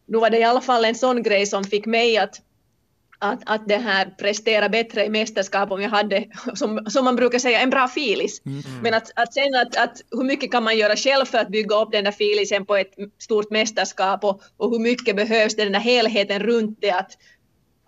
nu 0.06 0.18
var 0.18 0.30
det 0.30 0.38
i 0.38 0.44
alla 0.44 0.60
fall 0.60 0.84
en 0.84 0.94
sån 0.94 1.22
grej 1.22 1.46
som 1.46 1.64
fick 1.64 1.86
mig 1.86 2.18
att, 2.18 2.40
att, 3.18 3.40
att 3.46 3.68
det 3.68 3.76
här 3.76 4.14
prestera 4.18 4.68
bättre 4.68 5.04
i 5.04 5.08
mästerskap 5.08 5.70
om 5.70 5.82
jag 5.82 5.90
hade, 5.90 6.24
som, 6.54 6.86
som 6.86 7.04
man 7.04 7.16
brukar 7.16 7.38
säga, 7.38 7.60
en 7.60 7.70
bra 7.70 7.88
filis. 7.88 8.42
Mm. 8.46 8.62
Men 8.82 8.94
att, 8.94 9.10
att 9.16 9.34
sen 9.34 9.54
att, 9.54 9.76
att 9.76 10.00
hur 10.10 10.24
mycket 10.24 10.50
kan 10.50 10.64
man 10.64 10.78
göra 10.78 10.96
själv 10.96 11.24
för 11.24 11.38
att 11.38 11.48
bygga 11.48 11.76
upp 11.76 11.92
den 11.92 12.04
där 12.04 12.12
filisen 12.12 12.66
på 12.66 12.76
ett 12.76 12.94
stort 13.18 13.50
mästerskap 13.50 14.24
och, 14.24 14.42
och 14.56 14.70
hur 14.70 14.78
mycket 14.78 15.16
behövs 15.16 15.56
det 15.56 15.64
den 15.64 15.72
där 15.72 15.80
helheten 15.80 16.42
runt 16.42 16.78
det 16.80 16.90
att 16.90 17.10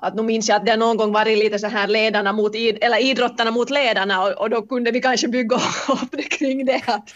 att 0.03 0.15
nu 0.15 0.23
minns 0.23 0.49
jag 0.49 0.57
att 0.57 0.67
det 0.67 0.77
någon 0.77 0.97
gång 0.97 1.13
varit 1.13 1.39
lite 1.39 1.59
så 1.59 1.67
här 1.67 1.87
ledarna 1.87 2.33
mot, 2.33 2.55
eller 2.55 3.03
idrottarna 3.03 3.51
mot 3.51 3.71
ledarna 3.71 4.25
och, 4.25 4.33
och 4.41 4.51
då 4.51 4.63
kunde 4.63 4.91
vi 4.91 5.01
kanske 5.01 5.29
bygga 5.29 5.57
upp 5.89 6.11
det 6.11 6.23
kring 6.23 6.67
det 6.67 6.83
att, 6.87 7.15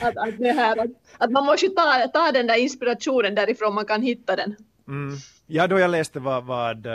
att, 0.00 0.16
att, 0.16 0.38
det 0.38 0.52
här, 0.52 0.78
att, 0.78 0.90
att 1.18 1.30
man 1.30 1.44
måste 1.46 1.68
ta, 1.68 2.08
ta 2.12 2.32
den 2.32 2.46
där 2.46 2.56
inspirationen 2.56 3.34
därifrån 3.34 3.74
man 3.74 3.84
kan 3.84 4.02
hitta 4.02 4.36
den. 4.36 4.56
Mm. 4.88 5.16
Ja, 5.46 5.66
då 5.66 5.78
jag 5.78 5.90
läste 5.90 6.20
vad, 6.20 6.44
vad, 6.44 6.86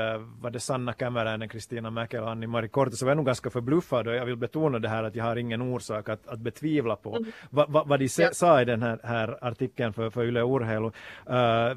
vad 0.41 0.53
det 0.53 0.59
Sanna 0.59 0.93
Kämäräinen, 0.93 1.49
Kristina 1.49 1.89
Mäkel 1.89 2.23
och 2.23 2.29
Annie-Mari 2.29 2.67
Korte 2.67 2.95
så 2.95 3.05
var 3.05 3.09
jag 3.09 3.17
nog 3.17 3.25
ganska 3.25 3.49
förbluffad 3.49 4.07
och 4.07 4.15
jag 4.15 4.25
vill 4.25 4.35
betona 4.35 4.79
det 4.79 4.89
här 4.89 5.03
att 5.03 5.15
jag 5.15 5.23
har 5.23 5.35
ingen 5.35 5.61
orsak 5.61 6.09
att, 6.09 6.27
att 6.27 6.39
betvivla 6.39 6.95
på 6.95 7.15
mm. 7.15 7.31
vad, 7.49 7.71
vad, 7.71 7.87
vad 7.87 7.99
de 7.99 8.09
ja. 8.17 8.29
sa 8.33 8.61
i 8.61 8.65
den 8.65 8.81
här, 8.81 8.99
här 9.03 9.37
artikeln 9.41 9.93
för, 9.93 10.09
för 10.09 10.23
Yle 10.23 10.41
Urheilu. 10.41 10.85
Uh, 10.85 10.91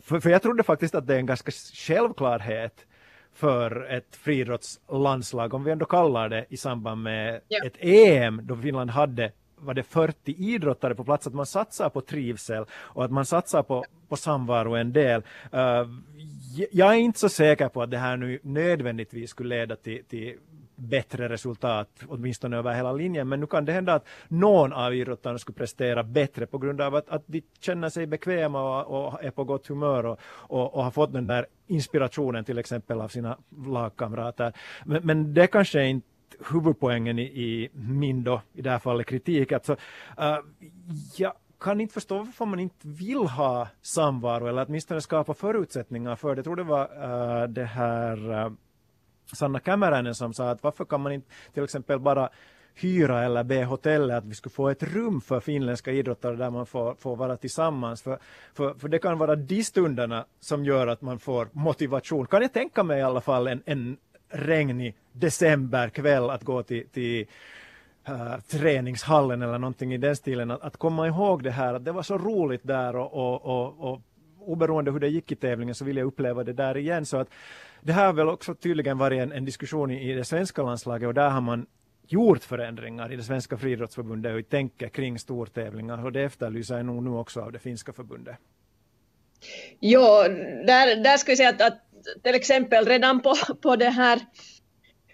för, 0.00 0.20
för 0.20 0.30
jag 0.30 0.42
trodde 0.42 0.62
faktiskt 0.62 0.94
att 0.94 1.06
det 1.06 1.14
är 1.14 1.18
en 1.18 1.26
ganska 1.26 1.50
självklarhet 1.74 2.84
för 3.38 3.86
ett 3.90 4.16
friidrottslandslag, 4.16 5.54
om 5.54 5.64
vi 5.64 5.70
ändå 5.70 5.86
kallar 5.86 6.28
det 6.28 6.46
i 6.48 6.56
samband 6.56 7.02
med 7.02 7.40
ja. 7.48 7.66
ett 7.66 7.76
EM 7.80 8.40
då 8.44 8.56
Finland 8.56 8.90
hade 8.90 9.32
var 9.60 9.74
det 9.74 9.82
40 9.82 10.34
idrottare 10.38 10.94
på 10.94 11.04
plats, 11.04 11.26
att 11.26 11.34
man 11.34 11.46
satsar 11.46 11.88
på 11.90 12.00
trivsel 12.00 12.64
och 12.72 13.04
att 13.04 13.10
man 13.10 13.26
satsar 13.26 13.62
på, 13.62 13.84
på 14.08 14.16
samvaro 14.16 14.74
en 14.74 14.92
del. 14.92 15.22
Uh, 15.54 15.88
jag 16.70 16.94
är 16.94 16.98
inte 16.98 17.18
så 17.18 17.28
säker 17.28 17.68
på 17.68 17.82
att 17.82 17.90
det 17.90 17.98
här 17.98 18.16
nu 18.16 18.38
nödvändigtvis 18.42 19.30
skulle 19.30 19.56
leda 19.56 19.76
till, 19.76 20.04
till 20.04 20.36
bättre 20.78 21.28
resultat, 21.28 21.88
åtminstone 22.08 22.56
över 22.56 22.74
hela 22.74 22.92
linjen. 22.92 23.28
Men 23.28 23.40
nu 23.40 23.46
kan 23.46 23.64
det 23.64 23.72
hända 23.72 23.94
att 23.94 24.06
någon 24.28 24.72
av 24.72 24.94
idrottarna 24.94 25.38
skulle 25.38 25.56
prestera 25.56 26.02
bättre 26.02 26.46
på 26.46 26.58
grund 26.58 26.80
av 26.80 26.94
att, 26.94 27.08
att 27.08 27.22
de 27.26 27.42
känner 27.60 27.88
sig 27.88 28.06
bekväma 28.06 28.82
och, 28.82 29.06
och 29.06 29.24
är 29.24 29.30
på 29.30 29.44
gott 29.44 29.66
humör 29.66 30.06
och, 30.06 30.18
och, 30.24 30.74
och, 30.74 30.84
har 30.84 30.90
fått 30.90 31.12
den 31.12 31.26
där 31.26 31.46
inspirationen 31.66 32.44
till 32.44 32.58
exempel 32.58 33.00
av 33.00 33.08
sina 33.08 33.38
lagkamrater. 33.66 34.52
Men, 34.84 35.06
men 35.06 35.34
det 35.34 35.46
kanske 35.46 35.84
inte 35.84 36.06
huvudpoängen 36.52 37.18
i, 37.18 37.22
i 37.22 37.70
min 37.72 38.24
då, 38.24 38.42
i 38.52 38.62
det 38.62 38.70
här 38.70 38.78
fallet 38.78 39.06
kritik. 39.06 39.52
Alltså, 39.52 39.72
uh, 39.72 40.38
jag 41.16 41.32
kan 41.60 41.80
inte 41.80 41.94
förstå 41.94 42.18
varför 42.18 42.44
man 42.44 42.60
inte 42.60 42.88
vill 42.88 43.26
ha 43.26 43.68
samvaro 43.82 44.46
eller 44.46 44.66
åtminstone 44.68 45.00
skapa 45.00 45.34
förutsättningar 45.34 46.16
för 46.16 46.34
det. 46.34 46.38
Jag 46.38 46.44
tror 46.44 46.56
det 46.56 46.62
var 46.62 46.84
uh, 46.84 47.48
det 47.48 47.64
här 47.64 48.46
uh, 48.46 48.52
Sanna 49.32 49.60
Kämäräinen 49.60 50.14
som 50.14 50.34
sa 50.34 50.50
att 50.50 50.62
varför 50.62 50.84
kan 50.84 51.00
man 51.00 51.12
inte 51.12 51.28
till 51.54 51.64
exempel 51.64 51.98
bara 51.98 52.28
hyra 52.74 53.24
eller 53.24 53.44
be 53.44 53.64
hotellet 53.64 54.16
att 54.16 54.24
vi 54.24 54.34
skulle 54.34 54.52
få 54.52 54.68
ett 54.68 54.82
rum 54.82 55.20
för 55.20 55.40
finländska 55.40 55.92
idrottare 55.92 56.36
där 56.36 56.50
man 56.50 56.66
får, 56.66 56.94
får 56.94 57.16
vara 57.16 57.36
tillsammans. 57.36 58.02
För, 58.02 58.18
för, 58.54 58.74
för 58.74 58.88
det 58.88 58.98
kan 58.98 59.18
vara 59.18 59.36
de 59.36 59.64
stunderna 59.64 60.24
som 60.40 60.64
gör 60.64 60.86
att 60.86 61.02
man 61.02 61.18
får 61.18 61.48
motivation. 61.52 62.26
Kan 62.26 62.42
jag 62.42 62.52
tänka 62.52 62.82
mig 62.82 62.98
i 62.98 63.02
alla 63.02 63.20
fall 63.20 63.46
en, 63.46 63.62
en 63.66 63.96
regnig 64.28 64.94
decemberkväll 65.12 66.30
att 66.30 66.42
gå 66.42 66.62
till, 66.62 66.88
till 66.88 67.26
uh, 68.08 68.38
träningshallen 68.40 69.42
eller 69.42 69.58
någonting 69.58 69.94
i 69.94 69.98
den 69.98 70.16
stilen. 70.16 70.50
Att, 70.50 70.62
att 70.62 70.76
komma 70.76 71.06
ihåg 71.06 71.42
det 71.42 71.50
här, 71.50 71.74
att 71.74 71.84
det 71.84 71.92
var 71.92 72.02
så 72.02 72.18
roligt 72.18 72.60
där 72.64 72.96
och, 72.96 73.14
och, 73.14 73.44
och, 73.44 73.92
och 73.92 74.00
oberoende 74.40 74.90
hur 74.90 75.00
det 75.00 75.08
gick 75.08 75.32
i 75.32 75.36
tävlingen 75.36 75.74
så 75.74 75.84
vill 75.84 75.96
jag 75.96 76.06
uppleva 76.06 76.44
det 76.44 76.52
där 76.52 76.76
igen. 76.76 77.06
Så 77.06 77.16
att 77.16 77.28
det 77.82 77.92
här 77.92 78.06
har 78.06 78.12
väl 78.12 78.28
också 78.28 78.54
tydligen 78.54 78.98
varit 78.98 79.20
en, 79.20 79.32
en 79.32 79.44
diskussion 79.44 79.90
i, 79.90 80.10
i 80.10 80.14
det 80.14 80.24
svenska 80.24 80.62
landslaget 80.62 81.06
och 81.06 81.14
där 81.14 81.30
har 81.30 81.40
man 81.40 81.66
gjort 82.08 82.44
förändringar 82.44 83.12
i 83.12 83.16
det 83.16 83.22
svenska 83.22 83.56
friidrottsförbundet 83.56 84.44
och 84.44 84.50
tänker 84.50 84.88
kring 84.88 85.18
stortävlingar 85.18 86.04
och 86.04 86.12
det 86.12 86.22
efterlyser 86.22 86.76
jag 86.76 86.86
nog 86.86 87.02
nu 87.02 87.10
också 87.10 87.40
av 87.40 87.52
det 87.52 87.58
finska 87.58 87.92
förbundet. 87.92 88.36
Ja, 89.80 90.28
där, 90.66 91.02
där 91.02 91.16
ska 91.16 91.32
vi 91.32 91.36
säga 91.36 91.48
att, 91.48 91.60
att 91.60 91.78
till 92.22 92.34
exempel 92.34 92.86
redan 92.86 93.20
på, 93.20 93.34
på 93.62 93.76
det 93.76 93.90
här 93.90 94.20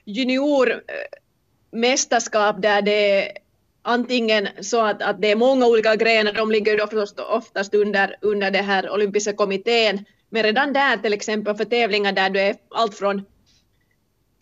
juniormästerskap 0.05 2.57
eh, 2.57 2.61
där 2.61 2.83
det 2.83 3.33
antingen 3.83 4.49
så 4.61 4.81
att, 4.81 5.03
att 5.03 5.23
det 5.23 5.31
är 5.31 5.37
många 5.37 5.67
olika 5.67 5.97
grenar, 5.97 6.33
de 6.33 6.51
ligger 6.51 6.79
då 6.79 6.89
oftast 7.25 7.75
under, 7.75 8.17
under 8.21 8.51
det 8.51 8.63
här 8.63 8.91
olympiska 8.91 9.33
kommittén, 9.33 10.05
men 10.35 10.43
redan 10.43 10.73
där 10.73 10.97
till 10.97 11.13
exempel 11.13 11.57
för 11.57 11.65
tävlingar 11.65 12.13
där 12.13 12.31
du 12.31 12.41
är 12.41 12.57
allt 12.71 12.95
från 12.95 13.23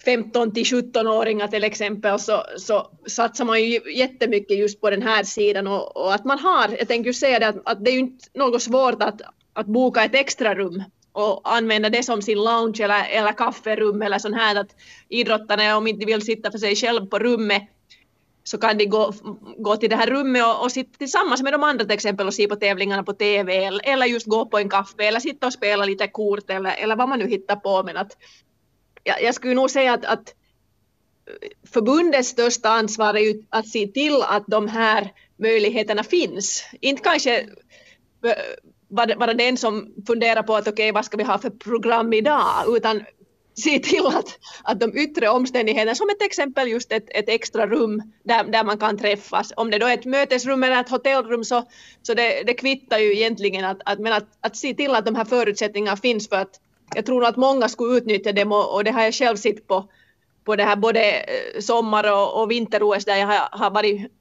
15 0.05 0.55
till 0.55 0.64
17-åringar 0.64 1.48
till 1.48 1.64
exempel 1.64 2.18
så, 2.18 2.44
så 2.57 2.90
satsar 3.07 3.44
man 3.44 3.62
ju 3.62 3.81
jättemycket 3.94 4.59
just 4.59 4.81
på 4.81 4.90
den 4.90 5.02
här 5.02 5.24
sidan 5.24 5.66
och, 5.66 5.96
och 5.96 6.14
att 6.14 6.24
man 6.24 6.38
har, 6.38 6.76
jag 6.78 6.88
tänker 6.88 7.11
ju 7.11 7.14
säga 7.14 7.38
det 7.38 7.48
att, 7.48 7.57
att 7.64 7.85
det 7.85 7.90
är 7.90 7.92
ju 7.92 7.98
inte 7.98 8.28
något 8.35 8.62
svårt 8.62 9.02
att, 9.02 9.20
att 9.52 9.66
boka 9.66 10.05
ett 10.05 10.14
extra 10.14 10.55
rum 10.55 10.83
och 11.12 11.57
använda 11.57 11.88
det 11.88 12.02
som 12.02 12.22
sin 12.22 12.38
lounge 12.38 12.81
eller, 12.81 13.05
eller 13.11 13.33
kafferum 13.33 14.02
eller 14.02 14.18
sånt 14.18 14.37
här 14.37 14.57
att 14.57 14.76
idrottarna 15.09 15.76
om 15.76 15.87
inte 15.87 16.07
vill 16.07 16.22
sitta 16.22 16.50
för 16.50 16.59
sig 16.59 16.76
själv 16.76 17.07
på 17.07 17.18
rummet 17.18 17.62
så 18.44 18.59
kan 18.59 18.78
de 18.78 18.87
gå, 18.87 19.12
gå 19.59 19.76
till 19.76 19.90
det 19.90 19.96
här 19.96 20.07
rummet 20.07 20.44
och, 20.44 20.64
och 20.64 20.72
sitta 20.72 20.98
tillsammans 20.98 21.42
med 21.42 21.52
de 21.52 21.62
andra 21.62 21.85
till 21.85 21.94
exempel 21.94 22.26
och 22.26 22.35
se 22.35 22.48
på 22.48 22.57
tävlingarna 22.57 23.02
på 23.02 23.12
TV 23.12 23.64
eller, 23.64 23.81
eller 23.85 24.07
just 24.07 24.26
gå 24.26 24.46
på 24.46 24.59
en 24.59 24.68
kaffe 24.68 25.05
eller 25.05 25.20
sitta 25.20 25.46
och 25.46 25.52
spela 25.52 25.85
lite 25.85 26.09
kort 26.09 26.50
eller, 26.50 26.74
eller 26.78 26.96
vad 26.96 27.09
man 27.09 27.18
nu 27.18 27.28
hittar 27.28 27.57
på 27.57 27.83
men 27.83 27.96
att 27.96 28.16
jag, 29.05 29.22
jag 29.22 29.35
skulle 29.35 29.55
nog 29.55 29.70
säga 29.70 29.92
att, 29.92 30.05
att 30.05 30.35
förbundets 31.72 32.28
största 32.28 32.68
ansvar 32.68 33.14
är 33.14 33.20
ju 33.20 33.42
att 33.50 33.68
se 33.68 33.87
till 33.87 34.22
att 34.22 34.44
de 34.46 34.68
här 34.68 35.12
möjligheterna 35.37 36.02
finns. 36.02 36.64
Inte 36.81 37.02
kanske 37.02 37.46
vara 38.88 39.35
den 39.35 39.57
som 39.57 39.94
funderar 40.07 40.42
på 40.42 40.57
att 40.57 40.68
okej, 40.68 40.72
okay, 40.72 40.92
vad 40.92 41.05
ska 41.05 41.16
vi 41.16 41.24
ha 41.24 41.38
för 41.38 41.50
program 41.50 42.12
idag, 42.12 42.76
utan 42.76 43.02
se 43.55 43.79
till 43.79 44.07
att, 44.07 44.38
att 44.62 44.81
de 44.81 44.99
yttre 44.99 45.29
omständigheterna, 45.29 45.95
som 45.95 46.11
ett 46.11 46.23
exempel 46.23 46.69
just 46.69 46.93
ett, 46.93 47.07
ett 47.09 47.29
extra 47.29 47.67
rum 47.67 48.03
där, 48.23 48.45
där 48.45 48.65
man 48.65 48.79
kan 48.79 48.99
träffas, 48.99 49.53
om 49.57 49.71
det 49.71 49.79
då 49.79 49.87
är 49.87 49.95
ett 49.95 50.05
mötesrum 50.05 50.62
eller 50.62 50.81
ett 50.81 50.91
hotellrum 50.91 51.45
så, 51.45 51.65
så 52.03 52.15
det, 52.15 52.43
det 52.47 52.55
kvittar 52.55 52.99
ju 52.99 53.17
egentligen 53.17 53.65
att, 53.65 53.79
att, 53.85 53.99
men 53.99 54.12
att, 54.12 54.27
att 54.41 54.57
se 54.57 54.75
till 54.75 54.95
att 54.95 55.07
de 55.07 55.15
här 55.15 55.25
förutsättningarna 55.25 55.97
finns 55.97 56.29
för 56.29 56.37
att 56.37 56.61
jag 56.95 57.07
tror 57.07 57.25
att 57.25 57.37
många 57.37 57.69
skulle 57.69 57.97
utnyttja 57.97 58.33
dem 58.33 58.53
och, 58.53 58.75
och 58.75 58.85
det 58.85 58.91
har 58.91 59.03
jag 59.03 59.15
själv 59.15 59.37
sett 59.37 59.67
på, 59.67 59.88
på 60.45 60.57
det 60.57 60.65
här 60.65 60.77
både 60.77 61.12
eh, 61.12 61.61
sommar 61.61 62.12
och, 62.12 62.43
och 62.43 62.51
vinter-OS 62.51 63.05
där 63.05 63.17
jag 63.17 63.27
har, 63.27 63.59
har 63.59 63.71
varit 63.71 64.12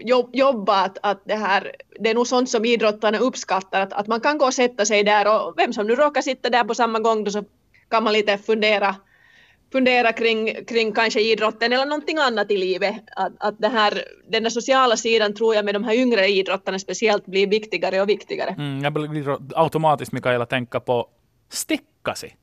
jobb, 0.00 0.30
jobbat 0.32 0.98
att 1.02 1.22
det 1.24 1.34
här, 1.34 1.72
det 2.00 2.10
är 2.10 2.14
nog 2.14 2.26
sånt 2.26 2.50
som 2.50 2.64
idrottarna 2.64 3.18
uppskattar, 3.18 3.80
att, 3.80 3.92
att 3.92 4.06
man 4.06 4.20
kan 4.20 4.38
gå 4.38 4.46
och 4.46 4.54
sätta 4.54 4.84
sig 4.84 5.04
där 5.04 5.46
och 5.46 5.54
vem 5.56 5.72
som 5.72 5.86
nu 5.86 5.94
råkar 5.94 6.22
sitta 6.22 6.50
där 6.50 6.64
på 6.64 6.74
samma 6.74 6.98
gång 6.98 7.24
då 7.24 7.30
så 7.30 7.44
kan 7.90 8.04
man 8.04 8.12
lite 8.12 8.38
fundera, 8.38 8.96
fundera 9.72 10.12
kring, 10.12 10.64
kring 10.64 10.92
kanske 10.92 11.20
idrotten 11.20 11.72
eller 11.72 11.86
någonting 11.86 12.18
annat 12.18 12.50
i 12.50 12.56
livet. 12.56 12.94
Att, 13.16 13.32
att 13.38 13.58
det 13.58 13.68
här, 13.68 14.04
den 14.28 14.42
där 14.42 14.50
sociala 14.50 14.96
sidan 14.96 15.34
tror 15.34 15.54
jag 15.54 15.64
med 15.64 15.74
de 15.74 15.84
här 15.84 15.94
yngre 15.94 16.26
idrottarna 16.26 16.78
speciellt 16.78 17.26
blir 17.26 17.46
viktigare 17.46 18.00
och 18.00 18.08
viktigare. 18.08 18.50
Mm, 18.50 18.84
jag 18.84 18.92
blir 18.92 19.38
automatiskt 19.54 20.12
Mikaela 20.12 20.46
tänka 20.46 20.80
på 20.80 21.08
Stickasi. 21.50 22.34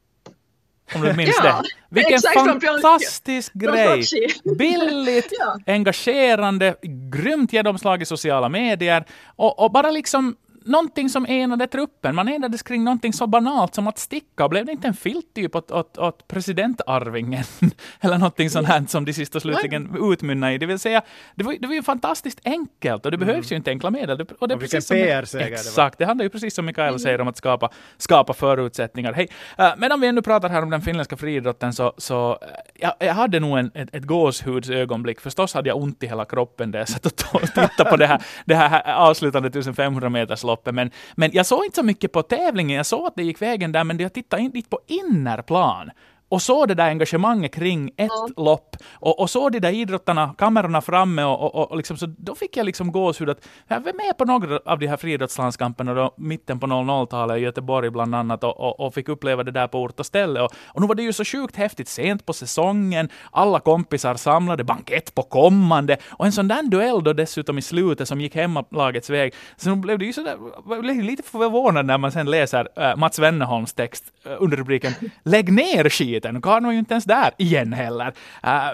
Om 0.95 1.01
du 1.01 1.13
minns 1.13 1.39
ja, 1.43 1.61
det. 1.61 1.69
Vilken 1.89 2.19
fantastisk 2.19 3.53
grej! 3.53 4.03
Billigt, 4.57 5.29
ja. 5.39 5.57
engagerande, 5.65 6.75
grymt 7.11 7.53
genomslag 7.53 8.01
i 8.01 8.05
sociala 8.05 8.49
medier 8.49 9.05
och, 9.35 9.59
och 9.63 9.71
bara 9.71 9.91
liksom 9.91 10.35
någonting 10.65 11.09
som 11.09 11.25
enade 11.25 11.67
truppen. 11.67 12.15
Man 12.15 12.27
enades 12.27 12.63
kring 12.63 12.83
någonting 12.83 13.13
så 13.13 13.27
banalt 13.27 13.75
som 13.75 13.87
att 13.87 13.99
sticka. 13.99 14.49
Blev 14.49 14.65
det 14.65 14.71
inte 14.71 14.87
en 14.87 14.93
filt 14.93 15.33
typ 15.35 15.55
åt, 15.55 15.71
åt, 15.71 15.97
åt 15.97 16.27
presidentarvingen? 16.27 17.43
Eller 17.99 18.17
någonting 18.17 18.49
sånt 18.49 18.67
här 18.67 18.85
som 18.87 19.05
de 19.05 19.13
sista 19.13 19.39
slutligen 19.39 19.97
utmynnade 20.11 20.53
i. 20.53 20.57
Det 20.57 20.65
vill 20.65 20.79
säga, 20.79 21.01
det 21.35 21.43
var, 21.43 21.55
det 21.59 21.67
var 21.67 21.75
ju 21.75 21.83
fantastiskt 21.83 22.39
enkelt 22.45 23.05
och 23.05 23.11
det 23.11 23.17
mm. 23.17 23.27
behövs 23.27 23.51
ju 23.51 23.55
inte 23.55 23.71
enkla 23.71 23.91
medel. 23.91 24.17
Det, 24.17 24.31
och 24.39 24.47
det 24.47 24.55
och 24.55 24.61
vilken 24.61 24.81
PR-seger 24.81 25.53
Exakt, 25.53 25.97
det, 25.97 26.03
det 26.03 26.07
handlar 26.07 26.23
ju 26.23 26.29
precis 26.29 26.55
som 26.55 26.65
Mikael 26.65 26.87
mm. 26.87 26.99
säger 26.99 27.21
om 27.21 27.27
att 27.27 27.37
skapa, 27.37 27.69
skapa 27.97 28.33
förutsättningar. 28.33 29.13
Hej, 29.13 29.27
uh, 29.59 29.73
medan 29.77 30.01
vi 30.01 30.07
ännu 30.07 30.21
pratar 30.21 30.49
här 30.49 30.61
om 30.61 30.69
den 30.69 30.81
finländska 30.81 31.17
friidrotten 31.17 31.73
så, 31.73 31.93
så 31.97 32.31
uh, 32.31 32.37
jag, 32.73 32.93
jag 32.99 33.13
hade 33.13 33.39
nog 33.39 33.57
en, 33.57 33.71
ett, 33.73 33.95
ett 33.95 34.03
gåshudsögonblick. 34.03 35.21
Förstås 35.21 35.53
hade 35.53 35.69
jag 35.69 35.77
ont 35.77 36.03
i 36.03 36.07
hela 36.07 36.25
kroppen 36.25 36.71
där 36.71 36.79
jag 36.79 36.89
satt 36.89 37.05
och 37.05 37.41
tittade 37.41 37.89
på 37.89 37.97
det 37.97 38.07
här, 38.07 38.21
det 38.45 38.55
här 38.55 38.93
avslutande 38.95 39.47
1500 39.47 40.09
meters 40.09 40.43
loppet. 40.53 40.75
Men, 40.75 40.91
men 41.15 41.31
jag 41.33 41.45
såg 41.45 41.65
inte 41.65 41.75
så 41.75 41.83
mycket 41.83 42.11
på 42.11 42.21
tävlingen. 42.21 42.77
Jag 42.77 42.85
såg 42.85 43.07
att 43.07 43.15
det 43.15 43.23
gick 43.23 43.41
vägen 43.41 43.71
där, 43.71 43.83
men 43.83 43.99
jag 43.99 44.13
tittade 44.13 44.41
inte 44.41 44.61
på 44.69 44.79
innerplan 44.87 45.91
och 46.33 46.41
såg 46.41 46.67
det 46.67 46.75
där 46.75 46.89
engagemanget 46.89 47.53
kring 47.53 47.87
ett 47.97 48.09
ja. 48.09 48.43
lopp 48.43 48.75
och, 48.93 49.19
och 49.19 49.29
såg 49.29 49.51
de 49.51 49.59
där 49.59 49.71
idrottarna, 49.71 50.35
kamerorna 50.37 50.81
framme 50.81 51.23
och, 51.23 51.55
och, 51.55 51.71
och 51.71 51.77
liksom, 51.77 51.97
så 51.97 52.05
då 52.05 52.35
fick 52.35 52.57
jag 52.57 52.65
liksom 52.65 52.91
gåshud 52.91 53.29
att 53.29 53.47
jag 53.67 53.79
var 53.79 53.93
med 53.93 54.17
på 54.17 54.25
några 54.25 54.59
av 54.65 54.79
de 54.79 54.87
här 54.87 54.97
friidrottslandskamperna 54.97 55.93
då, 55.93 56.13
mitten 56.17 56.59
på 56.59 56.67
00-talet 56.67 57.37
i 57.37 57.39
Göteborg 57.39 57.89
bland 57.89 58.15
annat 58.15 58.43
och, 58.43 58.79
och, 58.79 58.93
fick 58.93 59.09
uppleva 59.09 59.43
det 59.43 59.51
där 59.51 59.67
på 59.67 59.81
ort 59.81 59.99
och 59.99 60.05
ställe. 60.05 60.41
Och, 60.41 60.53
och 60.65 60.81
nu 60.81 60.87
var 60.87 60.95
det 60.95 61.03
ju 61.03 61.13
så 61.13 61.25
sjukt 61.25 61.55
häftigt 61.55 61.87
sent 61.87 62.25
på 62.25 62.33
säsongen, 62.33 63.09
alla 63.31 63.59
kompisar 63.59 64.15
samlade, 64.15 64.63
bankett 64.63 65.15
på 65.15 65.23
kommande 65.23 65.97
och 66.09 66.25
en 66.25 66.31
sån 66.31 66.47
där 66.47 66.63
duell 66.63 67.03
då 67.03 67.13
dessutom 67.13 67.57
i 67.57 67.61
slutet 67.61 68.07
som 68.07 68.21
gick 68.21 68.35
hemmalagets 68.35 69.09
väg. 69.09 69.33
Så 69.57 69.69
nu 69.69 69.75
blev 69.75 69.99
det 69.99 70.05
ju 70.05 70.13
sådär, 70.13 71.03
lite 71.03 71.23
förvånad 71.23 71.85
när 71.85 71.97
man 71.97 72.11
sen 72.11 72.31
läser 72.31 72.67
äh, 72.75 72.95
Mats 72.95 73.19
Wennerholms 73.19 73.73
text 73.73 74.03
äh, 74.25 74.31
under 74.39 74.57
rubriken 74.57 74.93
”Lägg 75.23 75.53
ner 75.53 75.89
skit” 75.89 76.22
budgeten. 76.23 76.41
Karno 76.41 76.67
är 76.67 76.73
ju 76.73 76.79
inte 76.79 76.93
ens 76.93 77.05
där 77.05 77.31
igen 77.37 77.73
heller. 77.73 78.13
Uh, 78.45 78.73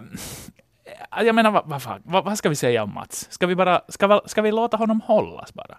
jag 1.25 1.35
menar, 1.35 1.51
vad, 1.51 1.69
vad, 1.69 2.01
vad, 2.05 2.25
vad, 2.25 2.37
ska 2.37 2.49
vi 2.49 2.55
säga 2.55 2.83
om 2.83 2.93
Mats? 2.93 3.27
Ska 3.31 3.47
vi, 3.47 3.55
bara, 3.55 3.81
ska, 3.89 4.21
ska 4.25 4.41
vi 4.41 4.51
låta 4.51 4.77
honom 4.77 5.01
hållas 5.01 5.53
bara? 5.53 5.77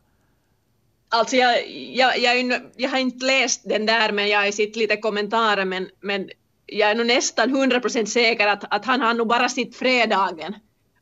Alltså 1.12 1.36
jag, 1.36 1.70
jag, 1.94 2.18
jag, 2.18 2.60
jag, 2.76 2.90
har 2.90 2.98
inte 2.98 3.26
läst 3.26 3.68
den 3.68 3.86
där, 3.86 4.12
men 4.12 4.28
jag 4.28 4.44
har 4.44 4.50
sett 4.50 4.76
lite 4.76 4.96
kommentarer, 4.96 5.64
men, 5.64 5.88
men 6.00 6.28
jag 6.66 6.90
är 6.90 6.94
nog 6.94 7.06
nästan 7.06 7.56
100% 7.56 8.04
säker 8.04 8.46
att, 8.46 8.64
att 8.70 8.84
han 8.84 9.00
har 9.00 9.14
nog 9.14 9.28
bara 9.28 9.48
sitt 9.48 9.76
fredagen. 9.76 10.54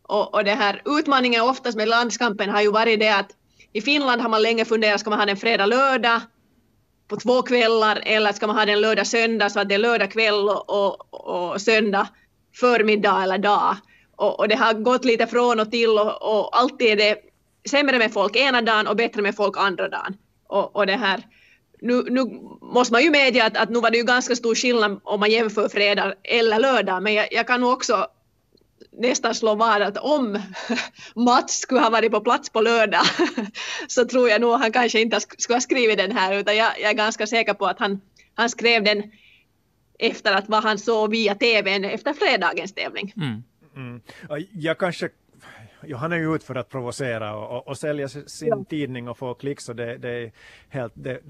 Och, 0.03 0.35
och 0.35 0.45
det 0.45 0.55
här 0.55 0.83
utmaningen 0.85 1.43
oftast 1.43 1.77
med 1.77 1.89
landskampen 1.89 2.51
har 2.51 2.63
ju 2.63 2.71
varit 2.71 3.01
det 3.01 3.09
att 3.09 3.31
i 3.73 3.81
Finland 3.81 4.23
har 4.23 4.29
man 4.29 4.43
länge 4.43 4.65
funderat, 4.65 5.01
ska 5.01 5.11
man 5.11 5.19
ha 5.19 5.27
den 5.27 5.37
fredag, 5.37 5.67
lördag? 5.67 6.21
På 7.09 7.17
två 7.17 7.43
kvällar 7.43 8.03
eller 8.07 8.33
ska 8.33 8.47
man 8.47 8.57
ha 8.57 8.65
den 8.65 8.81
lördag 8.81 9.07
söndag 9.07 9.51
så 9.51 9.61
att 9.61 9.69
det 9.69 9.75
är 9.75 9.79
lördag 9.79 10.11
kväll 10.11 10.49
och, 10.49 10.71
och, 10.71 11.15
och 11.53 11.61
söndag 11.61 12.09
förmiddag 12.55 13.23
eller 13.23 13.39
dag. 13.39 13.77
Och, 14.17 14.41
och, 14.41 14.49
det 14.49 14.55
har 14.55 14.73
gått 14.73 15.05
lite 15.05 15.27
från 15.27 15.61
och 15.61 15.71
till 15.71 15.91
och, 15.91 16.39
och 16.39 16.59
alltid 16.59 16.89
är 16.89 16.97
det 16.97 17.17
sämre 17.71 17.99
med 17.99 18.13
folk 18.13 18.37
ena 18.37 18.63
dagen 18.63 18.87
och 18.87 18.97
bättre 18.97 19.23
med 19.23 19.37
folk 19.37 19.59
andra 19.59 19.89
dagen. 19.89 20.17
Och, 20.47 20.77
och 20.77 20.87
det 20.87 20.97
här 20.97 21.23
nu, 21.81 22.03
nu 22.11 22.25
måste 22.63 22.93
man 22.93 23.03
ju 23.03 23.11
medge 23.11 23.45
att, 23.45 23.57
att 23.57 23.71
nu 23.71 23.81
var 23.81 23.91
det 23.91 23.99
ju 23.99 24.05
ganska 24.05 24.37
stor 24.37 24.55
skillnad 24.55 25.01
om 25.05 25.21
man 25.21 25.31
jämför 25.31 25.69
fredag 25.69 26.15
eller 26.25 26.59
lördag, 26.59 27.03
men 27.03 27.15
jag, 27.15 27.29
jag 27.31 27.47
kan 27.47 27.61
nog 27.61 27.73
också 27.73 28.07
nästan 28.93 29.35
slå 29.35 29.55
vad 29.55 29.83
att 29.83 29.99
om 29.99 30.39
Mats 31.15 31.61
skulle 31.61 31.81
ha 31.81 31.91
varit 31.91 32.13
på 32.13 32.21
plats 32.21 32.51
på 32.51 32.61
lördag 32.61 33.03
så 33.89 34.05
tror 34.05 34.29
jag 34.29 34.41
nog 34.41 34.53
han 34.53 34.73
kanske 34.73 35.01
inte 35.01 35.21
skulle 35.21 35.57
ha 35.57 35.61
skrivit 35.61 35.99
den 35.99 36.13
här 36.13 36.39
utan 36.39 36.57
jag, 36.57 36.81
jag 36.81 36.91
är 36.91 36.95
ganska 36.95 37.27
säker 37.27 37.55
på 37.55 37.67
att 37.67 37.79
han, 37.79 38.01
han 38.35 38.51
skrev 38.51 38.85
den 38.85 39.03
efter 39.99 40.35
att 40.35 40.49
vad 40.49 40.63
han 40.63 40.79
såg 40.79 41.11
via 41.11 41.35
tvn 41.35 41.85
efter 41.85 42.13
fredagens 42.13 42.73
tävling. 42.73 43.13
Mm. 43.17 43.43
Mm. 43.77 44.01
Jag 44.53 44.79
kanske 44.79 45.11
ja, 45.87 45.97
han 45.97 46.13
är 46.13 46.17
ju 46.17 46.35
ute 46.35 46.47
för 46.47 46.55
att 46.55 46.69
provocera 46.69 47.37
och, 47.37 47.57
och, 47.57 47.69
och 47.69 47.79
sälja 47.79 48.09
sin 48.09 48.49
ja. 48.49 48.65
tidning 48.69 49.09
och 49.09 49.19
få 49.19 49.35
klick 49.35 49.61
så 49.61 49.73
det, 49.73 49.99
det, 49.99 50.11
är 50.11 50.33
helt, 50.69 50.93
det, 50.97 51.21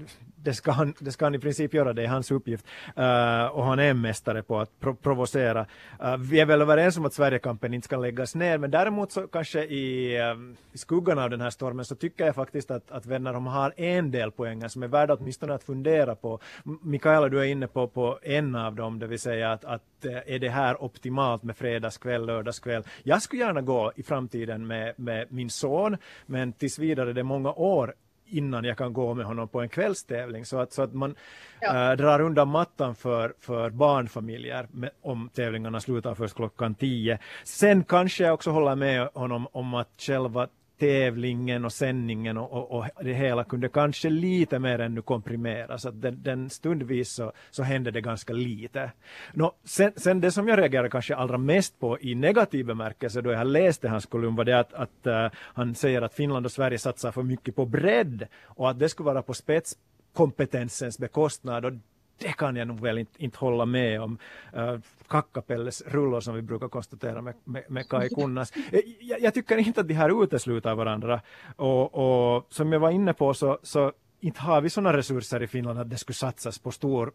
det, 0.43 0.53
ska 0.53 0.71
han, 0.71 0.93
det 0.99 1.11
ska 1.11 1.25
han 1.25 1.35
i 1.35 1.39
princip 1.39 1.73
göra, 1.73 1.93
det 1.93 2.03
är 2.03 2.07
hans 2.07 2.31
uppgift. 2.31 2.65
Uh, 2.87 3.45
och 3.45 3.65
han 3.65 3.79
är 3.79 3.89
en 3.89 4.01
mästare 4.01 4.43
på 4.43 4.59
att 4.59 4.79
pro 4.79 4.95
provocera. 4.95 5.65
Uh, 6.03 6.17
vi 6.17 6.39
är 6.39 6.45
väl 6.45 6.61
överens 6.61 6.97
om 6.97 7.05
att 7.05 7.13
Sverigekampen 7.13 7.73
inte 7.73 7.85
ska 7.85 7.97
läggas 7.97 8.35
ner, 8.35 8.57
men 8.57 8.71
däremot 8.71 9.11
så 9.11 9.27
kanske 9.27 9.63
i, 9.63 10.19
uh, 10.19 10.55
i 10.73 10.77
skuggan 10.77 11.19
av 11.19 11.29
den 11.29 11.41
här 11.41 11.49
stormen 11.49 11.85
så 11.85 11.95
tycker 11.95 12.25
jag 12.25 12.35
faktiskt 12.35 12.71
att, 12.71 12.91
att 12.91 13.05
vänner 13.05 13.33
de 13.33 13.47
har 13.47 13.73
en 13.77 14.11
del 14.11 14.31
poänger 14.31 14.67
som 14.67 14.83
är 14.83 14.87
värda 14.87 15.13
åtminstone 15.13 15.53
att 15.53 15.63
fundera 15.63 16.15
på. 16.15 16.39
Mikaela, 16.81 17.29
du 17.29 17.39
är 17.39 17.45
inne 17.45 17.67
på, 17.67 17.87
på 17.87 18.19
en 18.23 18.55
av 18.55 18.75
dem, 18.75 18.99
det 18.99 19.07
vill 19.07 19.19
säga 19.19 19.51
att, 19.51 19.65
att 19.65 19.81
är 20.25 20.39
det 20.39 20.49
här 20.49 20.83
optimalt 20.83 21.43
med 21.43 21.57
fredagskväll, 21.57 22.25
lördagskväll? 22.25 22.83
Jag 23.03 23.21
skulle 23.21 23.41
gärna 23.41 23.61
gå 23.61 23.91
i 23.95 24.03
framtiden 24.03 24.67
med, 24.67 24.93
med 24.97 25.31
min 25.31 25.49
son, 25.49 25.97
men 26.25 26.53
tills 26.53 26.79
vidare 26.79 27.13
det 27.13 27.21
är 27.21 27.23
många 27.23 27.53
år 27.53 27.93
innan 28.29 28.63
jag 28.63 28.77
kan 28.77 28.93
gå 28.93 29.13
med 29.13 29.25
honom 29.25 29.47
på 29.47 29.61
en 29.61 29.69
kvällstävling. 29.69 30.45
Så 30.45 30.59
att, 30.59 30.73
så 30.73 30.81
att 30.81 30.93
man 30.93 31.15
ja. 31.61 31.91
äh, 31.91 31.97
drar 31.97 32.21
undan 32.21 32.47
mattan 32.47 32.95
för, 32.95 33.33
för 33.39 33.69
barnfamiljer 33.69 34.67
med, 34.71 34.89
om 35.01 35.29
tävlingarna 35.33 35.79
slutar 35.79 36.15
först 36.15 36.35
klockan 36.35 36.75
tio. 36.75 37.19
Sen 37.43 37.83
kanske 37.83 38.23
jag 38.23 38.33
också 38.33 38.51
håller 38.51 38.75
med 38.75 39.09
honom 39.13 39.47
om 39.51 39.73
att 39.73 39.89
själva 39.97 40.47
tävlingen 40.79 41.65
och 41.65 41.73
sändningen 41.73 42.37
och, 42.37 42.51
och, 42.51 42.71
och, 42.71 43.03
det 43.03 43.13
hela 43.13 43.43
kunde 43.43 43.69
kanske 43.69 44.09
lite 44.09 44.59
mer 44.59 44.79
ännu 44.79 45.01
komprimeras. 45.01 45.85
Att 45.85 46.01
den, 46.01 46.23
den 46.23 46.49
stundvis 46.49 47.11
så, 47.11 47.31
så 47.51 47.63
hände 47.63 47.91
det 47.91 48.01
ganska 48.01 48.33
lite. 48.33 48.91
Nå, 49.33 49.55
sen, 49.63 49.91
sen 49.95 50.21
det 50.21 50.31
som 50.31 50.47
jag 50.47 50.59
reagerade 50.59 50.89
kanske 50.89 51.15
allra 51.15 51.37
mest 51.37 51.79
på 51.79 51.99
i 51.99 52.15
negativ 52.15 52.65
bemärkelse 52.65 53.21
då 53.21 53.31
jag 53.31 53.47
läste 53.47 53.89
hans 53.89 54.05
kolumn 54.05 54.35
var 54.35 54.45
det 54.45 54.59
att, 54.59 54.73
att 54.73 55.07
uh, 55.07 55.27
han 55.35 55.75
säger 55.75 56.01
att 56.01 56.13
Finland 56.13 56.45
och 56.45 56.51
Sverige 56.51 56.79
satsar 56.79 57.11
för 57.11 57.23
mycket 57.23 57.55
på 57.55 57.65
bredd 57.65 58.27
och 58.43 58.69
att 58.69 58.79
det 58.79 58.89
skulle 58.89 59.05
vara 59.05 59.21
på 59.21 59.33
spetskompetensens 59.33 60.99
bekostnad. 60.99 61.65
Och 61.65 61.71
det 62.19 62.33
kan 62.33 62.55
jag 62.55 62.67
nog 62.67 62.79
väl 62.79 62.97
inte, 62.97 63.23
inte 63.23 63.37
hålla 63.37 63.65
med 63.65 64.01
om. 64.01 64.17
Uh, 64.57 64.79
Kackapelles 65.07 65.83
rullor 65.87 66.21
som 66.21 66.35
vi 66.35 66.41
brukar 66.41 66.67
konstatera 66.67 67.21
med, 67.21 67.33
med, 67.43 67.63
med 67.67 67.89
Kai 67.89 68.09
Kunnas. 68.09 68.51
Eh, 68.51 68.79
jag, 68.99 69.21
jag, 69.21 69.33
tycker 69.33 69.57
inte 69.57 69.81
att 69.81 69.87
de 69.87 69.93
här 69.93 70.23
utesluter 70.23 70.75
varandra. 70.75 71.21
Och, 71.55 72.35
och 72.35 72.45
som 72.49 72.71
jag 72.71 72.79
var 72.79 72.91
inne 72.91 73.13
på 73.13 73.33
så, 73.33 73.59
så 73.63 73.93
inte 74.19 74.41
har 74.41 74.61
vi 74.61 74.69
sådana 74.69 74.97
resurser 74.97 75.43
i 75.43 75.47
Finland 75.47 75.79
att 75.79 75.89
det 75.89 75.97
skulle 75.97 76.15
satsas 76.15 76.59
på 76.59 76.71
stor 76.71 77.11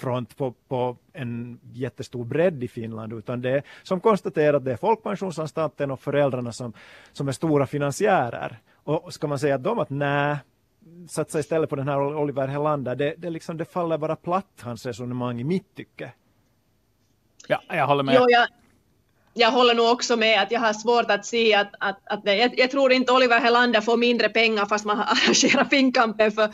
front 0.00 0.36
på, 0.36 0.54
på 0.68 0.96
en 1.12 1.60
jättestor 1.72 2.24
bredd 2.24 2.64
i 2.64 2.68
Finland 2.68 3.12
utan 3.12 3.42
det 3.42 3.50
är 3.50 3.62
som 3.82 4.00
konstaterat 4.00 4.64
det 4.64 4.72
är 4.72 4.76
Folkpensionsanstalten 4.76 5.90
och 5.90 6.00
föräldrarna 6.00 6.52
som, 6.52 6.72
som 7.12 7.28
är 7.28 7.32
stora 7.32 7.66
finansiärer. 7.66 8.58
Och 8.84 9.14
ska 9.14 9.26
man 9.26 9.38
säga 9.38 9.54
att 9.54 9.64
de 9.64 9.78
att 9.78 9.90
nej, 9.90 10.36
satsa 11.08 11.38
istället 11.38 11.70
på 11.70 11.76
den 11.76 11.88
här 11.88 12.16
Oliver 12.16 12.48
Helander, 12.48 12.94
det, 12.94 13.14
det, 13.18 13.30
liksom, 13.30 13.56
det 13.56 13.64
faller 13.64 13.98
bara 13.98 14.16
platt 14.16 14.60
hans 14.60 14.86
resonemang 14.86 15.40
i 15.40 15.44
mitt 15.44 15.74
tycke. 15.74 16.12
Ja, 17.48 17.60
jag 17.68 17.86
håller 17.86 18.02
med. 18.02 18.16
Jo, 18.18 18.26
jag, 18.28 18.46
jag 19.34 19.50
håller 19.50 19.74
nog 19.74 19.90
också 19.92 20.16
med 20.16 20.42
att 20.42 20.50
jag 20.50 20.60
har 20.60 20.72
svårt 20.72 21.10
att 21.10 21.26
se 21.26 21.54
att, 21.54 21.74
att, 21.78 21.98
att 22.04 22.20
jag, 22.24 22.58
jag, 22.58 22.70
tror 22.70 22.92
inte 22.92 23.12
Oliver 23.12 23.40
Helander 23.40 23.80
får 23.80 23.96
mindre 23.96 24.28
pengar 24.28 24.66
fast 24.66 24.84
man 24.84 24.98
arrangerar 25.00 25.64
finkampen 25.64 26.32
för, 26.32 26.48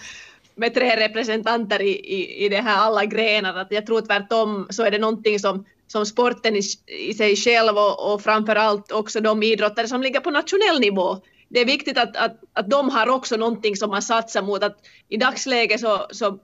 med 0.54 0.74
tre 0.74 0.96
representanter 0.96 1.82
i, 1.82 1.90
i, 1.90 2.44
i 2.44 2.48
det 2.48 2.60
här 2.60 2.76
alla 2.76 3.04
grenar. 3.04 3.54
Att 3.54 3.72
jag 3.72 3.86
tror 3.86 4.00
tvärtom 4.00 4.66
så 4.70 4.82
är 4.82 4.90
det 4.90 4.98
någonting 4.98 5.38
som, 5.38 5.64
som 5.86 6.06
sporten 6.06 6.56
i, 6.56 6.62
i 6.86 7.14
sig 7.14 7.36
själv 7.36 7.76
och, 7.76 8.12
och 8.12 8.22
framförallt 8.22 8.92
också 8.92 9.20
de 9.20 9.42
idrottare 9.42 9.88
som 9.88 10.02
ligger 10.02 10.20
på 10.20 10.30
nationell 10.30 10.80
nivå 10.80 11.20
det 11.48 11.60
är 11.60 11.64
viktigt 11.64 11.98
att, 11.98 12.16
att, 12.16 12.40
att 12.52 12.70
de 12.70 12.88
har 12.88 13.08
också 13.08 13.36
någonting 13.36 13.76
som 13.76 13.90
man 13.90 14.02
satsar 14.02 14.42
mot. 14.42 14.62
Att 14.62 14.76
I 15.08 15.16
dagsläget 15.16 15.80
så, 15.80 16.06
så 16.10 16.38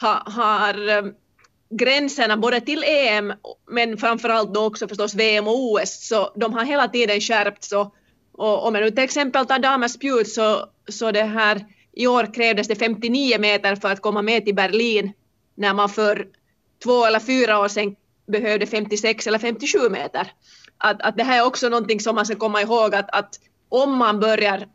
ha, 0.00 0.22
har 0.26 0.88
um, 0.88 1.14
gränserna 1.70 2.36
både 2.36 2.60
till 2.60 2.84
EM 2.86 3.32
men 3.70 3.96
framförallt 3.96 4.54
då 4.54 4.64
också 4.64 4.88
förstås 4.88 5.14
VM 5.14 5.48
och 5.48 5.72
OS 5.72 6.08
så 6.08 6.32
de 6.36 6.52
har 6.52 6.64
hela 6.64 6.88
tiden 6.88 7.20
skärpts. 7.20 7.72
Och, 7.72 7.94
och 8.32 8.66
om 8.66 8.74
jag 8.74 8.84
nu 8.84 8.90
till 8.90 9.04
exempel 9.04 9.46
tar 9.46 9.58
damers 9.58 9.92
spjut 9.92 10.28
så, 10.28 10.66
så 10.88 11.12
det 11.12 11.22
här 11.22 11.64
i 11.92 12.06
år 12.06 12.34
krävdes 12.34 12.68
det 12.68 12.74
59 12.74 13.38
meter 13.38 13.76
för 13.76 13.88
att 13.88 14.00
komma 14.00 14.22
med 14.22 14.44
till 14.44 14.54
Berlin 14.54 15.12
när 15.54 15.74
man 15.74 15.88
för 15.88 16.26
två 16.84 17.04
eller 17.04 17.20
fyra 17.20 17.58
år 17.58 17.68
sedan 17.68 17.96
behövde 18.26 18.66
56 18.66 19.26
eller 19.26 19.38
57 19.38 19.88
meter. 19.88 20.32
Att, 20.78 21.02
att 21.02 21.16
det 21.16 21.24
här 21.24 21.38
är 21.38 21.46
också 21.46 21.68
någonting 21.68 22.00
som 22.00 22.14
man 22.14 22.26
ska 22.26 22.34
komma 22.34 22.62
ihåg 22.62 22.94
att, 22.94 23.10
att 23.10 23.38
om 23.82 23.96
man 23.96 24.20
börjar 24.20 24.66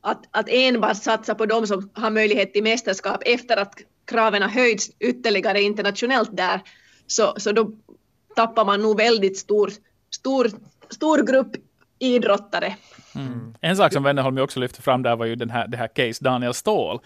att, 0.00 0.24
att 0.30 0.48
enbart 0.48 0.96
satsa 0.96 1.34
på 1.34 1.46
de 1.46 1.66
som 1.66 1.90
har 1.94 2.10
möjlighet 2.10 2.52
till 2.52 2.62
mästerskap 2.62 3.22
efter 3.26 3.56
att 3.56 3.74
kraven 4.06 4.42
har 4.42 4.48
höjts 4.48 4.90
ytterligare 5.00 5.62
internationellt 5.62 6.36
där, 6.36 6.60
så, 7.06 7.34
så 7.36 7.52
då 7.52 7.72
tappar 8.36 8.64
man 8.64 8.82
nog 8.82 8.96
väldigt 8.96 9.38
stor, 9.38 9.70
stor, 10.10 10.50
stor 10.90 11.22
grupp 11.22 11.56
idrottare. 11.98 12.76
Mm. 13.14 13.54
En 13.60 13.76
sak 13.76 13.92
som 13.92 14.02
Wennerholm 14.02 14.38
också 14.38 14.60
lyfte 14.60 14.82
fram 14.82 15.02
där 15.02 15.16
var 15.16 15.26
ju 15.26 15.36
den 15.36 15.50
här, 15.50 15.68
det 15.68 15.76
här 15.76 15.88
case 15.88 16.24
Daniel 16.24 16.54
Ståhl, 16.54 17.00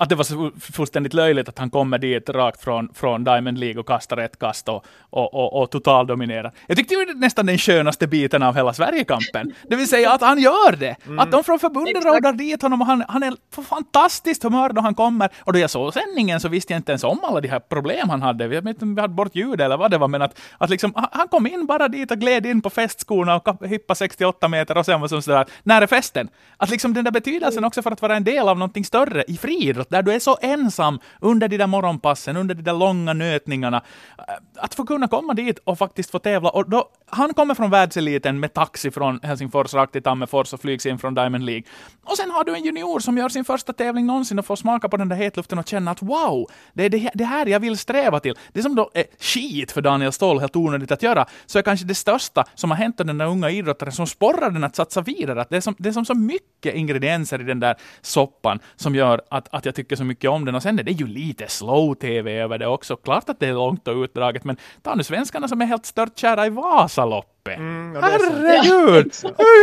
att 0.00 0.08
det 0.08 0.14
var 0.14 0.24
så 0.24 0.50
fullständigt 0.60 1.14
löjligt 1.14 1.48
att 1.48 1.58
han 1.58 1.70
kommer 1.70 1.98
dit 1.98 2.28
rakt 2.28 2.64
från, 2.64 2.88
från 2.94 3.24
Diamond 3.24 3.58
League 3.58 3.80
och 3.80 3.86
kastar 3.86 4.16
ett 4.16 4.38
kast 4.38 4.68
och, 4.68 4.84
och, 5.10 5.34
och, 5.34 5.62
och 5.62 5.70
totaldominerar. 5.70 6.52
Jag 6.66 6.76
tyckte 6.76 6.94
det 6.94 7.04
var 7.06 7.14
nästan 7.14 7.46
den 7.46 7.58
skönaste 7.58 8.06
biten 8.06 8.42
av 8.42 8.54
hela 8.54 8.72
Sverigekampen. 8.72 9.52
Det 9.68 9.76
vill 9.76 9.88
säga 9.88 10.12
att 10.12 10.20
han 10.20 10.38
gör 10.38 10.76
det. 10.76 10.96
Mm. 11.06 11.18
Att 11.18 11.30
de 11.30 11.44
från 11.44 11.58
förbundet 11.58 12.04
rådar 12.04 12.32
dit 12.32 12.62
honom 12.62 12.80
och 12.80 12.86
han, 12.86 13.04
han 13.08 13.22
är 13.22 13.34
på 13.54 13.62
fantastiskt 13.62 14.42
humör 14.42 14.68
då 14.68 14.80
han 14.80 14.94
kommer. 14.94 15.28
Och 15.40 15.52
då 15.52 15.58
jag 15.58 15.70
såg 15.70 15.94
sändningen 15.94 16.40
så 16.40 16.48
visste 16.48 16.72
jag 16.72 16.78
inte 16.78 16.92
ens 16.92 17.04
om 17.04 17.18
alla 17.22 17.40
de 17.40 17.48
här 17.48 17.60
problem 17.60 18.08
han 18.08 18.22
hade. 18.22 18.44
Jag 18.44 18.50
vet 18.50 18.66
inte 18.66 18.84
om 18.84 18.94
vi 18.94 19.00
hade 19.00 19.14
bort 19.14 19.36
ljud 19.36 19.60
eller 19.60 19.76
vad 19.76 19.90
det 19.90 19.98
var, 19.98 20.08
men 20.08 20.22
att, 20.22 20.40
att 20.58 20.70
liksom, 20.70 20.92
han 21.12 21.28
kom 21.28 21.46
in 21.46 21.66
bara 21.66 21.88
dit 21.88 22.10
och 22.10 22.18
gled 22.18 22.46
in 22.46 22.62
på 22.62 22.70
festskorna 22.70 23.36
och 23.36 23.66
hippade 23.66 23.98
68 23.98 24.48
meter 24.48 24.78
och 24.78 24.86
sen 24.86 25.00
var 25.00 25.08
som 25.08 25.22
sådär, 25.22 25.46
när 25.62 25.82
är 25.82 25.86
festen? 25.86 26.28
Att 26.56 26.70
liksom 26.70 26.94
den 26.94 27.04
där 27.04 27.12
betydelsen 27.12 27.64
också 27.64 27.82
för 27.82 27.90
att 27.90 28.02
vara 28.02 28.16
en 28.16 28.24
del 28.24 28.48
av 28.48 28.58
någonting 28.58 28.84
större 28.84 29.24
i 29.28 29.36
friidrott 29.36 29.89
där 29.90 30.02
du 30.02 30.12
är 30.12 30.18
så 30.18 30.38
ensam 30.42 30.98
under 31.20 31.48
de 31.48 31.56
där 31.56 31.66
morgonpassen, 31.66 32.36
under 32.36 32.54
de 32.54 32.62
där 32.62 32.72
långa 32.72 33.12
nötningarna. 33.12 33.82
Eh, 34.18 34.34
att 34.56 34.74
få 34.74 34.86
kunna 34.86 35.08
komma 35.08 35.34
dit 35.34 35.58
och 35.64 35.78
faktiskt 35.78 36.10
få 36.10 36.18
tävla. 36.18 36.50
Och 36.50 36.70
då, 36.70 36.88
han 37.06 37.34
kommer 37.34 37.54
från 37.54 37.70
världseliten 37.70 38.40
med 38.40 38.54
taxi 38.54 38.90
från 38.90 39.20
Helsingfors 39.22 39.74
rakt 39.74 39.92
till 39.92 40.02
Tammerfors 40.02 40.52
och 40.52 40.60
flygs 40.60 40.86
in 40.86 40.98
från 40.98 41.14
Diamond 41.14 41.44
League. 41.44 41.64
Och 42.04 42.16
sen 42.16 42.30
har 42.30 42.44
du 42.44 42.54
en 42.54 42.64
junior 42.64 43.00
som 43.00 43.18
gör 43.18 43.28
sin 43.28 43.44
första 43.44 43.72
tävling 43.72 44.06
någonsin 44.06 44.38
och 44.38 44.46
får 44.46 44.56
smaka 44.56 44.88
på 44.88 44.96
den 44.96 45.08
där 45.08 45.16
hetluften 45.16 45.58
och 45.58 45.68
känna 45.68 45.90
att 45.90 46.02
wow, 46.02 46.50
det 46.72 46.84
är 46.84 46.90
det, 46.90 47.10
det 47.14 47.24
här 47.24 47.46
jag 47.46 47.60
vill 47.60 47.78
sträva 47.78 48.20
till. 48.20 48.34
Det 48.52 48.62
som 48.62 48.74
då 48.74 48.90
är 48.94 49.04
skit 49.18 49.72
för 49.72 49.80
Daniel 49.80 50.12
Ståhl, 50.12 50.40
helt 50.40 50.56
onödigt 50.56 50.90
att 50.90 51.02
göra, 51.02 51.26
så 51.46 51.58
är 51.58 51.62
kanske 51.62 51.86
det 51.86 51.94
största 51.94 52.44
som 52.54 52.70
har 52.70 52.78
hänt 52.78 52.98
den 52.98 53.18
där 53.18 53.26
unga 53.26 53.50
idrottaren 53.50 53.92
som 53.92 54.06
sporrar 54.06 54.50
den 54.50 54.64
att 54.64 54.76
satsa 54.76 55.00
vidare. 55.00 55.40
Att 55.40 55.50
det, 55.50 55.56
är 55.56 55.60
som, 55.60 55.74
det 55.78 55.88
är 55.88 55.92
som 55.92 56.04
så 56.04 56.14
mycket 56.14 56.74
ingredienser 56.74 57.40
i 57.40 57.44
den 57.44 57.60
där 57.60 57.76
soppan 58.00 58.58
som 58.76 58.94
gör 58.94 59.20
att, 59.30 59.48
att 59.54 59.64
jag 59.64 59.74
tycker 59.82 59.96
så 59.96 60.04
mycket 60.04 60.30
om 60.30 60.44
den. 60.44 60.54
Och 60.54 60.62
sen 60.62 60.78
är 60.78 60.82
det 60.82 60.92
ju 60.92 61.06
lite 61.06 61.48
slow-tv 61.48 62.40
över 62.40 62.58
det 62.58 62.66
också. 62.66 62.96
Klart 62.96 63.28
att 63.28 63.40
det 63.40 63.46
är 63.46 63.52
långt 63.52 63.88
och 63.88 63.96
utdraget, 63.96 64.44
men 64.44 64.56
ta 64.82 64.94
nu 64.94 65.02
svenskarna 65.02 65.48
som 65.48 65.60
är 65.60 65.66
helt 65.66 65.86
störtkära 65.86 66.46
i 66.46 66.50
Vasaloppet. 66.50 67.58
Mm, 67.58 68.02
Herregud! 68.02 69.06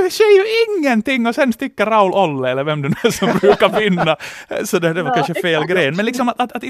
Det 0.03 0.11
sker 0.11 0.37
ju 0.37 0.45
ingenting 0.77 1.27
och 1.27 1.35
sen 1.35 1.53
sticker 1.53 1.85
Raul 1.85 2.13
Olle, 2.13 2.51
eller 2.51 2.63
vem 2.63 2.81
det 2.81 2.89
nu 2.89 2.95
är 3.03 3.11
som 3.11 3.37
brukar 3.41 3.79
vinna. 3.79 4.15
Så 4.63 4.79
det, 4.79 4.93
det 4.93 5.03
var 5.03 5.15
kanske 5.15 5.33
fel 5.33 5.63
gren. 5.65 5.95
Men 5.95 6.05
liksom 6.05 6.29
att, 6.29 6.41
att, 6.41 6.51
att, 6.51 6.63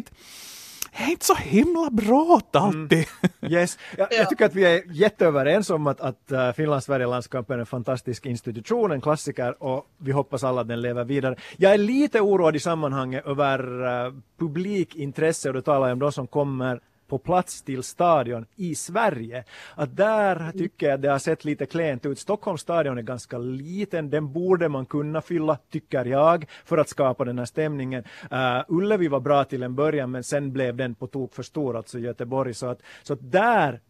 att 0.92 1.04
är 1.04 1.12
inte 1.12 1.26
så 1.26 1.36
himla 1.36 1.90
bra 1.90 2.42
alltid. 2.54 2.92
Mm. 2.94 3.08
Yes. 3.52 3.78
Jag, 3.98 4.08
jag, 4.12 4.30
tycker 4.30 4.46
att 4.46 4.56
vi 4.56 4.66
är 4.66 4.84
jätteöverens 4.92 5.70
om 5.70 5.88
att, 5.88 6.02
att 6.02 6.32
uh, 6.32 6.52
Finland-Sverige-landskampen 6.52 7.56
är 7.56 7.60
en 7.60 7.66
fantastisk 7.66 8.26
institution, 8.26 8.92
en 8.92 9.02
klassiker 9.02 9.64
och 9.64 9.86
vi 9.98 10.12
hoppas 10.12 10.44
alla 10.44 10.62
att 10.62 10.68
den 10.68 10.82
lever 10.82 11.04
vidare. 11.04 11.36
Jag 11.58 11.74
är 11.74 11.78
lite 11.78 12.22
oroad 12.22 12.56
i 12.56 12.60
sammanhanget 12.60 13.26
över 13.26 13.84
uh, 13.84 14.14
publikintresse 14.40 15.50
och 15.50 15.56
då 15.56 15.62
talar 15.62 15.88
jag 15.88 15.94
om 15.94 16.00
de 16.00 16.12
som 16.12 16.28
kommer 16.28 16.80
på 17.08 17.18
plats 17.18 17.62
till 17.62 17.84
stadion 17.84 18.46
i 18.56 18.76
Sverige. 18.76 19.44
Att 19.76 19.98
där 19.98 20.52
tycker 20.52 20.90
jag 20.90 21.00
det 21.00 21.08
har 21.08 21.20
sett 21.20 21.46
lite 21.46 21.66
klent 21.66 22.06
ut. 22.06 22.20
Stockholms 22.20 22.62
stadion 22.62 22.98
är 22.98 23.02
ganska 23.02 23.38
liten, 23.38 24.10
den 24.10 24.34
borde 24.34 24.70
man 24.70 24.86
kunna 24.86 25.22
fylla, 25.22 25.58
tycker 25.70 26.06
jag, 26.06 26.46
för 26.66 26.78
att 26.78 26.90
skapa 26.90 27.26
den 27.26 27.40
här 27.40 27.46
stämningen. 27.46 28.04
Uh, 28.32 28.64
Ullevi 28.68 29.08
var 29.08 29.20
bra 29.20 29.44
till 29.44 29.64
en 29.64 29.76
början, 29.76 30.12
men 30.12 30.24
sen 30.24 30.54
blev 30.54 30.76
den 30.76 30.96
på 30.96 31.08
tok 31.08 31.34
för 31.34 31.44
stor, 31.44 31.78
alltså 31.78 32.00
Göteborg. 32.00 32.54
Så 32.54 32.68
att, 32.68 32.82
så 33.04 33.14
att 33.14 33.32
där 33.32 33.82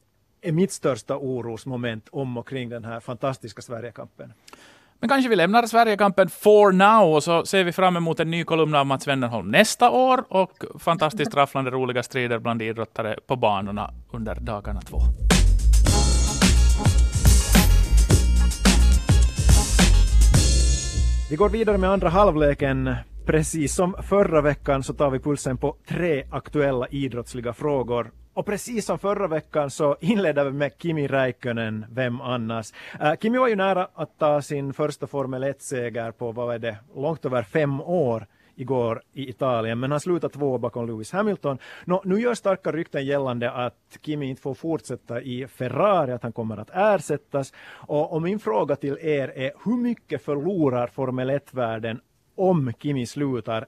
är 0.42 0.52
mitt 0.52 0.72
största 0.72 1.18
orosmoment 1.18 2.08
om 2.12 2.38
och 2.38 2.48
kring 2.48 2.70
den 2.70 2.86
här 2.86 3.00
fantastiska 3.00 3.62
Sverigekampen. 3.62 4.34
Men 5.00 5.10
kanske 5.10 5.30
vi 5.30 5.36
lämnar 5.36 5.66
Sverigekampen 5.66 6.30
for 6.30 6.72
now 6.72 7.14
och 7.16 7.24
så 7.24 7.46
ser 7.46 7.64
vi 7.64 7.72
fram 7.72 7.98
emot 7.98 8.20
en 8.20 8.32
ny 8.32 8.44
kolumn 8.44 8.76
av 8.76 8.86
Mats 8.86 9.08
Wennerholm 9.08 9.52
nästa 9.52 9.90
år 9.90 10.24
och 10.30 10.66
fantastiskt 10.80 11.36
rafflande 11.36 11.72
roliga 11.72 12.04
strider 12.04 12.40
bland 12.40 12.62
idrottare 12.62 13.16
på 13.28 13.36
banorna 13.36 13.94
under 14.12 14.36
dagarna 14.36 14.82
två. 14.82 14.98
Vi 21.30 21.36
går 21.36 21.50
vidare 21.50 21.78
med 21.78 21.90
andra 21.90 22.10
halvleken. 22.10 22.96
Precis 23.28 23.76
som 23.76 23.96
förra 24.04 24.42
veckan 24.42 24.84
så 24.84 24.94
tar 24.94 25.10
vi 25.10 25.20
pulsen 25.20 25.58
på 25.58 25.76
tre 25.88 26.24
aktuella 26.32 26.88
idrottsliga 26.88 27.54
frågor 27.54 28.12
och 28.34 28.46
precis 28.46 28.86
som 28.86 29.00
förra 29.00 29.28
veckan 29.28 29.70
så 29.70 29.98
inledde 30.00 30.44
vi 30.44 30.52
med 30.52 30.72
Kimi 30.78 31.08
Räikkönen, 31.08 31.86
vem 31.92 32.22
annars? 32.22 32.74
Uh, 33.02 33.14
Kimi 33.22 33.38
var 33.38 33.48
ju 33.48 33.56
nära 33.56 33.88
att 33.94 34.20
ta 34.20 34.42
sin 34.42 34.74
första 34.74 35.08
Formel 35.08 35.44
1-seger 35.44 36.12
på, 36.12 36.32
vad 36.32 36.56
är 36.56 36.60
det, 36.60 36.78
långt 36.96 37.26
över 37.26 37.44
fem 37.44 37.82
år 37.82 38.28
igår 38.56 39.02
i 39.14 39.30
Italien, 39.30 39.80
men 39.80 39.92
han 39.92 40.00
slutade 40.00 40.34
två 40.34 40.58
bakom 40.58 40.88
Lewis 40.88 41.12
Hamilton. 41.12 41.58
Nå, 41.86 42.02
nu 42.06 42.20
gör 42.20 42.34
starka 42.34 42.72
rykten 42.72 43.06
gällande 43.06 43.52
att 43.52 43.98
Kimi 44.02 44.30
inte 44.30 44.42
får 44.42 44.54
fortsätta 44.54 45.22
i 45.22 45.48
Ferrari, 45.48 46.12
att 46.12 46.24
han 46.24 46.32
kommer 46.32 46.58
att 46.58 46.70
ersättas. 46.74 47.54
Och, 47.70 48.14
och 48.14 48.22
min 48.22 48.40
fråga 48.40 48.76
till 48.76 48.98
er 49.02 49.34
är, 49.36 49.52
hur 49.66 49.78
mycket 49.78 50.22
förlorar 50.22 50.88
Formel 50.88 51.30
1-världen 51.30 52.02
om 52.38 52.74
Kimi 52.80 53.06
slutar 53.06 53.66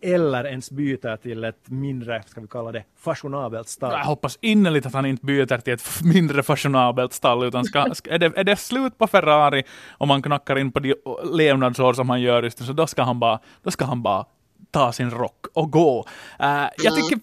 eller 0.00 0.46
ens 0.46 0.70
byter 0.70 1.16
till 1.16 1.44
ett 1.44 1.68
mindre, 1.68 2.22
ska 2.26 2.40
vi 2.40 2.48
kalla 2.48 2.72
det, 2.72 2.84
fashionabelt 2.98 3.68
stall. 3.68 3.92
Jag 3.92 4.04
hoppas 4.04 4.38
innerligt 4.40 4.86
att 4.86 4.92
han 4.92 5.06
inte 5.06 5.26
byter 5.26 5.58
till 5.58 5.72
ett 5.72 6.00
mindre 6.02 6.42
fashionabelt 6.42 7.12
stall, 7.12 7.44
utan 7.44 7.64
ska, 7.64 7.78
är, 7.80 8.18
det, 8.18 8.38
är 8.38 8.44
det 8.44 8.56
slut 8.56 8.98
på 8.98 9.06
Ferrari 9.06 9.64
och 9.90 10.08
man 10.08 10.22
knackar 10.22 10.58
in 10.58 10.72
på 10.72 10.80
de 10.80 10.94
levnadsår 11.32 11.92
som 11.92 12.10
han 12.10 12.20
gör 12.20 12.42
just 12.42 12.60
nu, 12.60 12.66
så 12.66 12.72
då 12.72 12.86
ska 12.86 13.02
han 13.02 13.20
bara, 13.20 13.38
då 13.62 13.70
ska 13.70 13.84
han 13.84 14.02
bara 14.02 14.24
ta 14.70 14.92
sin 14.92 15.10
rock 15.10 15.46
och 15.54 15.72
gå. 15.72 16.06
Uh, 16.42 16.66
jag 16.76 16.96
tycker 16.96 17.18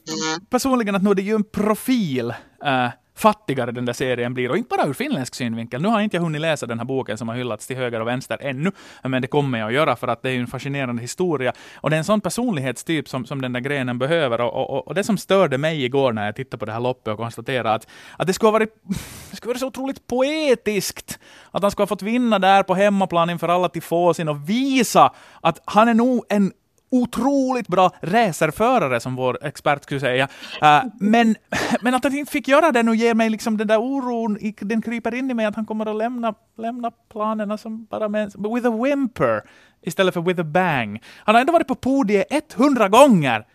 personligen 0.50 0.96
att 0.96 1.04
nu 1.04 1.10
är 1.10 1.16
det 1.16 1.22
ju 1.22 1.36
en 1.36 1.44
profil 1.44 2.34
uh, 2.66 2.90
fattigare 3.16 3.72
den 3.72 3.86
där 3.86 3.94
serien 3.94 4.34
blir. 4.34 4.50
Och 4.52 4.58
inte 4.58 4.78
bara 4.78 4.88
ur 4.88 4.94
finländsk 4.94 5.36
synvinkel. 5.36 5.82
Nu 5.82 5.88
har 5.88 6.02
inte 6.02 6.18
jag 6.18 6.22
hunnit 6.22 6.42
läsa 6.42 6.66
den 6.66 6.80
här 6.80 6.86
boken 6.86 7.18
som 7.18 7.30
har 7.30 7.36
hyllats 7.36 7.68
till 7.68 7.78
höger 7.78 8.00
och 8.00 8.08
vänster 8.08 8.38
ännu, 8.42 8.72
men 9.04 9.22
det 9.22 9.28
kommer 9.28 9.60
jag 9.60 9.68
att 9.68 9.74
göra 9.74 9.96
för 9.96 10.08
att 10.08 10.22
det 10.22 10.32
är 10.32 10.40
en 10.40 10.48
fascinerande 10.48 11.02
historia. 11.02 11.54
Och 11.76 11.90
det 11.90 11.96
är 11.96 11.98
en 11.98 12.04
sån 12.04 12.22
personlighetstyp 12.22 13.10
som, 13.10 13.26
som 13.26 13.42
den 13.42 13.54
där 13.54 13.60
grenen 13.60 14.00
behöver. 14.00 14.42
Och, 14.42 14.70
och, 14.70 14.88
och 14.88 14.96
det 14.96 15.04
som 15.04 15.18
störde 15.18 15.58
mig 15.58 15.86
igår 15.86 16.14
när 16.14 16.26
jag 16.26 16.36
tittade 16.36 16.60
på 16.60 16.66
det 16.66 16.72
här 16.72 16.80
loppet 16.80 17.08
och 17.08 17.20
konstaterade 17.20 17.74
att, 17.74 17.88
att 18.18 18.28
det 18.28 18.34
skulle 18.34 18.48
ha 18.48 18.52
varit, 18.52 18.76
det 19.32 19.38
skulle 19.38 19.50
varit 19.50 19.60
så 19.60 19.68
otroligt 19.68 20.08
poetiskt 20.08 21.20
att 21.52 21.62
han 21.62 21.72
skulle 21.72 21.84
ha 21.84 21.88
fått 21.88 22.02
vinna 22.02 22.40
där 22.40 22.64
på 22.64 22.76
hemmaplan 22.76 23.30
inför 23.30 23.48
alla 23.48 23.70
tifosin 23.70 24.30
och 24.30 24.50
visa 24.50 25.14
att 25.42 25.60
han 25.66 25.88
är 25.88 25.94
nog 25.94 26.26
en 26.30 26.52
otroligt 26.90 27.68
bra 27.68 27.92
racerförare, 28.02 29.00
som 29.00 29.16
vår 29.16 29.46
expert 29.46 29.84
skulle 29.84 30.00
säga. 30.00 30.28
Uh, 30.64 30.84
men, 31.00 31.36
men 31.82 31.94
att 31.94 32.04
han 32.04 32.16
inte 32.16 32.32
fick 32.32 32.48
göra 32.48 32.72
det 32.72 32.84
nu 32.84 32.96
ger 32.96 33.14
mig 33.14 33.30
liksom 33.30 33.58
den 33.58 33.68
där 33.68 33.78
oron, 33.78 34.38
den 34.60 34.82
kryper 34.82 35.16
in 35.16 35.32
i 35.32 35.34
mig 35.34 35.46
att 35.46 35.56
han 35.56 35.66
kommer 35.66 35.86
att 35.86 35.96
lämna, 35.96 36.34
lämna 36.58 36.92
planerna 37.12 37.58
som 37.58 37.86
bara 37.86 38.10
med, 38.10 38.34
with 38.56 38.68
a 38.68 38.84
whimper 38.84 39.42
istället 39.82 40.14
för 40.14 40.22
with 40.22 40.42
a 40.42 40.44
bang. 40.44 41.04
Han 41.18 41.36
har 41.36 41.42
ändå 41.42 41.54
varit 41.54 41.68
på 41.68 41.76
podiet 41.76 42.56
100 42.60 42.90
gånger 42.90 43.46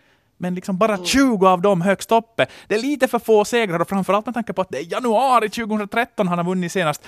men 0.40 0.54
liksom 0.54 0.78
bara 0.78 1.04
20 1.04 1.46
av 1.46 1.62
dem 1.62 1.80
högst 1.80 2.12
uppe. 2.12 2.46
Det 2.66 2.74
är 2.74 2.82
lite 2.82 3.08
för 3.08 3.18
få 3.18 3.44
segrar 3.44 3.80
och 3.80 3.88
framförallt 3.88 4.26
med 4.26 4.34
tanke 4.34 4.52
på 4.52 4.62
att 4.62 4.70
det 4.70 4.78
är 4.78 4.92
januari 4.92 5.48
2013 5.48 6.28
han 6.28 6.38
har 6.38 6.44
vunnit 6.44 6.72
senast. 6.72 7.04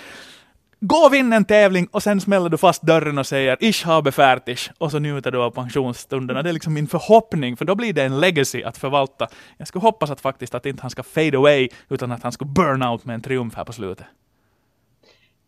Gå 0.85 0.97
och 0.97 1.14
vinn 1.14 1.33
en 1.33 1.45
tävling 1.45 1.88
och 1.90 2.03
sen 2.03 2.21
smäller 2.21 2.49
du 2.49 2.59
fast 2.59 2.83
dörren 2.83 3.18
och 3.18 3.27
säger 3.27 3.57
ich 3.61 3.85
habe 3.85 4.12
fertig 4.12 4.59
och 4.79 4.90
så 4.90 4.99
njuter 4.99 5.31
du 5.31 5.38
av 5.38 5.51
pensionsstunderna. 5.51 6.42
Det 6.42 6.49
är 6.49 6.53
liksom 6.53 6.75
min 6.75 6.88
förhoppning, 6.88 7.57
för 7.57 7.64
då 7.64 7.75
blir 7.75 7.92
det 7.92 8.03
en 8.03 8.21
legacy 8.21 8.62
att 8.62 8.79
förvalta. 8.79 9.29
Jag 9.59 9.68
skulle 9.68 9.83
hoppas 9.83 10.11
att 10.11 10.21
faktiskt 10.21 10.55
att 10.55 10.66
inte 10.66 10.83
han 10.83 10.90
ska 10.90 11.03
fade 11.03 11.37
away, 11.37 11.68
utan 11.88 12.12
att 12.12 12.23
han 12.23 12.33
ska 12.33 12.45
burn 12.45 12.83
out 12.83 13.05
med 13.05 13.14
en 13.14 13.23
triumf 13.23 13.55
här 13.55 13.64
på 13.64 13.73
slutet. 13.73 14.07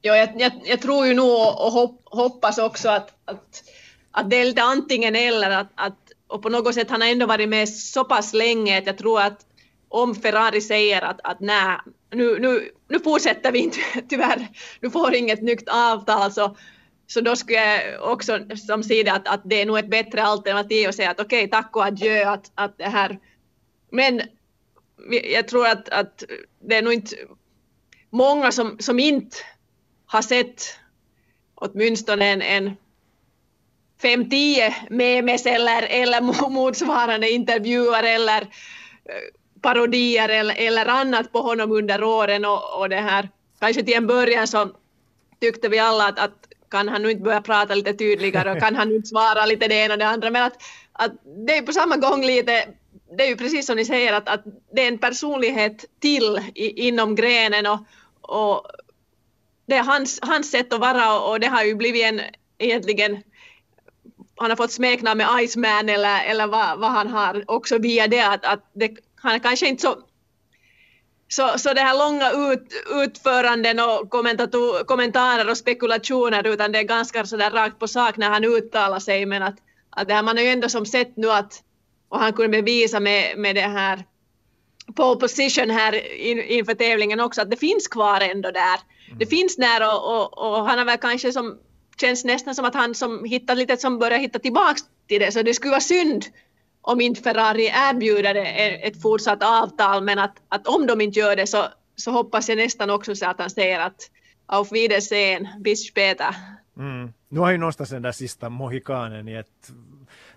Ja, 0.00 0.16
jag, 0.16 0.40
jag, 0.40 0.52
jag 0.64 0.80
tror 0.80 1.06
ju 1.06 1.14
nog 1.14 1.30
och 1.30 1.72
hopp, 1.72 2.02
hoppas 2.04 2.58
också 2.58 2.88
att, 2.88 3.10
att, 3.24 3.62
att 4.10 4.30
det 4.30 4.36
är 4.36 4.44
lite 4.44 4.62
antingen 4.62 5.16
eller, 5.16 5.50
att, 5.50 5.72
att, 5.74 5.98
och 6.26 6.42
på 6.42 6.48
något 6.48 6.74
sätt 6.74 6.90
han 6.90 7.00
har 7.00 7.08
ändå 7.08 7.26
varit 7.26 7.48
med 7.48 7.68
så 7.68 8.04
pass 8.04 8.34
länge 8.34 8.78
att 8.78 8.86
jag 8.86 8.98
tror 8.98 9.20
att 9.20 9.40
om 9.88 10.14
Ferrari 10.14 10.60
säger 10.60 11.02
att, 11.02 11.20
att 11.24 11.40
nej, 11.40 11.78
nu, 12.14 12.38
nu, 12.38 12.70
nu 12.88 13.00
fortsätter 13.00 13.52
vi 13.52 13.58
inte, 13.58 13.78
tyvärr, 14.08 14.48
du 14.80 14.90
får 14.90 15.14
inget 15.14 15.42
nytt 15.42 15.68
avtal, 15.68 16.32
så, 16.32 16.56
så 17.06 17.20
då 17.20 17.36
skulle 17.36 17.58
jag 17.58 18.12
också 18.12 18.38
som 18.66 18.82
sida 18.82 19.12
att, 19.12 19.28
att 19.28 19.40
det 19.44 19.60
är 19.60 19.66
nog 19.66 19.78
ett 19.78 19.90
bättre 19.90 20.22
alternativ 20.22 20.88
att 20.88 20.94
säga 20.94 21.10
att 21.10 21.20
okej, 21.20 21.44
okay, 21.44 21.50
tack 21.50 21.76
och 21.76 21.84
adjö, 21.84 22.28
att, 22.28 22.52
att 22.54 22.78
det 22.78 22.88
här, 22.88 23.18
men 23.90 24.22
jag 25.34 25.48
tror 25.48 25.66
att, 25.66 25.88
att 25.88 26.24
det 26.60 26.76
är 26.76 26.82
nog 26.82 26.92
inte 26.92 27.16
många 28.10 28.52
som, 28.52 28.76
som 28.78 28.98
inte 28.98 29.36
har 30.06 30.22
sett 30.22 30.78
åtminstone 31.54 32.26
en, 32.26 32.42
en 32.42 32.76
5-10 34.02 34.72
memes 34.90 35.46
eller, 35.46 35.82
eller 35.82 36.50
motsvarande 36.50 37.30
intervjuer 37.30 38.02
eller 38.02 38.42
eh, 38.42 39.43
parodier 39.64 40.28
eller, 40.28 40.54
eller 40.58 40.86
annat 40.86 41.32
på 41.32 41.40
honom 41.40 41.72
under 41.72 42.04
åren 42.04 42.44
och, 42.44 42.80
och 42.80 42.88
det 42.88 43.00
här, 43.10 43.28
kanske 43.60 43.82
till 43.82 43.94
en 43.94 44.06
början 44.06 44.46
så 44.46 44.70
tyckte 45.40 45.68
vi 45.68 45.78
alla 45.78 46.08
att, 46.08 46.18
att 46.18 46.48
kan 46.70 46.88
han 46.88 47.02
nu 47.02 47.10
inte 47.10 47.22
börja 47.22 47.42
prata 47.42 47.74
lite 47.74 47.94
tydligare 47.94 48.52
och 48.52 48.60
kan 48.60 48.76
han 48.76 48.88
nu 48.88 48.96
inte 48.96 49.08
svara 49.08 49.46
lite 49.46 49.68
det 49.68 49.74
ena 49.74 49.94
och 49.94 49.98
det 49.98 50.06
andra. 50.06 50.30
Men 50.30 50.42
att, 50.42 50.56
att 50.92 51.12
det 51.46 51.56
är 51.56 51.62
på 51.62 51.72
samma 51.72 51.96
gång 51.96 52.24
lite 52.24 52.68
det 53.16 53.24
är 53.24 53.28
ju 53.28 53.36
precis 53.36 53.66
som 53.66 53.76
ni 53.76 53.84
säger 53.84 54.12
att, 54.12 54.28
att 54.28 54.44
det 54.72 54.82
är 54.82 54.88
en 54.88 54.98
personlighet 54.98 55.84
till 56.00 56.40
i, 56.54 56.88
inom 56.88 57.14
grenen 57.14 57.66
och, 57.66 57.78
och 58.20 58.66
det 59.66 59.74
är 59.74 59.82
hans, 59.82 60.18
hans 60.22 60.50
sätt 60.50 60.72
att 60.72 60.80
vara 60.80 61.18
och, 61.18 61.30
och 61.30 61.40
det 61.40 61.46
har 61.46 61.64
ju 61.64 61.74
blivit 61.74 62.04
en 62.04 62.20
egentligen 62.58 63.22
han 64.36 64.50
har 64.50 64.56
fått 64.56 64.72
smeknamn 64.72 65.18
med 65.18 65.28
Iceman 65.42 65.88
eller, 65.88 66.24
eller 66.24 66.46
vad, 66.46 66.78
vad 66.78 66.90
han 66.90 67.08
har 67.08 67.44
också 67.46 67.78
via 67.78 68.06
det 68.06 68.20
att, 68.20 68.44
att 68.44 68.70
det 68.72 68.90
han 69.24 69.40
kanske 69.40 69.68
inte 69.68 69.82
så 69.82 69.96
så, 71.28 71.58
så 71.58 71.74
det 71.74 71.80
här 71.80 71.98
långa 71.98 72.52
ut, 72.52 72.84
utföranden 73.04 73.80
och 73.80 74.10
kommentarer 74.86 75.50
och 75.50 75.56
spekulationer 75.56 76.46
utan 76.46 76.72
det 76.72 76.78
är 76.78 76.82
ganska 76.82 77.26
sådär 77.26 77.50
rakt 77.50 77.78
på 77.78 77.88
sak 77.88 78.16
när 78.16 78.30
han 78.30 78.44
uttalar 78.44 78.98
sig 78.98 79.26
men 79.26 79.42
att, 79.42 79.56
att 79.90 80.08
det 80.08 80.14
här, 80.14 80.22
man 80.22 80.36
har 80.36 80.44
ju 80.44 80.50
ändå 80.50 80.68
som 80.68 80.86
sett 80.86 81.16
nu 81.16 81.30
att 81.30 81.62
och 82.08 82.18
han 82.18 82.32
kunde 82.32 82.62
bevisa 82.62 83.00
med, 83.00 83.38
med 83.38 83.54
det 83.56 83.60
här 83.60 84.04
pole 84.96 85.20
position 85.20 85.70
här 85.70 86.16
in, 86.16 86.42
inför 86.42 86.74
tävlingen 86.74 87.20
också 87.20 87.42
att 87.42 87.50
det 87.50 87.56
finns 87.56 87.88
kvar 87.88 88.20
ändå 88.20 88.50
där. 88.50 88.80
Mm. 89.06 89.18
Det 89.18 89.26
finns 89.26 89.56
där 89.56 89.88
och, 89.88 90.14
och, 90.14 90.38
och, 90.38 90.66
han 90.66 90.78
har 90.78 90.84
väl 90.84 90.98
kanske 90.98 91.32
som 91.32 91.58
känns 92.00 92.24
nästan 92.24 92.54
som 92.54 92.64
att 92.64 92.74
han 92.74 92.94
som 92.94 93.24
hittar 93.24 93.54
lite 93.54 93.76
som 93.76 93.98
börjar 93.98 94.18
hitta 94.18 94.38
tillbaks 94.38 94.82
till 95.08 95.20
det 95.20 95.32
så 95.32 95.42
det 95.42 95.54
skulle 95.54 95.70
vara 95.70 95.80
synd 95.80 96.24
om 96.86 97.00
inte 97.00 97.22
Ferrari 97.22 97.66
erbjuder 97.66 98.34
ett 98.82 99.02
fortsatt 99.02 99.42
avtal, 99.42 100.04
men 100.04 100.18
att, 100.18 100.36
att 100.48 100.66
om 100.66 100.86
de 100.86 101.00
inte 101.00 101.18
gör 101.18 101.36
det 101.36 101.46
så, 101.46 101.64
så 101.96 102.10
hoppas 102.10 102.48
jag 102.48 102.58
nästan 102.58 102.90
också 102.90 103.14
så 103.14 103.26
att 103.26 103.38
han 103.38 103.50
säger 103.50 103.80
att 103.80 104.10
auf 104.46 104.72
Wiedersehen, 104.72 105.48
bis 105.60 105.88
später. 105.88 106.34
Mm. 106.76 107.12
Nu 107.28 107.40
har 107.40 107.50
ju 107.50 107.58
någonstans 107.58 107.90
den 107.90 108.02
där 108.02 108.12
sista 108.12 108.48
mohikanen 108.48 109.28
i 109.28 109.34
ett 109.34 109.72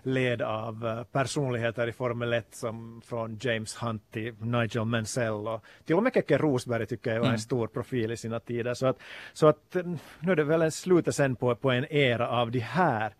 led 0.02 0.42
av 0.42 0.86
eh, 0.86 1.02
personligheter 1.02 1.86
i 1.86 1.92
Formel 1.92 2.32
1 2.32 2.46
som 2.50 3.02
från 3.06 3.38
James 3.40 3.76
Hunt 3.76 4.02
till 4.12 4.34
Nigel 4.40 4.84
Mansell 4.84 5.48
och 5.48 5.64
till 5.84 5.96
och 5.96 6.02
med 6.02 6.14
Keke 6.14 6.38
Rosberg 6.38 6.86
tycker 6.86 7.10
jag 7.10 7.18
var 7.18 7.26
en 7.26 7.30
mm. 7.30 7.38
stor 7.38 7.66
profil 7.66 8.10
i 8.10 8.16
sina 8.16 8.40
tider. 8.40 8.74
Så 8.74 8.86
att, 8.86 8.98
så 9.32 9.46
att 9.46 9.76
eh, 9.76 9.82
nu 10.20 10.32
är 10.32 10.36
det 10.36 10.44
väl 10.44 10.62
en 10.62 10.72
slutet 10.72 11.14
sen 11.14 11.36
på, 11.36 11.54
på 11.54 11.70
en 11.70 11.92
era 11.92 12.28
av 12.28 12.50
de 12.50 12.60
här 12.60 13.12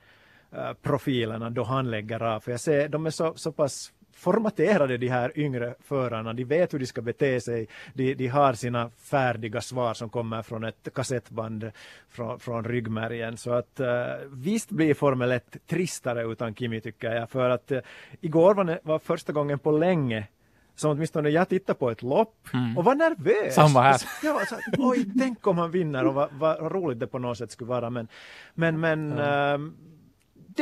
profilerna 0.83 1.51
då 1.51 1.63
han 1.63 1.91
lägger 1.91 2.23
av. 2.23 2.41
För 2.41 2.51
jag 2.51 2.61
ser, 2.61 2.89
de 2.89 3.07
är 3.07 3.11
så, 3.11 3.35
så 3.35 3.53
pass 3.53 3.93
formaterade 4.19 4.97
de 4.97 5.09
här 5.09 5.39
yngre 5.39 5.75
förarna, 5.81 6.33
de 6.33 6.45
vet 6.45 6.75
hur 6.75 6.79
de 6.79 6.87
ska 6.87 7.03
bete 7.03 7.41
sig, 7.41 7.69
de, 7.95 8.15
de 8.15 8.27
har 8.27 8.53
sina 8.53 8.91
färdiga 8.91 9.61
svar 9.61 9.95
som 9.95 10.09
kommer 10.09 10.43
från 10.43 10.65
ett 10.65 10.89
kassettband 10.95 11.71
från, 12.09 12.41
från 12.41 12.65
ryggmärgen. 12.65 13.37
Så 13.37 13.53
att 13.53 13.81
uh, 13.81 13.87
visst 14.33 14.71
blir 14.71 14.95
Formel 14.95 15.33
1 15.33 15.57
tristare 15.67 16.33
utan 16.33 16.55
Kimi 16.55 16.81
tycker 16.81 17.13
jag, 17.13 17.31
för 17.31 17.51
att 17.51 17.73
uh, 17.73 17.79
igår 18.21 18.55
var, 18.55 18.81
var 18.83 18.99
första 18.99 19.33
gången 19.33 19.59
på 19.59 19.71
länge 19.71 20.27
som 20.75 20.91
åtminstone 20.91 21.29
jag 21.29 21.49
tittar 21.49 21.75
på 21.75 21.91
ett 21.91 22.03
lopp 22.03 22.49
och 22.77 22.85
var 22.85 22.95
nervös. 22.95 23.55
Samma 23.55 23.83
här. 23.83 24.33
Var 24.33 24.45
så 24.45 24.57
oj, 24.79 25.07
tänk 25.19 25.47
om 25.47 25.59
han 25.59 25.71
vinner 25.71 26.07
och 26.07 26.15
vad, 26.15 26.29
vad 26.33 26.73
roligt 26.73 27.01
det 27.01 27.07
på 27.07 27.19
något 27.19 27.39
sätt 27.39 27.51
skulle 27.51 27.69
vara. 27.69 27.91
Men, 27.91 28.09
men, 28.55 28.81
men 28.81 29.19
ehm, 29.19 29.75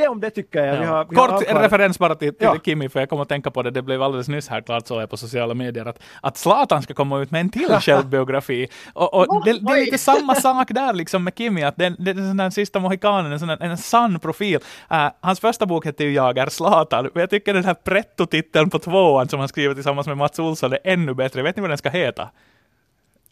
det 0.01 0.09
om 0.09 0.21
det 0.21 0.31
tycker 0.31 0.65
jag. 0.65 0.77
Vi 0.79 0.85
Ja. 0.85 0.91
har, 0.91 1.07
vi 1.11 1.17
har 1.17 1.29
Kort 1.29 1.43
avklarat- 1.43 1.63
referens 1.63 1.99
bara 1.99 2.15
till, 2.15 2.29
till 2.35 2.45
Ja. 2.47 2.57
Kimi, 2.65 2.89
för 2.89 3.01
jag 3.01 3.09
kom 3.09 3.21
att 3.21 3.29
tänka 3.29 3.51
på 3.51 3.63
det, 3.63 3.71
det 3.71 3.83
blev 3.83 4.03
alldeles 4.03 4.29
nyss 4.29 4.49
här 4.49 4.61
klart 4.61 4.87
så 4.87 5.01
jag 5.01 5.11
på 5.11 5.17
sociala 5.17 5.55
medier, 5.55 5.87
att, 5.87 5.99
att 6.23 6.37
Zlatan 6.37 6.83
ska 6.83 6.95
komma 6.95 7.19
ut 7.21 7.31
med 7.31 7.41
en 7.41 7.51
till 7.51 7.69
självbiografi. 7.81 8.69
Och, 8.93 9.15
och 9.15 9.45
det, 9.45 9.53
det 9.53 9.73
är 9.73 9.85
lite 9.85 9.99
samma 9.99 10.35
sak 10.35 10.69
där 10.71 10.93
liksom 10.93 11.25
med 11.25 11.33
Kimi, 11.39 11.63
att 11.65 11.77
är 11.87 12.15
den 12.15 12.37
där 12.37 12.51
sista 12.51 12.81
mohikanen, 12.81 13.33
en, 13.33 13.41
sån 13.41 13.51
en 13.51 13.79
sann 13.79 14.19
profil. 14.21 14.59
Uh, 14.93 15.09
hans 15.21 15.41
första 15.41 15.67
bok 15.67 15.85
hette 15.85 16.05
ju 16.05 16.13
Jag 16.13 16.39
är 16.39 16.49
Zlatan, 16.49 17.07
och 17.07 17.21
jag 17.21 17.31
tycker 17.31 17.55
den 17.55 17.65
här 17.65 17.75
pretto-titeln 17.75 18.71
på 18.71 18.79
tvåan 18.79 19.29
som 19.29 19.39
han 19.41 19.49
skriver 19.49 19.75
tillsammans 19.75 20.07
med 20.07 20.17
Mats 20.17 20.39
Olsson 20.39 20.73
är 20.73 20.79
ännu 20.85 21.15
bättre. 21.15 21.43
Vet 21.43 21.57
ni 21.57 21.61
vad 21.61 21.71
den 21.71 21.79
ska 21.79 21.89
heta? 21.91 22.29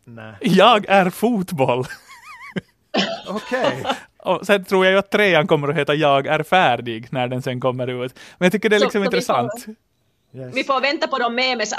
Nej. 0.04 0.34
Jag 0.40 0.84
är 0.88 1.10
fotboll. 1.10 1.84
Okej. 3.28 3.84
Och 4.24 4.46
sen 4.46 4.64
tror 4.64 4.84
jag 4.84 4.92
ju 4.92 4.98
att 4.98 5.10
trean 5.10 5.46
kommer 5.46 5.68
att 5.68 5.76
heta 5.76 5.94
Jag 5.94 6.26
är 6.26 6.42
färdig 6.42 7.06
när 7.10 7.28
den 7.28 7.42
sen 7.42 7.60
kommer 7.60 8.04
ut. 8.04 8.18
Men 8.38 8.46
jag 8.46 8.52
tycker 8.52 8.68
det 8.68 8.76
är 8.76 8.80
Så- 8.80 8.84
liksom 8.84 8.98
så 8.98 9.10
vi 9.10 9.16
intressant. 9.16 9.66
Yes. 10.34 10.54
Vi 10.56 10.64
får 10.64 10.80
vänta 10.80 11.06
på 11.06 11.18
de 11.18 11.34
memes, 11.34 11.74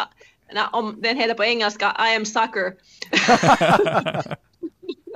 om 0.71 1.01
den 1.01 1.17
heter 1.17 1.33
på 1.33 1.43
engelska 1.43 1.85
I 2.11 2.15
am 2.15 2.25
sucker. 2.25 2.73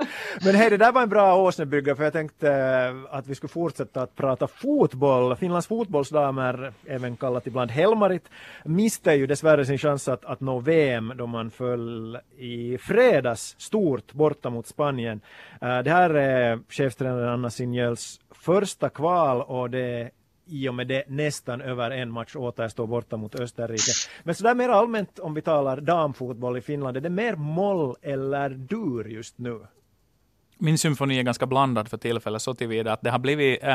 Men 0.44 0.54
hej, 0.54 0.70
det 0.70 0.76
där 0.76 0.92
var 0.92 1.02
en 1.02 1.08
bra 1.08 1.36
åsnebygga 1.36 1.96
för 1.96 2.04
jag 2.04 2.12
tänkte 2.12 2.52
eh, 2.52 3.16
att 3.16 3.26
vi 3.26 3.34
skulle 3.34 3.48
fortsätta 3.48 4.02
att 4.02 4.16
prata 4.16 4.46
fotboll. 4.46 5.36
Finlands 5.36 5.66
fotbollsdamer, 5.66 6.72
även 6.86 7.16
kallat 7.16 7.46
ibland 7.46 7.70
Helmarit, 7.70 8.28
miste 8.64 9.12
ju 9.12 9.26
dessvärre 9.26 9.66
sin 9.66 9.78
chans 9.78 10.08
att, 10.08 10.24
att 10.24 10.40
nå 10.40 10.58
VM 10.58 11.12
då 11.16 11.26
man 11.26 11.50
föll 11.50 12.18
i 12.38 12.78
fredags 12.78 13.54
stort 13.58 14.12
borta 14.12 14.50
mot 14.50 14.66
Spanien. 14.66 15.20
Eh, 15.60 15.78
det 15.78 15.90
här 15.90 16.10
är 16.10 16.58
cheftränaren 16.68 17.28
Anna 17.28 17.50
Sinjöls 17.50 18.20
första 18.30 18.88
kval 18.88 19.42
och 19.42 19.70
det 19.70 20.10
i 20.50 20.68
och 20.68 20.74
med 20.74 20.86
det 20.86 21.04
nästan 21.08 21.60
över 21.60 21.90
en 21.90 22.10
match 22.10 22.36
återstår 22.36 22.86
borta 22.86 23.16
mot 23.16 23.40
Österrike. 23.40 23.92
Men 24.22 24.34
sådär 24.34 24.54
mer 24.54 24.68
allmänt 24.68 25.18
om 25.18 25.34
vi 25.34 25.42
talar 25.42 25.80
damfotboll 25.80 26.58
i 26.58 26.60
Finland, 26.60 26.96
är 26.96 27.00
det 27.00 27.10
mer 27.10 27.36
moll 27.36 27.96
eller 28.02 28.50
dur 28.50 29.04
just 29.04 29.38
nu? 29.38 29.60
Min 30.60 30.78
symfoni 30.78 31.18
är 31.18 31.22
ganska 31.22 31.46
blandad 31.46 31.88
för 31.88 31.96
tillfället 31.96 32.42
så 32.42 32.54
tillvida 32.54 32.92
att 32.92 33.02
det 33.02 33.10
har, 33.10 33.18
blivit, 33.18 33.62
eh, 33.62 33.68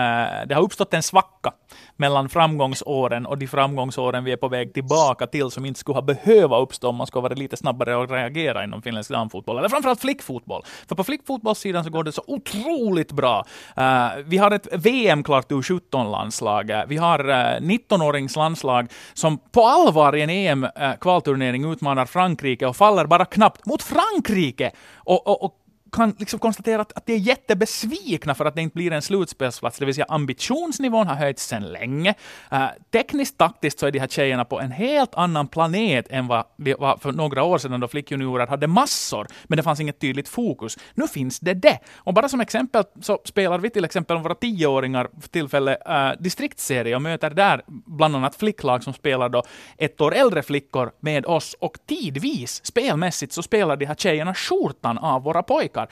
det 0.48 0.56
har 0.56 0.62
uppstått 0.62 0.94
en 0.94 1.04
svacka 1.04 1.52
mellan 1.96 2.30
framgångsåren 2.30 3.26
och 3.26 3.38
de 3.38 3.48
framgångsåren 3.48 4.24
vi 4.24 4.32
är 4.32 4.38
på 4.38 4.48
väg 4.48 4.74
tillbaka 4.74 5.28
till 5.28 5.52
som 5.52 5.66
inte 5.66 5.80
skulle 5.80 5.96
ha 5.96 6.02
behöva 6.02 6.60
uppstå 6.60 6.90
om 6.90 6.96
man 6.96 7.08
skulle 7.08 7.22
ha 7.22 7.30
varit 7.30 7.38
lite 7.38 7.58
snabbare 7.58 7.96
och 7.96 8.10
reagera 8.10 8.64
inom 8.64 8.82
finländsk 8.82 9.12
damfotboll, 9.12 9.58
eller 9.58 9.70
framförallt 9.70 10.02
flickfotboll. 10.02 10.64
För 10.88 10.96
på 10.96 11.04
flickfotbollssidan 11.04 11.84
så 11.84 11.90
går 11.90 12.04
det 12.04 12.12
så 12.12 12.24
otroligt 12.28 13.12
bra. 13.12 13.46
Eh, 13.78 14.08
vi 14.26 14.38
har 14.38 14.52
ett 14.52 14.68
VM 14.72 15.24
klart 15.24 15.52
U17-landslag. 15.52 16.72
Vi 16.88 16.98
har 16.98 17.30
eh, 17.30 17.60
19-åringslandslag 17.60 18.92
som 19.14 19.38
på 19.38 19.66
allvar 19.66 20.16
i 20.16 20.22
en 20.22 20.30
EM-kvalturnering 20.30 21.64
eh, 21.64 21.72
utmanar 21.72 22.06
Frankrike 22.06 22.66
och 22.66 22.76
faller 22.76 23.06
bara 23.06 23.26
knappt 23.26 23.66
mot 23.66 23.84
Frankrike. 23.84 24.72
och, 24.96 25.28
och, 25.28 25.44
och 25.44 25.62
kan 25.96 26.16
liksom 26.20 26.40
konstatera 26.40 26.82
att, 26.82 26.98
att 26.98 27.06
de 27.06 27.14
är 27.14 27.18
jättebesvikna 27.18 28.36
för 28.36 28.46
att 28.46 28.56
det 28.56 28.62
inte 28.62 28.76
blir 28.76 28.92
en 28.92 29.02
slutspelsplats, 29.02 29.80
det 29.80 29.86
vill 29.86 29.96
säga 29.96 30.06
ambitionsnivån 30.10 31.08
har 31.08 31.16
höjts 31.16 31.48
sedan 31.48 31.64
länge. 31.64 32.14
Uh, 32.54 32.68
tekniskt 32.92 33.38
taktiskt 33.38 33.80
så 33.80 33.88
är 33.88 33.92
de 33.92 34.00
här 34.00 34.08
tjejerna 34.08 34.46
på 34.46 34.60
en 34.60 34.72
helt 34.72 35.16
annan 35.16 35.48
planet 35.48 36.06
än 36.10 36.28
vad 36.28 36.46
de 36.58 36.74
var 36.74 36.98
för 36.98 37.12
några 37.12 37.44
år 37.44 37.58
sedan 37.58 37.80
då 37.80 37.88
flickjuniorer 37.88 38.48
hade 38.48 38.68
massor, 38.68 39.28
men 39.44 39.58
det 39.58 39.64
fanns 39.64 39.80
inget 39.80 40.00
tydligt 40.00 40.30
fokus. 40.30 40.78
Nu 40.94 41.08
finns 41.08 41.40
det 41.40 41.54
det. 41.54 41.80
Och 41.96 42.14
bara 42.14 42.30
som 42.30 42.42
exempel 42.42 42.84
så 43.02 43.20
spelar 43.26 43.60
vi 43.60 43.70
till 43.70 43.86
exempel 43.86 44.18
våra 44.18 44.36
tioåringar 44.36 45.08
för 45.22 45.30
tillfälle 45.30 45.78
uh, 45.90 45.96
eh, 45.96 46.14
distriktsserie 46.20 46.96
och 46.96 47.02
möter 47.02 47.30
där 47.30 47.62
bland 47.68 48.16
annat 48.16 48.36
flicklag 48.36 48.84
som 48.84 48.94
spelar 48.94 49.30
då 49.30 49.44
ett 49.78 50.02
år 50.02 50.16
äldre 50.16 50.44
flickor 50.44 50.92
med 51.00 51.26
oss 51.26 51.56
och 51.60 51.78
tidvis 51.88 52.66
spelmässigt 52.66 53.34
så 53.34 53.44
spelar 53.44 53.78
de 53.78 53.86
här 53.86 53.96
tjejerna 53.96 54.34
skjortan 54.34 54.98
av 54.98 55.24
våra 55.24 55.44
pojkar 55.44 55.85
out 55.86 55.92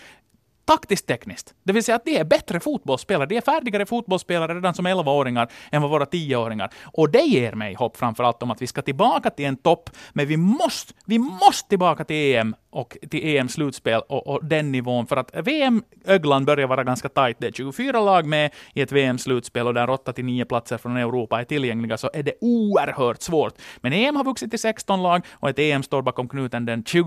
taktiskt 0.66 1.08
tekniskt. 1.08 1.54
Det 1.64 1.74
vill 1.74 1.84
säga 1.84 1.96
att 1.96 2.06
de 2.06 2.18
är 2.18 2.24
bättre 2.24 2.60
fotbollsspelare. 2.60 3.26
De 3.26 3.38
är 3.38 3.42
färdigare 3.42 3.86
fotbollsspelare 3.86 4.56
redan 4.56 4.74
som 4.74 4.88
11-åringar 4.88 5.52
än 5.72 5.82
vad 5.82 5.92
våra 5.92 6.06
10-åringar. 6.06 6.74
Och 6.84 7.10
det 7.10 7.22
ger 7.22 7.54
mig 7.54 7.74
hopp 7.74 7.98
framförallt 7.98 8.44
om 8.44 8.52
att 8.52 8.62
vi 8.62 8.68
ska 8.68 8.82
tillbaka 8.82 9.30
till 9.30 9.46
en 9.46 9.58
topp, 9.58 9.90
men 10.14 10.28
vi 10.28 10.38
måste, 10.38 10.94
vi 11.06 11.20
måste 11.20 11.70
tillbaka 11.70 12.04
till 12.04 12.36
EM 12.36 12.56
och 12.74 12.98
till 13.10 13.38
EM-slutspel 13.38 14.02
och, 14.10 14.28
och 14.28 14.46
den 14.46 14.72
nivån, 14.72 15.08
för 15.08 15.18
att 15.18 15.32
VM-öglan 15.48 16.46
börjar 16.46 16.68
vara 16.68 16.84
ganska 16.84 17.10
tajt. 17.10 17.38
Det 17.40 17.48
är 17.48 17.52
24 17.52 18.02
lag 18.02 18.26
med 18.26 18.52
i 18.74 18.82
ett 18.82 18.92
VM-slutspel 18.92 19.68
och 19.68 19.74
där 19.74 19.90
8 19.90 20.14
till 20.14 20.26
9 20.26 20.46
platser 20.46 20.78
från 20.78 20.98
Europa 20.98 21.40
är 21.40 21.44
tillgängliga, 21.44 21.98
så 21.98 22.10
är 22.14 22.24
det 22.24 22.34
oerhört 22.42 23.22
svårt. 23.22 23.54
Men 23.78 23.94
EM 23.94 24.16
har 24.16 24.24
vuxit 24.24 24.50
till 24.50 24.60
16 24.60 25.04
lag 25.04 25.26
och 25.32 25.50
ett 25.50 25.60
EM 25.60 25.84
står 25.84 26.02
bakom 26.02 26.30
knuten 26.30 26.66
den 26.66 26.84
21, 26.84 27.04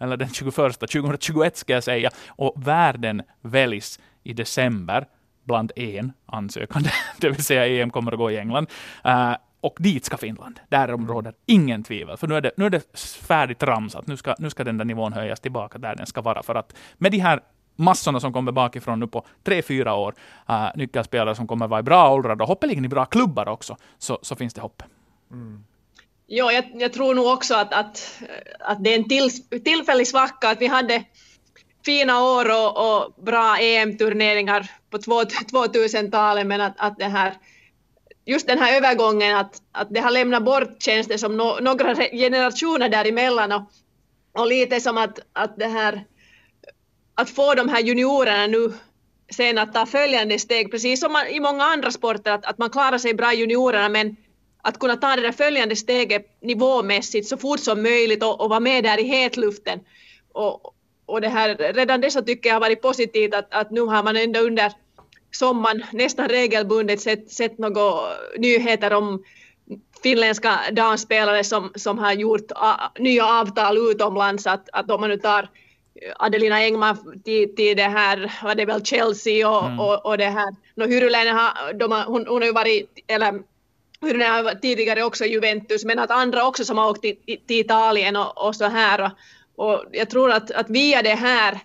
eller 0.00 0.16
den 0.16 0.28
21, 0.28 0.54
2021 0.54 1.56
ska 1.56 1.72
jag 1.72 1.84
säga, 1.84 2.10
och 2.28 2.53
världen 2.56 3.22
väljs 3.40 4.00
i 4.22 4.32
december 4.32 5.06
bland 5.44 5.72
en 5.76 6.12
ansökande, 6.26 6.90
det 7.20 7.28
vill 7.28 7.44
säga 7.44 7.66
EM 7.66 7.90
kommer 7.90 8.12
att 8.12 8.18
gå 8.18 8.30
i 8.30 8.38
England. 8.38 8.66
Uh, 9.06 9.36
och 9.60 9.76
dit 9.78 10.04
ska 10.04 10.16
Finland. 10.16 10.60
Därom 10.68 11.08
råder 11.08 11.34
ingen 11.46 11.84
tvivel. 11.84 12.16
För 12.16 12.26
nu 12.26 12.34
är 12.34 12.40
det, 12.40 12.50
nu 12.56 12.66
är 12.66 12.70
det 12.70 12.98
färdigt 12.98 13.62
ramsat. 13.62 14.06
Nu 14.06 14.16
ska, 14.16 14.34
nu 14.38 14.50
ska 14.50 14.64
den 14.64 14.78
där 14.78 14.84
nivån 14.84 15.12
höjas 15.12 15.40
tillbaka 15.40 15.78
där 15.78 15.96
den 15.96 16.06
ska 16.06 16.20
vara. 16.20 16.42
För 16.42 16.54
att 16.54 16.76
med 16.94 17.12
de 17.12 17.18
här 17.18 17.40
massorna 17.76 18.20
som 18.20 18.32
kommer 18.32 18.52
bakifrån 18.52 19.00
nu 19.00 19.06
på 19.06 19.26
tre, 19.42 19.62
fyra 19.62 19.94
år, 19.94 20.14
uh, 20.50 20.68
nyckelspelare 20.74 21.34
som 21.34 21.46
kommer 21.46 21.68
vara 21.68 21.80
i 21.80 21.82
bra 21.82 22.12
åldrar 22.12 22.42
och 22.42 22.48
hoppeligen 22.48 22.84
i 22.84 22.88
bra 22.88 23.04
klubbar 23.04 23.48
också, 23.48 23.76
så, 23.98 24.18
så 24.22 24.36
finns 24.36 24.54
det 24.54 24.60
hopp. 24.60 24.82
Jo, 26.26 26.50
jag, 26.50 26.64
jag 26.74 26.92
tror 26.92 27.14
nog 27.14 27.26
också 27.26 27.54
att, 27.54 27.72
att, 27.72 28.22
att 28.60 28.84
det 28.84 28.94
är 28.94 28.98
en 28.98 29.08
till, 29.08 29.30
tillfällig 29.64 30.08
svacka, 30.08 30.48
att 30.48 30.60
vi 30.60 30.66
hade 30.66 31.04
fina 31.84 32.22
år 32.22 32.50
och, 32.50 32.96
och 32.96 33.24
bra 33.24 33.56
EM-turneringar 33.60 34.70
på 34.90 34.98
2000-talet, 34.98 36.46
men 36.46 36.60
att, 36.60 36.74
att 36.76 36.98
det 36.98 37.04
här, 37.04 37.34
just 38.24 38.46
den 38.46 38.58
här 38.58 38.76
övergången, 38.76 39.36
att, 39.36 39.62
att 39.72 39.88
det 39.90 40.00
har 40.00 40.10
lämnat 40.10 40.44
bort 40.44 40.82
känns 40.82 41.06
det 41.06 41.18
som 41.18 41.36
no, 41.36 41.60
några 41.60 41.94
generationer 41.94 42.88
däremellan 42.88 43.52
och, 43.52 43.62
och 44.38 44.46
lite 44.46 44.80
som 44.80 44.98
att, 44.98 45.18
att 45.32 45.56
det 45.56 45.66
här, 45.66 46.04
att 47.14 47.30
få 47.30 47.54
de 47.54 47.68
här 47.68 47.80
juniorerna 47.80 48.46
nu 48.46 48.72
sen 49.30 49.58
att 49.58 49.74
ta 49.74 49.86
följande 49.86 50.38
steg, 50.38 50.70
precis 50.70 51.00
som 51.00 51.12
man, 51.12 51.26
i 51.26 51.40
många 51.40 51.64
andra 51.64 51.90
sporter, 51.90 52.30
att, 52.30 52.44
att 52.44 52.58
man 52.58 52.70
klarar 52.70 52.98
sig 52.98 53.14
bra 53.14 53.32
i 53.32 53.36
juniorerna, 53.36 53.88
men 53.88 54.16
att 54.62 54.78
kunna 54.78 54.96
ta 54.96 55.16
det 55.16 55.22
där 55.22 55.32
följande 55.32 55.76
steget 55.76 56.42
nivåmässigt 56.42 57.28
så 57.28 57.36
fort 57.36 57.60
som 57.60 57.82
möjligt 57.82 58.22
och, 58.22 58.40
och 58.40 58.48
vara 58.48 58.60
med 58.60 58.84
där 58.84 58.98
i 58.98 59.02
hetluften. 59.02 59.80
Och, 60.32 60.73
och 61.06 61.20
det 61.20 61.28
här, 61.28 61.72
redan 61.74 62.00
det 62.00 62.10
så 62.10 62.22
tycker 62.22 62.48
jag 62.48 62.54
har 62.54 62.60
varit 62.60 62.82
positivt 62.82 63.34
att, 63.34 63.54
att 63.54 63.70
nu 63.70 63.80
har 63.80 64.02
man 64.02 64.16
ändå 64.16 64.40
under 64.40 64.72
sommaren 65.30 65.84
nästan 65.92 66.28
regelbundet 66.28 67.00
sett, 67.00 67.30
sett 67.30 67.58
några 67.58 67.92
nyheter 68.38 68.92
om 68.92 69.24
finländska 70.02 70.58
damspelare 70.72 71.44
som, 71.44 71.72
som 71.74 71.98
har 71.98 72.12
gjort 72.12 72.52
a, 72.54 72.92
nya 72.98 73.26
avtal 73.26 73.78
utomlands. 73.90 74.46
Att, 74.46 74.68
att 74.72 74.90
om 74.90 75.00
man 75.00 75.10
nu 75.10 75.16
tar 75.16 75.48
Adelina 76.16 76.56
Engman 76.56 77.22
till, 77.24 77.54
till 77.56 77.76
det 77.76 77.82
här, 77.82 78.32
var 78.42 78.54
det 78.54 78.64
väl 78.64 78.84
Chelsea 78.84 79.50
och, 79.50 79.64
mm. 79.64 79.80
och, 79.80 80.06
och 80.06 80.18
det 80.18 80.24
här, 80.24 80.54
no, 80.74 80.86
Hyryläinen 80.86 81.36
har, 81.36 81.72
de 81.72 81.92
har, 81.92 82.04
hon, 82.04 82.26
hon 82.26 82.42
har 82.42 82.46
ju 82.46 82.52
varit, 82.52 83.04
eller 83.06 83.42
Hyryläinen 84.00 84.44
har 84.44 84.54
tidigare 84.54 85.02
också 85.02 85.24
Juventus, 85.24 85.84
men 85.84 85.98
att 85.98 86.10
andra 86.10 86.46
också 86.46 86.64
som 86.64 86.78
har 86.78 86.90
åkt 86.90 87.02
till, 87.02 87.16
till 87.46 87.60
Italien 87.60 88.16
och, 88.16 88.46
och 88.46 88.56
så 88.56 88.64
här. 88.64 89.02
Och, 89.02 89.10
och 89.56 89.84
jag 89.92 90.10
tror 90.10 90.30
att, 90.30 90.50
att 90.50 90.70
via 90.70 91.02
det 91.02 91.14
här 91.14 91.60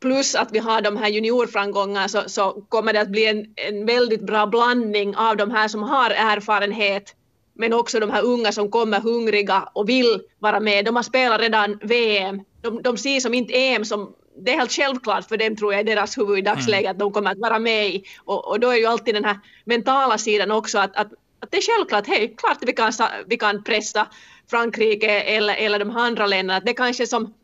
plus 0.00 0.34
att 0.34 0.52
vi 0.52 0.58
har 0.58 0.80
de 0.80 0.96
här 0.96 1.08
juniorframgångarna 1.08 2.08
så, 2.08 2.22
så 2.26 2.52
kommer 2.68 2.92
det 2.92 3.00
att 3.00 3.08
bli 3.08 3.26
en, 3.26 3.46
en 3.56 3.86
väldigt 3.86 4.26
bra 4.26 4.46
blandning 4.46 5.16
av 5.16 5.36
de 5.36 5.50
här 5.50 5.68
som 5.68 5.82
har 5.82 6.10
erfarenhet 6.10 7.14
men 7.54 7.72
också 7.72 8.00
de 8.00 8.10
här 8.10 8.24
unga 8.24 8.52
som 8.52 8.70
kommer 8.70 9.00
hungriga 9.00 9.68
och 9.72 9.88
vill 9.88 10.20
vara 10.38 10.60
med. 10.60 10.84
De 10.84 10.96
har 10.96 11.02
spelat 11.02 11.40
redan 11.40 11.78
VM. 11.82 12.40
De, 12.62 12.82
de 12.82 12.96
ser 12.96 13.20
som 13.20 13.34
inte 13.34 13.54
EM 13.54 13.84
som 13.84 14.14
det 14.36 14.52
är 14.52 14.56
helt 14.56 14.72
självklart 14.72 15.28
för 15.28 15.36
dem 15.36 15.56
tror 15.56 15.72
jag 15.72 15.80
i 15.80 15.84
deras 15.84 16.18
huvud 16.18 16.38
i 16.38 16.42
dagsläget 16.42 16.90
att 16.90 16.98
de 16.98 17.12
kommer 17.12 17.30
att 17.30 17.38
vara 17.38 17.58
med 17.58 17.88
i. 17.88 18.04
Och, 18.24 18.48
och 18.48 18.60
då 18.60 18.68
är 18.70 18.76
ju 18.76 18.86
alltid 18.86 19.14
den 19.14 19.24
här 19.24 19.38
mentala 19.64 20.18
sidan 20.18 20.50
också 20.50 20.78
att, 20.78 20.96
att, 20.96 21.12
att 21.40 21.50
det 21.50 21.56
är 21.56 21.76
självklart, 21.76 22.06
hej, 22.06 22.34
klart 22.36 22.58
vi 22.60 22.72
kan, 22.72 22.92
vi 23.26 23.36
kan 23.36 23.64
pressa 23.64 24.06
Frankrike 24.50 25.20
eller, 25.20 25.54
eller 25.54 25.78
de 25.78 25.96
andra 25.96 26.26
länderna. 26.26 26.60
Det 26.60 26.70
är 26.70 26.74
kanske 26.74 27.06
som, 27.06 27.34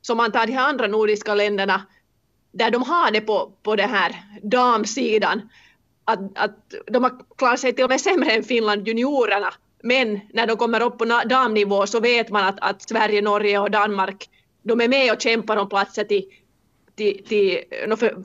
som 0.00 0.16
man 0.16 0.32
tar 0.32 0.46
de 0.46 0.56
andra 0.56 0.86
nordiska 0.86 1.34
länderna 1.34 1.86
där 2.52 2.70
de 2.70 2.82
har 2.82 3.10
det 3.10 3.20
på, 3.20 3.52
på 3.62 3.76
den 3.76 3.90
här 3.90 4.16
damsidan. 4.42 5.48
Att, 6.04 6.20
att 6.34 6.74
de 6.86 7.04
har 7.04 7.36
klarat 7.36 7.60
sig 7.60 7.72
till 7.72 7.84
och 7.84 7.90
med 7.90 8.00
sämre 8.00 8.30
än 8.30 8.44
Finland, 8.44 8.88
juniorerna, 8.88 9.54
men 9.82 10.20
när 10.32 10.46
de 10.46 10.56
kommer 10.56 10.82
upp 10.82 10.98
på 10.98 11.04
damnivå 11.04 11.86
så 11.86 12.00
vet 12.00 12.30
man 12.30 12.44
att, 12.44 12.58
att 12.60 12.82
Sverige, 12.82 13.22
Norge 13.22 13.58
och 13.58 13.70
Danmark 13.70 14.28
de 14.62 14.80
är 14.80 14.88
med 14.88 15.12
och 15.12 15.20
kämpar 15.20 15.56
om 15.56 15.68
platser 15.68 16.04
till, 16.04 16.24
till, 16.94 17.24
till 17.24 17.58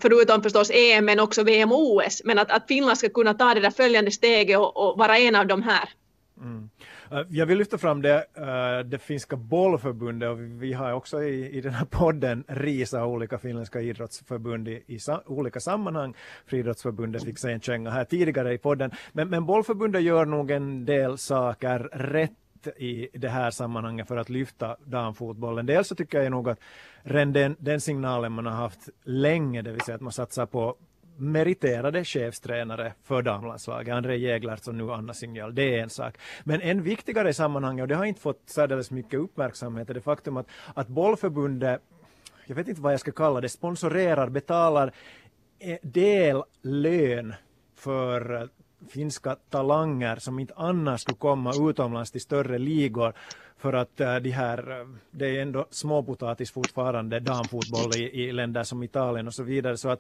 förutom 0.01 0.43
förstås 0.43 0.71
EM 0.73 1.05
men 1.05 1.19
också 1.19 1.43
VM 1.43 1.71
och 1.71 1.95
OS. 1.95 2.21
Men 2.25 2.39
att, 2.39 2.51
att 2.51 2.67
Finland 2.67 2.97
ska 2.97 3.09
kunna 3.09 3.33
ta 3.33 3.53
det 3.53 3.59
där 3.59 3.71
följande 3.71 4.11
steget 4.11 4.59
och, 4.59 4.77
och 4.77 4.97
vara 4.97 5.17
en 5.17 5.36
av 5.36 5.47
de 5.47 5.63
här. 5.63 5.89
Mm. 6.38 6.69
Eh, 7.11 7.21
jag 7.29 7.45
vill 7.45 7.57
lyfta 7.57 7.77
fram 7.77 8.01
det, 8.01 8.25
eh, 8.33 8.85
det 8.85 8.99
finska 8.99 9.35
bollförbundet 9.35 10.29
och 10.29 10.39
vi 10.39 10.73
har 10.73 10.93
också 10.93 11.23
i, 11.23 11.57
i 11.57 11.61
den 11.61 11.73
här 11.73 11.85
podden 11.85 12.43
risa 12.47 13.05
olika 13.05 13.37
finländska 13.37 13.81
idrottsförbund 13.81 14.67
i, 14.67 14.83
i 14.87 14.99
sa, 14.99 15.23
olika 15.25 15.59
sammanhang. 15.59 16.13
Friidrottsförbundet 16.45 17.23
fick 17.23 17.39
sig 17.39 17.53
en 17.53 17.61
känga 17.61 17.89
här 17.89 18.05
tidigare 18.05 18.53
i 18.53 18.57
podden. 18.57 18.91
Men, 19.11 19.29
men 19.29 19.45
bollförbundet 19.45 20.01
gör 20.01 20.25
nog 20.25 20.51
en 20.51 20.85
del 20.85 21.17
saker 21.17 21.79
rätt 21.93 22.31
i 22.77 23.07
det 23.13 23.29
här 23.29 23.51
sammanhanget 23.51 24.07
för 24.07 24.17
att 24.17 24.29
lyfta 24.29 24.77
damfotbollen. 24.85 25.65
Dels 25.65 25.87
så 25.87 25.95
tycker 25.95 26.21
jag 26.21 26.31
nog 26.31 26.49
att 26.49 26.59
den, 27.03 27.55
den 27.59 27.81
signalen 27.81 28.31
man 28.31 28.45
har 28.45 28.53
haft 28.53 28.89
länge, 29.03 29.61
det 29.61 29.71
vill 29.71 29.81
säga 29.81 29.95
att 29.95 30.01
man 30.01 30.11
satsar 30.11 30.45
på 30.45 30.75
meriterade 31.18 32.05
chefstränare 32.05 32.93
för 33.03 33.22
damlandslaget, 33.22 33.93
André 33.93 34.18
Jäglert 34.18 34.68
och 34.68 34.76
nu 34.76 34.91
Anna 34.91 35.13
Signal, 35.13 35.55
det 35.55 35.76
är 35.76 35.84
en 35.84 35.89
sak. 35.89 36.18
Men 36.43 36.61
en 36.61 36.84
viktigare 36.84 37.30
i 37.30 37.34
sammanhanget, 37.34 37.84
och 37.84 37.88
det 37.88 37.95
har 37.95 38.05
inte 38.05 38.22
fått 38.22 38.49
särdeles 38.49 38.91
mycket 38.91 39.20
uppmärksamhet, 39.20 39.89
är 39.89 39.93
det 39.93 40.01
faktum 40.01 40.38
att, 40.38 40.47
att 40.74 40.88
bollförbundet, 40.88 41.82
jag 42.45 42.55
vet 42.55 42.68
inte 42.68 42.82
vad 42.82 42.93
jag 42.93 42.99
ska 42.99 43.11
kalla 43.11 43.41
det, 43.41 43.49
sponsorerar, 43.49 44.30
betalar 44.30 44.91
eh, 45.59 45.78
del 45.82 46.43
lön 46.61 47.34
för 47.76 48.41
eh, 48.41 48.47
finska 48.89 49.36
talanger 49.49 50.16
som 50.16 50.39
inte 50.39 50.53
annars 50.57 51.01
skulle 51.01 51.18
komma 51.18 51.53
utomlands 51.70 52.11
till 52.11 52.22
större 52.22 52.57
ligor 52.57 53.13
för 53.66 53.74
att 53.74 54.01
uh, 54.01 54.16
de 54.16 54.30
här, 54.30 54.82
uh, 54.82 54.88
det 55.11 55.38
är 55.38 55.41
ändå 55.41 55.68
småpotatis 55.70 56.51
fortfarande 56.51 57.20
damfotboll 57.20 57.95
i, 57.95 58.24
i 58.24 58.32
länder 58.32 58.63
som 58.63 58.84
Italien 58.84 59.28
och 59.28 59.34
så 59.34 59.43
vidare. 59.43 59.78
Så 59.78 59.89
att 59.89 59.99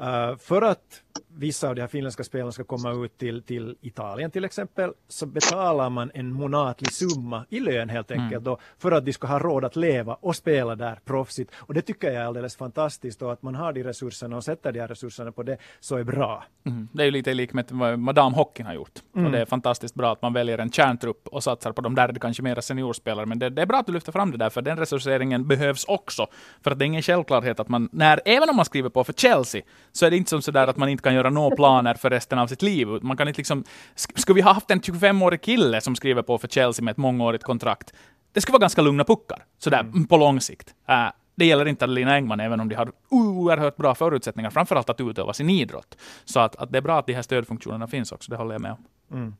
uh, 0.00 0.36
för 0.36 0.62
att 0.62 1.02
vissa 1.28 1.68
av 1.68 1.74
de 1.74 1.80
här 1.80 1.88
finländska 1.88 2.24
spelarna 2.24 2.52
ska 2.52 2.64
komma 2.64 3.04
ut 3.04 3.18
till, 3.18 3.42
till 3.42 3.76
Italien 3.80 4.30
till 4.30 4.44
exempel 4.44 4.92
så 5.08 5.26
betalar 5.26 5.90
man 5.90 6.10
en 6.14 6.32
månatlig 6.32 6.92
summa 6.92 7.44
i 7.48 7.60
lön 7.60 7.88
helt 7.88 8.10
enkelt 8.10 8.32
mm. 8.32 8.44
då, 8.44 8.58
för 8.78 8.92
att 8.92 9.04
de 9.04 9.12
ska 9.12 9.26
ha 9.26 9.38
råd 9.38 9.64
att 9.64 9.76
leva 9.76 10.14
och 10.14 10.36
spela 10.36 10.74
där 10.74 10.98
proffsigt. 11.04 11.52
Och 11.56 11.74
det 11.74 11.82
tycker 11.82 12.08
jag 12.08 12.16
är 12.16 12.26
alldeles 12.26 12.56
fantastiskt 12.56 13.22
och 13.22 13.32
att 13.32 13.42
man 13.42 13.54
har 13.54 13.72
de 13.72 13.82
resurserna 13.82 14.36
och 14.36 14.44
sätter 14.44 14.72
de 14.72 14.80
här 14.80 14.88
resurserna 14.88 15.32
på 15.32 15.42
det 15.42 15.56
så 15.80 15.96
är 15.96 16.04
bra. 16.04 16.44
Mm. 16.66 16.88
Det 16.92 17.02
är 17.02 17.04
ju 17.04 17.10
lite 17.10 17.34
lik 17.34 17.52
med 17.52 17.66
vad 17.70 17.98
madamhockeyn 17.98 18.66
har 18.66 18.74
gjort. 18.74 18.98
Mm. 19.14 19.26
Och 19.26 19.32
det 19.32 19.40
är 19.40 19.46
fantastiskt 19.46 19.94
bra 19.94 20.12
att 20.12 20.22
man 20.22 20.32
väljer 20.32 20.58
en 20.58 20.72
kärntrupp 20.72 21.28
och 21.28 21.44
satsar 21.44 21.72
på 21.72 21.80
de 21.80 21.94
där 21.94 22.12
kanske 22.20 22.42
mera 22.42 22.62
seniorspelare. 23.00 23.26
Men 23.26 23.38
det, 23.38 23.50
det, 23.50 23.62
är 23.62 23.66
bra 23.66 23.78
att 23.78 23.86
du 23.86 23.92
lyfter 23.92 24.12
fram 24.12 24.30
det 24.30 24.38
där, 24.38 24.50
för 24.50 24.62
den 24.62 24.76
resurseringen 24.76 25.48
behövs 25.48 25.84
också. 25.84 26.26
För 26.62 26.70
att 26.70 26.78
det 26.78 26.84
är 26.84 26.86
ingen 26.86 27.02
självklarhet 27.02 27.60
att 27.60 27.68
man, 27.68 27.88
när, 27.92 28.20
även 28.24 28.50
om 28.50 28.56
man 28.56 28.64
skriver 28.64 28.90
på 28.90 29.04
för 29.04 29.12
Chelsea, 29.12 29.62
så 29.92 30.06
är 30.06 30.10
det 30.10 30.16
inte 30.16 30.30
som 30.30 30.42
sådär 30.42 30.66
att 30.66 30.76
man 30.76 30.88
inte 30.88 31.02
kan 31.02 31.14
göra 31.14 31.30
några 31.30 31.56
planer 31.56 31.94
för 31.94 32.10
resten 32.10 32.38
av 32.38 32.46
sitt 32.46 32.62
liv. 32.62 32.88
Man 33.02 33.16
kan 33.16 33.28
inte 33.28 33.38
liksom, 33.38 33.64
skulle 33.94 34.34
vi 34.34 34.42
ha 34.42 34.52
haft 34.52 34.70
en 34.70 34.80
25-årig 34.80 35.42
kille 35.42 35.80
som 35.80 35.96
skriver 35.96 36.22
på 36.22 36.38
för 36.38 36.48
Chelsea 36.48 36.84
med 36.84 36.92
ett 36.92 36.98
mångårigt 36.98 37.44
kontrakt, 37.44 37.92
det 38.32 38.40
skulle 38.40 38.52
vara 38.52 38.60
ganska 38.60 38.82
lugna 38.82 39.04
puckar, 39.04 39.44
sådär 39.58 39.80
mm. 39.80 40.06
på 40.06 40.16
lång 40.16 40.40
sikt. 40.40 40.74
Uh, 40.88 41.10
det 41.34 41.46
gäller 41.46 41.68
inte 41.68 41.84
Adelina 41.84 42.14
Engman, 42.14 42.40
även 42.40 42.60
om 42.60 42.68
de 42.68 42.74
har 42.74 42.92
oerhört 43.08 43.76
bra 43.76 43.94
förutsättningar, 43.94 44.50
framförallt 44.50 44.90
att 44.90 45.00
utöva 45.00 45.32
sin 45.32 45.50
idrott. 45.50 45.96
Så 46.24 46.40
att, 46.40 46.56
att 46.56 46.72
det 46.72 46.78
är 46.78 46.82
bra 46.82 46.98
att 46.98 47.06
de 47.06 47.14
här 47.14 47.22
stödfunktionerna 47.22 47.86
finns 47.86 48.12
också, 48.12 48.30
det 48.30 48.36
håller 48.36 48.54
jag 48.54 48.60
med 48.60 48.72
om. 48.72 48.84
Mm. 49.12 49.34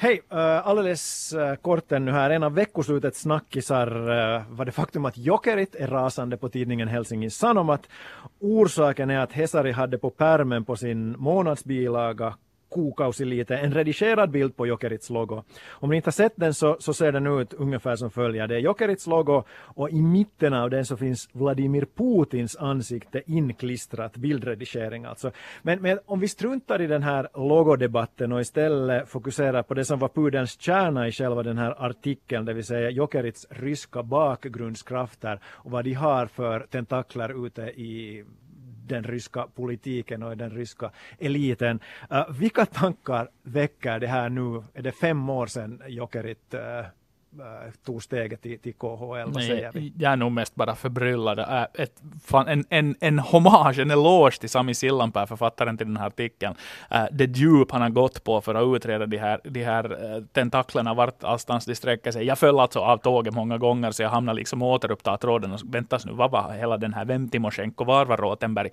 Hej, 0.00 0.20
eh, 0.30 0.66
alldeles 0.66 1.32
eh, 1.32 1.54
kort 1.54 1.92
ännu 1.92 2.12
här. 2.12 2.30
En 2.30 2.42
av 2.42 2.54
veckoslutets 2.54 3.20
snackisar 3.20 3.86
eh, 3.86 4.42
var 4.48 4.64
det 4.64 4.72
faktum 4.72 5.04
att 5.04 5.18
Jokerit 5.18 5.74
är 5.74 5.86
rasande 5.86 6.36
på 6.36 6.48
tidningen 6.48 6.88
Helsingin 6.88 7.30
Sanomat. 7.30 7.88
Orsaken 8.40 9.10
är 9.10 9.18
att 9.18 9.32
Hesari 9.32 9.72
hade 9.72 9.98
på 9.98 10.10
pärmen 10.10 10.64
på 10.64 10.76
sin 10.76 11.14
månadsbilaga 11.18 12.34
kokausi 12.68 13.24
lite, 13.24 13.56
en 13.56 13.74
redigerad 13.74 14.30
bild 14.30 14.56
på 14.56 14.66
Jokerits 14.66 15.10
logo. 15.10 15.42
Om 15.70 15.90
ni 15.90 15.96
inte 15.96 16.06
har 16.06 16.12
sett 16.12 16.32
den 16.36 16.54
så, 16.54 16.76
så 16.80 16.94
ser 16.94 17.12
den 17.12 17.26
ut 17.26 17.54
ungefär 17.54 17.96
som 17.96 18.10
följer. 18.10 18.46
Det 18.46 18.54
är 18.54 18.58
Jokerits 18.58 19.06
logo 19.06 19.44
och 19.50 19.90
i 19.90 20.02
mitten 20.02 20.54
av 20.54 20.70
den 20.70 20.84
så 20.84 20.96
finns 20.96 21.28
Vladimir 21.32 21.86
Putins 21.96 22.56
ansikte 22.56 23.22
inklistrat, 23.26 24.16
bildredigering 24.16 25.04
alltså. 25.04 25.30
Men, 25.62 25.82
men 25.82 25.98
om 26.06 26.20
vi 26.20 26.28
struntar 26.28 26.80
i 26.82 26.86
den 26.86 27.02
här 27.02 27.28
logodebatten 27.34 28.32
och 28.32 28.40
istället 28.40 29.08
fokuserar 29.08 29.62
på 29.62 29.74
det 29.74 29.84
som 29.84 29.98
var 29.98 30.08
pudelns 30.08 30.60
kärna 30.60 31.08
i 31.08 31.12
själva 31.12 31.42
den 31.42 31.58
här 31.58 31.84
artikeln, 31.84 32.44
det 32.44 32.52
vill 32.52 32.64
säga 32.64 32.90
Jokerits 32.90 33.46
ryska 33.50 34.02
bakgrundskrafter 34.02 35.40
och 35.44 35.70
vad 35.70 35.84
de 35.84 35.92
har 35.92 36.26
för 36.26 36.66
tentakler 36.70 37.46
ute 37.46 37.62
i 37.62 38.24
den 38.88 39.04
ryska 39.04 39.46
politiken 39.54 40.22
och 40.22 40.36
den 40.36 40.50
ryska 40.50 40.90
eliten. 41.18 41.80
Uh, 42.12 42.30
vilka 42.30 42.66
tankar 42.66 43.28
väcker 43.42 44.00
det 44.00 44.06
här 44.06 44.28
nu? 44.28 44.62
Är 44.74 44.82
det 44.82 44.92
fem 44.92 45.30
år 45.30 45.46
sedan 45.46 45.82
Jokerit 45.86 46.54
uh, 46.54 46.60
tog 47.84 48.02
steget 48.02 48.42
till, 48.42 48.58
till 48.58 48.74
KHL, 48.74 49.32
vad 49.32 49.42
säger 49.42 49.72
vi? 49.72 49.92
Jag 49.98 50.12
är 50.12 50.16
nog 50.16 50.32
mest 50.32 50.54
bara 50.54 50.74
förbryllad. 50.74 51.38
Äh, 51.38 51.62
ett, 51.74 52.02
fan, 52.24 52.48
en, 52.48 52.64
en, 52.68 52.96
en 53.00 53.18
hommage, 53.18 53.78
en 53.78 53.90
eloge 53.90 54.40
till 54.40 54.50
Sami 54.50 54.74
Sillanpää, 54.74 55.26
författaren 55.26 55.76
till 55.76 55.86
den 55.86 55.96
här 55.96 56.06
artikeln. 56.06 56.54
Äh, 56.90 57.04
det 57.12 57.36
djup 57.36 57.70
han 57.70 57.82
har 57.82 57.88
gått 57.88 58.24
på 58.24 58.40
för 58.40 58.54
att 58.54 58.76
utreda 58.76 59.06
de 59.06 59.18
här, 59.18 59.40
de 59.44 59.64
här 59.64 60.24
tentaklerna, 60.32 60.94
vart 60.94 61.24
allstans 61.24 61.64
de 61.64 61.74
sträcker 61.74 62.12
sig. 62.12 62.24
Jag 62.24 62.38
föll 62.38 62.60
alltså 62.60 62.78
av 62.78 62.98
tåget 62.98 63.34
många 63.34 63.58
gånger, 63.58 63.90
så 63.90 64.02
jag 64.02 64.10
hamnade 64.10 64.36
liksom 64.36 64.62
återuppta 64.62 65.16
tråden 65.16 65.52
och 65.52 65.60
väntas 65.64 66.06
nu, 66.06 66.12
vad 66.12 66.30
var 66.30 66.52
hela 66.52 66.76
den 66.76 66.94
här 66.94 67.04
Vem 67.04 67.28
Timosjenko, 67.28 67.84
var 67.84 68.04
var 68.04 68.16
Rotenberg? 68.16 68.70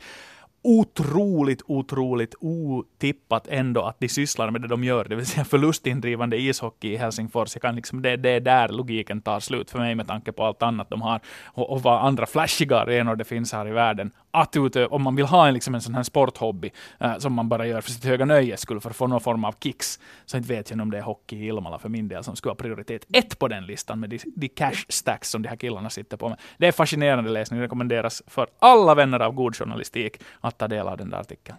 Otroligt, 0.65 1.61
otroligt 1.65 2.35
otippat 2.39 3.47
ändå 3.47 3.81
att 3.81 3.99
de 3.99 4.09
sysslar 4.09 4.51
med 4.51 4.61
det 4.61 4.67
de 4.67 4.83
gör, 4.83 5.05
det 5.05 5.15
vill 5.15 5.25
säga 5.25 5.45
förlustindrivande 5.45 6.37
ishockey 6.37 6.93
i 6.93 6.97
Helsingfors. 6.97 7.55
Jag 7.55 7.61
kan 7.61 7.75
liksom, 7.75 8.01
det, 8.01 8.17
det 8.17 8.29
är 8.29 8.39
där 8.39 8.69
logiken 8.69 9.21
tar 9.21 9.39
slut 9.39 9.71
för 9.71 9.79
mig 9.79 9.95
med 9.95 10.07
tanke 10.07 10.31
på 10.31 10.43
allt 10.43 10.63
annat 10.63 10.89
de 10.89 11.01
har 11.01 11.19
och, 11.45 11.69
och 11.69 11.81
vad 11.81 12.05
andra 12.05 12.25
flashiga 12.25 12.77
arenor 12.77 13.15
det 13.15 13.23
finns 13.23 13.53
här 13.53 13.67
i 13.67 13.71
världen. 13.71 14.11
Att 14.35 14.57
utöva, 14.57 14.87
om 14.87 15.03
man 15.03 15.15
vill 15.15 15.25
ha 15.25 15.47
en, 15.47 15.53
liksom 15.53 15.75
en 15.75 15.81
sån 15.81 15.95
här 15.95 16.03
sporthobby 16.03 16.71
äh, 16.99 17.17
som 17.17 17.33
man 17.33 17.49
bara 17.49 17.67
gör 17.67 17.81
för 17.81 17.91
sitt 17.91 18.05
höga 18.05 18.25
nöjes 18.25 18.61
skull, 18.61 18.79
för 18.79 18.89
att 18.89 18.95
få 18.95 19.07
någon 19.07 19.21
form 19.21 19.45
av 19.45 19.55
kicks, 19.63 19.99
så 20.25 20.37
inte 20.37 20.49
vet 20.49 20.69
jag 20.69 20.81
om 20.81 20.91
det 20.91 20.97
är 20.97 21.01
hockey 21.01 21.35
i 21.35 21.47
Ilmala 21.47 21.79
för 21.79 21.89
min 21.89 22.07
del 22.07 22.23
som 22.23 22.35
skulle 22.35 22.51
ha 22.51 22.55
prioritet 22.55 23.05
ett 23.13 23.39
på 23.39 23.47
den 23.47 23.65
listan 23.65 23.99
med 23.99 24.09
de, 24.09 24.19
de 24.35 24.47
cash 24.47 24.85
stacks 24.89 25.29
som 25.29 25.41
de 25.41 25.49
här 25.49 25.55
killarna 25.55 25.89
sitter 25.89 26.17
på. 26.17 26.29
med. 26.29 26.39
det 26.57 26.67
är 26.67 26.71
fascinerande 26.71 27.29
läsning, 27.29 27.59
det 27.59 27.65
rekommenderas 27.65 28.23
för 28.27 28.47
alla 28.59 28.95
vänner 28.95 29.19
av 29.19 29.33
god 29.33 29.55
journalistik 29.55 30.17
att 30.41 30.57
ta 30.57 30.67
del 30.67 30.87
av 30.87 30.97
den 30.97 31.09
där 31.09 31.17
artikeln. 31.17 31.57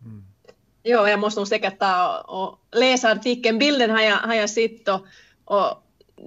Mm. 0.00 0.24
Jo, 0.82 1.08
jag 1.08 1.20
måste 1.20 1.40
nog 1.40 1.48
säkert 1.48 1.78
ta 1.78 2.20
och 2.20 2.78
läsa 2.78 3.10
artikeln. 3.10 3.58
Bilden 3.58 3.90
har 3.90 4.00
jag, 4.00 4.16
har 4.16 4.34
jag 4.34 4.50
sett 4.50 4.88
och, 4.88 5.06
och 5.44 5.66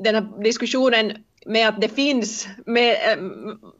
den 0.03 0.15
här 0.15 0.43
diskussionen 0.43 1.23
med 1.47 1.69
att 1.69 1.81
det 1.81 1.89
finns, 1.89 2.47
med, 2.65 2.97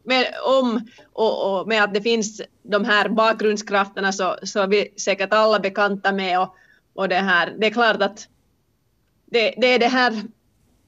med, 0.03 0.25
om 0.45 0.87
och, 1.13 1.59
och, 1.59 1.67
med 1.67 1.83
att 1.83 1.93
det 1.93 2.01
finns 2.01 2.41
de 2.63 2.85
här 2.85 3.09
bakgrundskrafterna 3.09 4.11
så, 4.11 4.37
så 4.43 4.59
är 4.59 4.67
vi 4.67 4.93
säkert 4.97 5.33
alla 5.33 5.59
bekanta 5.59 6.11
med 6.11 6.39
och, 6.39 6.55
och 6.93 7.09
det 7.09 7.15
här. 7.15 7.55
Det 7.59 7.67
är 7.67 7.71
klart 7.71 8.01
att 8.01 8.27
det, 9.25 9.53
det 9.57 9.73
är 9.73 9.79
det 9.79 9.87
här 9.87 10.23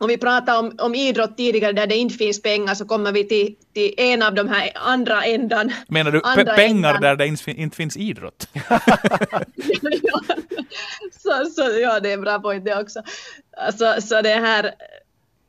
om 0.01 0.07
vi 0.07 0.17
pratade 0.17 0.57
om, 0.57 0.75
om 0.77 0.95
idrott 0.95 1.38
tidigare 1.38 1.73
där 1.73 1.88
det 1.88 1.95
inte 1.95 2.15
finns 2.15 2.41
pengar 2.41 2.75
så 2.75 2.86
kommer 2.86 3.11
vi 3.11 3.27
till, 3.27 3.55
till 3.73 3.93
en 3.97 4.23
av 4.23 4.34
de 4.34 4.49
här 4.49 4.71
andra 4.75 5.23
ändan. 5.23 5.71
Menar 5.88 6.11
du 6.11 6.21
pengar 6.21 6.89
ändan. 6.89 7.01
där 7.01 7.15
det 7.15 7.27
inte, 7.27 7.51
inte 7.51 7.75
finns 7.77 7.97
idrott? 7.97 8.47
ja, 10.03 10.21
så, 11.11 11.45
så, 11.55 11.80
ja, 11.82 11.99
det 11.99 12.09
är 12.09 12.13
en 12.13 12.21
bra 12.21 12.39
point 12.39 12.65
det 12.65 12.80
också. 12.80 13.01
Så, 13.77 14.01
så 14.01 14.21
det 14.21 14.30
här, 14.30 14.71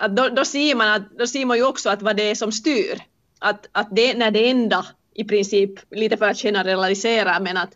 att 0.01 0.16
då, 0.16 0.28
då, 0.28 0.44
ser 0.44 0.74
man 0.74 0.88
att, 0.88 1.18
då 1.18 1.26
ser 1.26 1.46
man 1.46 1.57
ju 1.57 1.64
också 1.64 1.90
att 1.90 2.03
vad 2.03 2.16
det 2.16 2.30
är 2.30 2.34
som 2.34 2.53
styr. 2.53 3.03
Att, 3.38 3.68
att 3.72 3.88
det, 3.96 4.14
när 4.14 4.30
det 4.30 4.51
enda 4.51 4.86
i 5.14 5.24
princip, 5.24 5.70
lite 5.90 6.16
för 6.16 6.28
att 6.28 6.38
generalisera, 6.38 7.40
men 7.40 7.57
att, 7.57 7.70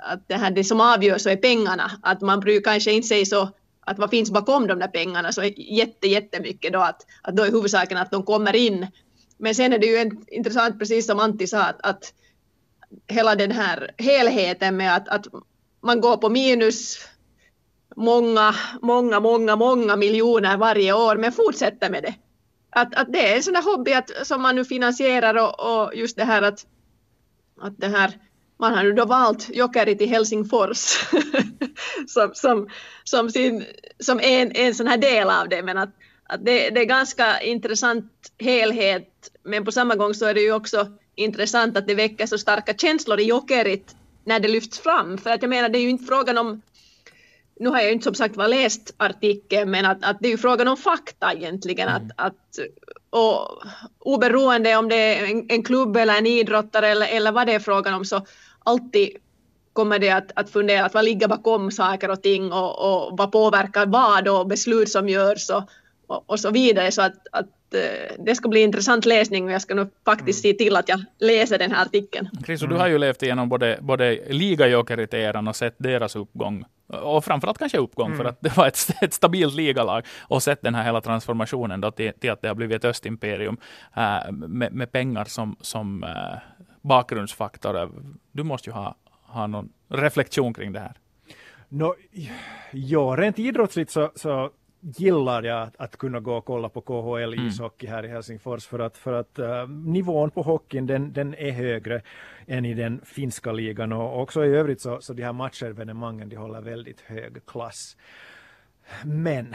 att 0.00 0.28
det, 0.28 0.34
här, 0.34 0.50
det 0.50 0.64
som 0.64 0.80
avgör 0.80 1.18
så 1.18 1.30
är 1.30 1.36
pengarna. 1.36 1.90
Att 2.02 2.20
man 2.20 2.40
brukar 2.40 2.72
kanske 2.72 2.92
inte 2.92 3.08
säga 3.08 3.24
så 3.24 3.50
att 3.80 3.98
vad 3.98 4.10
finns 4.10 4.30
bakom 4.30 4.66
de 4.66 4.78
där 4.78 4.88
pengarna 4.88 5.32
så 5.32 5.44
jätte, 5.56 6.08
jättemycket 6.08 6.72
då 6.72 6.80
att, 6.80 7.06
att 7.22 7.36
då 7.36 7.42
är 7.42 7.50
huvudsaken 7.50 7.98
att 7.98 8.10
de 8.10 8.22
kommer 8.22 8.56
in. 8.56 8.86
Men 9.38 9.54
sen 9.54 9.72
är 9.72 9.78
det 9.78 9.86
ju 9.86 9.96
en, 9.96 10.24
intressant, 10.28 10.78
precis 10.78 11.06
som 11.06 11.20
Antti 11.20 11.46
sa, 11.46 11.62
att, 11.62 11.86
att 11.86 12.12
hela 13.06 13.34
den 13.34 13.50
här 13.50 13.90
helheten 13.98 14.76
med 14.76 14.96
att, 14.96 15.08
att 15.08 15.26
man 15.82 16.00
går 16.00 16.16
på 16.16 16.28
minus 16.28 16.98
många, 17.96 18.54
många, 18.82 19.20
många, 19.20 19.56
många 19.56 19.96
miljoner 19.96 20.56
varje 20.56 20.92
år, 20.92 21.16
men 21.16 21.32
fortsätter 21.32 21.90
med 21.90 22.02
det. 22.02 22.14
Att, 22.70 22.94
att 22.94 23.12
det 23.12 23.32
är 23.32 23.36
en 23.36 23.42
sån 23.42 23.54
där 23.54 23.62
hobby 23.62 23.92
att, 23.92 24.10
som 24.26 24.42
man 24.42 24.56
nu 24.56 24.64
finansierar 24.64 25.34
och, 25.34 25.84
och 25.84 25.94
just 25.94 26.16
det 26.16 26.24
här 26.24 26.42
att, 26.42 26.66
att 27.60 27.78
det 27.78 27.88
här 27.88 28.12
man 28.58 28.74
har 28.74 28.82
nu 28.82 28.92
då 28.92 29.04
valt 29.04 29.48
Jokerit 29.54 30.00
i 30.00 30.06
Helsingfors 30.06 30.78
som, 32.06 32.30
som, 32.34 32.68
som, 33.04 33.30
sin, 33.30 33.64
som 33.98 34.20
en, 34.20 34.52
en 34.52 34.74
sån 34.74 34.86
här 34.86 34.96
del 34.96 35.30
av 35.30 35.48
det. 35.48 35.62
Men 35.62 35.78
att, 35.78 35.90
att 36.24 36.44
det, 36.44 36.70
det 36.70 36.80
är 36.80 36.84
ganska 36.84 37.40
intressant 37.40 38.12
helhet 38.38 39.08
men 39.44 39.64
på 39.64 39.72
samma 39.72 39.94
gång 39.94 40.14
så 40.14 40.26
är 40.26 40.34
det 40.34 40.40
ju 40.40 40.52
också 40.52 40.86
intressant 41.14 41.76
att 41.76 41.86
det 41.86 41.94
väcker 41.94 42.26
så 42.26 42.38
starka 42.38 42.74
känslor 42.74 43.20
i 43.20 43.24
Jokerit 43.24 43.96
när 44.24 44.40
det 44.40 44.48
lyfts 44.48 44.78
fram. 44.78 45.18
För 45.18 45.30
att 45.30 45.42
jag 45.42 45.48
menar 45.48 45.68
det 45.68 45.78
är 45.78 45.82
ju 45.82 45.90
inte 45.90 46.04
frågan 46.04 46.38
om 46.38 46.62
nu 47.60 47.68
har 47.68 47.76
jag 47.76 47.86
ju 47.86 47.92
inte 47.92 48.04
som 48.04 48.14
sagt 48.14 48.36
var 48.36 48.48
läst 48.48 48.94
artikeln 48.96 49.70
men 49.70 49.86
att, 49.86 50.04
att 50.04 50.16
det 50.20 50.28
är 50.28 50.30
ju 50.30 50.38
frågan 50.38 50.68
om 50.68 50.76
fakta 50.76 51.32
egentligen. 51.32 51.88
Mm. 51.88 52.02
Att, 52.16 52.26
att, 52.26 52.58
och 53.10 53.62
oberoende 53.98 54.76
om 54.76 54.88
det 54.88 54.96
är 54.96 55.30
en, 55.30 55.46
en 55.48 55.62
klubb 55.62 55.96
eller 55.96 56.18
en 56.18 56.26
idrottare 56.26 56.88
eller, 56.88 57.06
eller 57.06 57.32
vad 57.32 57.46
det 57.46 57.54
är 57.54 57.58
frågan 57.58 57.94
om 57.94 58.04
så 58.04 58.26
alltid 58.64 59.08
kommer 59.72 59.98
det 59.98 60.10
att, 60.10 60.32
att 60.34 60.50
fundera 60.50 60.84
att 60.84 60.94
vad 60.94 61.04
ligger 61.04 61.28
bakom 61.28 61.70
saker 61.70 62.10
och 62.10 62.22
ting 62.22 62.52
och, 62.52 62.78
och 62.78 63.18
vad 63.18 63.32
påverkar 63.32 63.86
vad 63.86 64.28
och 64.28 64.46
beslut 64.46 64.90
som 64.90 65.08
görs 65.08 65.50
och, 65.50 65.62
och, 66.06 66.30
och 66.30 66.40
så 66.40 66.50
vidare. 66.50 66.92
Så 66.92 67.02
att, 67.02 67.26
att 67.32 67.46
det 68.18 68.34
ska 68.34 68.48
bli 68.48 68.60
intressant 68.60 69.04
läsning 69.04 69.44
och 69.44 69.50
jag 69.50 69.62
ska 69.62 69.74
nog 69.74 69.88
faktiskt 70.04 70.44
mm. 70.44 70.52
se 70.52 70.58
till 70.58 70.76
att 70.76 70.88
jag 70.88 71.04
läser 71.18 71.58
den 71.58 71.72
här 71.72 71.82
artikeln. 71.82 72.28
Chris, 72.46 72.62
mm. 72.62 72.74
du 72.74 72.80
har 72.80 72.88
ju 72.88 72.98
levt 72.98 73.22
igenom 73.22 73.48
både, 73.48 73.78
både 73.80 74.20
ligajokerit-eran 74.28 75.48
och 75.48 75.56
sett 75.56 75.74
deras 75.78 76.16
uppgång. 76.16 76.64
Och 76.86 77.24
framförallt 77.24 77.58
kanske 77.58 77.78
uppgång, 77.78 78.06
mm. 78.06 78.18
för 78.18 78.24
att 78.24 78.40
det 78.40 78.56
var 78.56 78.66
ett, 78.66 78.90
ett 79.02 79.12
stabilt 79.12 79.54
ligalag. 79.54 80.06
Och 80.20 80.42
sett 80.42 80.62
den 80.62 80.74
här 80.74 80.84
hela 80.84 81.00
transformationen 81.00 81.80
då 81.80 81.90
till, 81.90 82.12
till 82.12 82.30
att 82.30 82.42
det 82.42 82.48
har 82.48 82.54
blivit 82.54 82.76
ett 82.76 82.84
östimperium 82.84 83.56
äh, 83.96 84.32
med, 84.32 84.72
med, 84.72 84.92
pengar 84.92 85.24
som, 85.24 85.56
som 85.60 86.04
äh, 86.04 86.10
bakgrundsfaktor. 86.82 87.90
Du 88.32 88.42
måste 88.42 88.70
ju 88.70 88.74
ha, 88.74 88.96
ha 89.22 89.46
någon 89.46 89.68
reflektion 89.88 90.54
kring 90.54 90.72
det 90.72 90.80
här. 90.80 90.94
No, 91.68 91.94
ja, 92.72 93.14
rent 93.18 93.38
idrottsligt 93.38 93.90
så, 93.90 94.12
så 94.14 94.50
gillar 94.86 95.42
jag 95.42 95.62
att, 95.62 95.76
att, 95.76 95.96
kunna 95.96 96.20
gå 96.20 96.36
och 96.36 96.44
kolla 96.44 96.68
på 96.68 96.80
KHL 96.80 97.32
mm. 97.32 97.46
ishockey 97.46 97.86
här 97.86 98.04
i 98.04 98.08
Helsingfors 98.08 98.66
för 98.66 98.78
att, 98.78 98.96
för 98.96 99.12
att 99.12 99.38
uh, 99.38 99.68
nivån 99.68 100.30
på 100.30 100.42
hockeyn 100.42 100.86
den, 100.86 101.12
den 101.12 101.34
är 101.34 101.50
högre 101.50 102.02
än 102.46 102.64
i 102.64 102.74
den 102.74 103.00
finska 103.04 103.52
ligan 103.52 103.92
och 103.92 104.22
också 104.22 104.44
i 104.44 104.48
övrigt 104.48 104.80
så, 104.80 105.00
så 105.00 105.12
de 105.12 105.22
här 105.22 105.32
matchevenemangen 105.32 106.28
de 106.28 106.36
håller 106.36 106.60
väldigt 106.60 107.00
hög 107.00 107.46
klass. 107.46 107.96
Men 109.04 109.54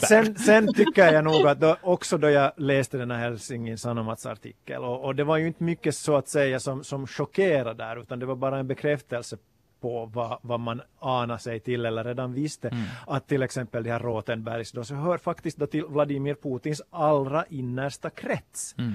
sen, 0.00 0.38
sen, 0.38 0.74
tycker 0.74 1.12
jag 1.12 1.24
nog 1.24 1.46
att 1.46 1.60
då, 1.60 1.76
också 1.82 2.18
då 2.18 2.30
jag 2.30 2.52
läste 2.56 2.98
den 2.98 3.10
här 3.10 3.18
Helsingin 3.18 3.78
Sanomats 3.78 4.26
artikel 4.26 4.84
och, 4.84 5.04
och, 5.04 5.14
det 5.14 5.24
var 5.24 5.36
ju 5.36 5.46
inte 5.46 5.62
mycket 5.64 5.94
så 5.94 6.16
att 6.16 6.28
säga 6.28 6.60
som, 6.60 6.84
som 6.84 7.06
chockerade 7.06 7.84
där 7.84 8.02
utan 8.02 8.18
det 8.18 8.26
var 8.26 8.36
bara 8.36 8.58
en 8.58 8.66
bekräftelse 8.66 9.36
på 9.80 10.06
vad, 10.06 10.38
vad 10.42 10.60
man 10.60 10.82
anar 10.98 11.38
sig 11.38 11.60
till 11.60 11.86
eller 11.86 12.04
redan 12.04 12.32
visste 12.32 12.68
mm. 12.68 12.84
att 13.06 13.28
till 13.28 13.42
exempel 13.42 13.84
de 13.84 13.90
här 13.90 13.98
Rotenbergs 13.98 14.72
då 14.72 14.84
så 14.84 14.94
hör 14.94 15.18
faktiskt 15.18 15.56
då 15.56 15.66
till 15.66 15.84
Vladimir 15.84 16.34
Putins 16.34 16.82
allra 16.90 17.44
innersta 17.48 18.10
krets. 18.10 18.74
Mm. 18.78 18.94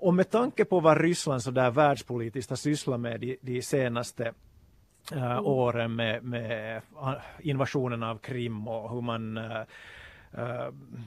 Och 0.00 0.14
med 0.14 0.30
tanke 0.30 0.64
på 0.64 0.80
vad 0.80 1.00
Ryssland 1.00 1.42
så 1.42 1.50
där 1.50 1.70
världspolitiskt 1.70 2.50
har 2.50 2.56
sysslat 2.56 3.00
med 3.00 3.20
de, 3.20 3.36
de 3.40 3.62
senaste 3.62 4.32
uh, 5.14 5.40
åren 5.40 5.96
med, 5.96 6.24
med 6.24 6.82
invasionen 7.38 8.02
av 8.02 8.18
Krim 8.18 8.68
och 8.68 8.90
hur 8.90 9.00
man 9.00 9.38
Eh, 9.38 9.62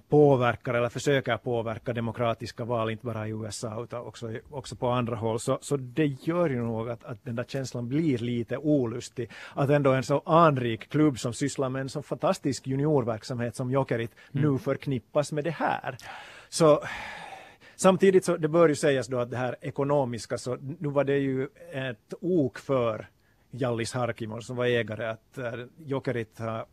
påverkar 0.09 0.74
eller 0.74 0.89
försöker 0.89 1.38
påverka 1.38 1.93
demokratiska 1.93 2.65
val, 2.65 2.89
inte 2.89 3.05
bara 3.05 3.28
i 3.28 3.32
USA 3.32 3.84
utan 3.84 4.01
också, 4.01 4.32
också 4.49 4.76
på 4.76 4.89
andra 4.89 5.15
håll. 5.15 5.39
Så, 5.39 5.57
så 5.61 5.78
det 5.78 6.05
gör 6.05 6.49
ju 6.49 6.61
nog 6.61 6.89
att, 6.89 7.03
att 7.03 7.26
den 7.26 7.36
där 7.36 7.43
känslan 7.43 7.88
blir 7.88 8.17
lite 8.17 8.57
olustig. 8.57 9.30
Att 9.53 9.69
ändå 9.69 9.91
en 9.91 10.03
så 10.03 10.22
anrik 10.26 10.89
klubb 10.89 11.19
som 11.19 11.34
sysslar 11.34 11.69
med 11.69 11.82
en 11.82 11.89
så 11.89 12.01
fantastisk 12.01 12.67
juniorverksamhet 12.67 13.55
som 13.55 13.72
Jokerit 13.72 14.11
mm. 14.34 14.51
nu 14.51 14.59
förknippas 14.59 15.32
med 15.32 15.43
det 15.43 15.51
här. 15.51 15.97
Så 16.49 16.84
Samtidigt 17.76 18.26
så 18.26 18.38
det 18.38 18.47
bör 18.47 18.69
ju 18.69 18.76
sägas 18.76 19.07
då 19.07 19.19
att 19.19 19.32
det 19.32 19.38
här 19.38 19.55
ekonomiska 19.61 20.38
så 20.38 20.55
nu 20.55 20.89
var 20.89 21.03
det 21.03 21.17
ju 21.17 21.47
ett 21.72 22.13
ok 22.22 22.59
för 22.59 23.07
Jallis 23.51 23.93
Harkimo 23.93 24.41
som 24.41 24.55
var 24.55 24.65
ägare 24.65 25.05
att 25.05 25.38
uh, 25.38 25.65
Jokerit 25.78 26.39
har 26.39 26.65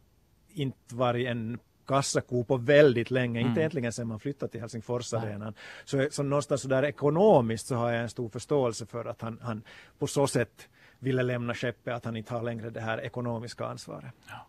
inte 0.48 0.94
varit 0.94 1.28
en 1.28 1.58
kassako 1.88 2.44
på 2.44 2.56
väldigt 2.56 3.10
länge, 3.10 3.40
mm. 3.40 3.48
inte 3.48 3.60
egentligen 3.60 3.92
sedan 3.92 4.08
man 4.08 4.20
flyttade 4.20 4.52
till 4.52 4.60
Helsingforsarenan. 4.60 5.54
Så, 5.84 6.08
så 6.10 6.22
någonstans 6.22 6.62
så 6.62 6.68
där 6.68 6.82
ekonomiskt 6.82 7.66
så 7.66 7.74
har 7.74 7.90
jag 7.90 8.02
en 8.02 8.08
stor 8.08 8.28
förståelse 8.28 8.86
för 8.86 9.04
att 9.04 9.22
han, 9.22 9.38
han 9.42 9.62
på 9.98 10.06
så 10.06 10.26
sätt 10.26 10.68
ville 10.98 11.22
lämna 11.22 11.54
skeppet, 11.54 11.94
att 11.94 12.04
han 12.04 12.16
inte 12.16 12.34
har 12.34 12.42
längre 12.42 12.70
det 12.70 12.80
här 12.80 13.00
ekonomiska 13.00 13.66
ansvaret. 13.66 14.12
Ja. 14.28 14.47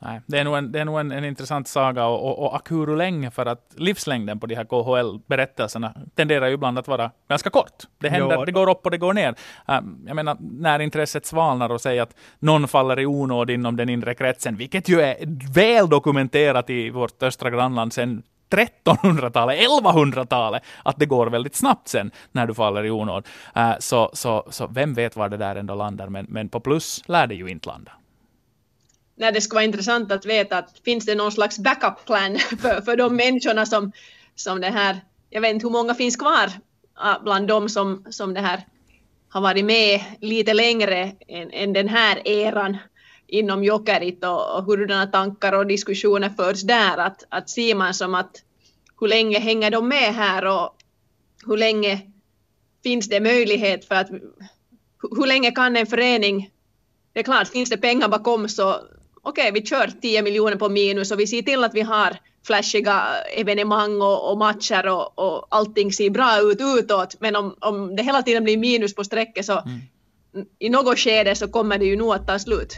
Nej, 0.00 0.20
det 0.26 0.38
är 0.38 0.44
nog 0.44 0.56
en, 0.56 0.72
det 0.72 0.80
är 0.80 0.84
nog 0.84 1.00
en, 1.00 1.12
en 1.12 1.24
intressant 1.24 1.68
saga 1.68 2.06
och, 2.06 2.24
och, 2.24 2.46
och 2.46 2.56
akuru 2.56 2.96
länge 2.96 3.30
för 3.30 3.46
att 3.46 3.74
livslängden 3.76 4.40
på 4.40 4.46
de 4.46 4.54
här 4.54 4.64
KHL-berättelserna 4.64 5.94
tenderar 6.14 6.46
ju 6.46 6.54
ibland 6.54 6.78
att 6.78 6.88
vara 6.88 7.10
ganska 7.28 7.50
kort. 7.50 7.82
Det 7.98 8.08
händer, 8.08 8.36
jo. 8.36 8.44
det 8.44 8.52
går 8.52 8.70
upp 8.70 8.84
och 8.84 8.90
det 8.90 8.98
går 8.98 9.12
ner. 9.12 9.34
Um, 9.66 10.04
jag 10.06 10.16
menar, 10.16 10.36
när 10.40 10.78
intresset 10.78 11.26
svalnar 11.26 11.70
och 11.70 11.80
säger 11.80 12.02
att 12.02 12.14
någon 12.38 12.68
faller 12.68 13.00
i 13.00 13.06
onåd 13.06 13.50
inom 13.50 13.76
den 13.76 13.88
inre 13.88 14.14
kretsen, 14.14 14.56
vilket 14.56 14.88
ju 14.88 15.00
är 15.00 15.16
väl 15.54 15.88
dokumenterat 15.88 16.70
i 16.70 16.90
vårt 16.90 17.22
östra 17.22 17.50
grannland 17.50 17.92
sedan 17.92 18.22
1300-talet, 18.50 19.58
1100-talet, 19.58 20.62
att 20.82 20.98
det 20.98 21.06
går 21.06 21.26
väldigt 21.26 21.54
snabbt 21.54 21.88
sen 21.88 22.10
när 22.32 22.46
du 22.46 22.54
faller 22.54 22.84
i 22.84 22.90
onåd. 22.90 23.26
Uh, 23.56 23.72
så, 23.78 24.10
så, 24.12 24.46
så 24.50 24.66
vem 24.66 24.94
vet 24.94 25.16
var 25.16 25.28
det 25.28 25.36
där 25.36 25.56
ändå 25.56 25.74
landar, 25.74 26.08
men, 26.08 26.26
men 26.28 26.48
på 26.48 26.60
plus 26.60 27.02
lär 27.08 27.26
det 27.26 27.34
ju 27.34 27.48
inte 27.48 27.68
landa 27.68 27.92
när 29.18 29.32
det 29.32 29.40
skulle 29.40 29.56
vara 29.56 29.64
intressant 29.64 30.12
att 30.12 30.26
veta 30.26 30.58
att 30.58 30.78
finns 30.84 31.06
det 31.06 31.14
någon 31.14 31.32
slags 31.32 31.58
backup 31.58 32.04
plan 32.06 32.38
för, 32.60 32.80
för 32.80 32.96
de 32.96 33.16
människorna 33.16 33.66
som, 33.66 33.92
som 34.34 34.60
det 34.60 34.70
här, 34.70 35.00
jag 35.30 35.40
vet 35.40 35.50
inte 35.50 35.66
hur 35.66 35.72
många 35.72 35.94
finns 35.94 36.16
kvar 36.16 36.50
ah, 36.94 37.18
bland 37.22 37.48
de 37.48 37.68
som, 37.68 38.04
som 38.10 38.34
det 38.34 38.40
här 38.40 38.66
har 39.28 39.40
varit 39.40 39.64
med 39.64 40.00
lite 40.20 40.54
längre 40.54 41.12
än, 41.28 41.50
än 41.50 41.72
den 41.72 41.88
här 41.88 42.28
eran 42.28 42.76
inom 43.26 43.64
Jokerit 43.64 44.24
och, 44.24 44.56
och 44.56 44.64
hurdana 44.64 45.06
tankar 45.06 45.52
och 45.52 45.66
diskussioner 45.66 46.28
förs 46.28 46.62
där. 46.62 46.98
Att, 46.98 47.24
att 47.28 47.50
ser 47.50 47.74
man 47.74 47.94
som 47.94 48.14
att 48.14 48.42
hur 49.00 49.08
länge 49.08 49.38
hänger 49.38 49.70
de 49.70 49.88
med 49.88 50.14
här 50.14 50.46
och 50.46 50.76
hur 51.46 51.56
länge 51.56 52.00
finns 52.82 53.08
det 53.08 53.20
möjlighet 53.20 53.84
för 53.84 53.94
att 53.94 54.10
hur 55.16 55.26
länge 55.26 55.50
kan 55.50 55.76
en 55.76 55.86
förening, 55.86 56.50
det 57.12 57.20
är 57.20 57.24
klart 57.24 57.48
finns 57.48 57.70
det 57.70 57.76
pengar 57.76 58.08
bakom 58.08 58.48
så 58.48 58.80
okej, 59.28 59.50
vi 59.52 59.66
kör 59.66 59.90
10 60.02 60.22
miljoner 60.22 60.56
på 60.56 60.68
minus 60.68 61.10
och 61.10 61.20
vi 61.20 61.26
ser 61.26 61.42
till 61.42 61.64
att 61.64 61.74
vi 61.74 61.80
har 61.80 62.16
flashiga 62.46 63.02
evenemang 63.36 64.02
och, 64.02 64.30
och 64.30 64.38
matcher 64.38 64.88
och, 64.88 65.18
och 65.18 65.46
allting 65.50 65.92
ser 65.92 66.10
bra 66.10 66.40
ut 66.40 66.60
utåt. 66.60 67.16
Men 67.20 67.36
om, 67.36 67.54
om 67.60 67.96
det 67.96 68.02
hela 68.02 68.22
tiden 68.22 68.44
blir 68.44 68.56
minus 68.56 68.94
på 68.94 69.04
strecket 69.04 69.46
så 69.46 69.52
mm. 69.52 69.80
i 70.58 70.68
något 70.68 70.98
skede 70.98 71.34
så 71.34 71.48
kommer 71.48 71.78
det 71.78 71.84
ju 71.84 71.96
nog 71.96 72.14
att 72.14 72.26
ta 72.26 72.38
slut. 72.38 72.76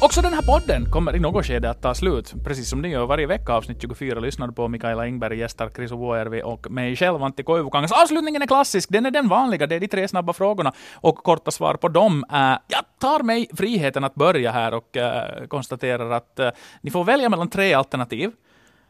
Också 0.00 0.22
den 0.22 0.34
här 0.34 0.42
podden 0.42 0.90
kommer 0.90 1.16
i 1.16 1.20
något 1.20 1.46
skede 1.46 1.70
att 1.70 1.82
ta 1.82 1.94
slut, 1.94 2.34
precis 2.44 2.68
som 2.68 2.82
ni 2.82 2.88
gör 2.88 3.06
varje 3.06 3.26
vecka. 3.26 3.52
Avsnitt 3.52 3.80
24 3.80 4.20
lyssnar 4.20 4.48
på 4.48 4.68
Mikaela 4.68 5.06
Ingberg, 5.06 5.38
gästar 5.38 5.70
Chris 5.70 5.90
Vuojärvi 5.90 6.42
och 6.42 6.70
mig 6.70 6.96
själv, 6.96 7.22
Antti 7.22 7.42
Koivukangas. 7.42 7.92
Avslutningen 7.92 8.42
är 8.42 8.46
klassisk, 8.46 8.88
den 8.92 9.06
är 9.06 9.10
den 9.10 9.28
vanliga, 9.28 9.66
det 9.66 9.74
är 9.74 9.80
de 9.80 9.88
tre 9.88 10.08
snabba 10.08 10.32
frågorna 10.32 10.72
och 10.94 11.16
korta 11.16 11.50
svar 11.50 11.74
på 11.74 11.88
dem. 11.88 12.24
Eh, 12.32 12.38
jag 12.68 12.84
tar 12.98 13.22
mig 13.22 13.48
friheten 13.56 14.04
att 14.04 14.14
börja 14.14 14.50
här 14.50 14.74
och 14.74 14.96
eh, 14.96 15.46
konstaterar 15.46 16.10
att 16.10 16.38
eh, 16.38 16.50
ni 16.80 16.90
får 16.90 17.04
välja 17.04 17.28
mellan 17.28 17.48
tre 17.48 17.74
alternativ. 17.74 18.32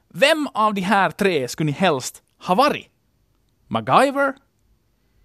Vem 0.09 0.49
av 0.55 0.75
de 0.75 0.81
här 0.81 1.11
tre 1.11 1.49
skulle 1.49 1.67
ni 1.67 1.73
helst 1.73 2.23
ha 2.47 2.55
varit? 2.55 2.87
MacGyver, 3.69 4.35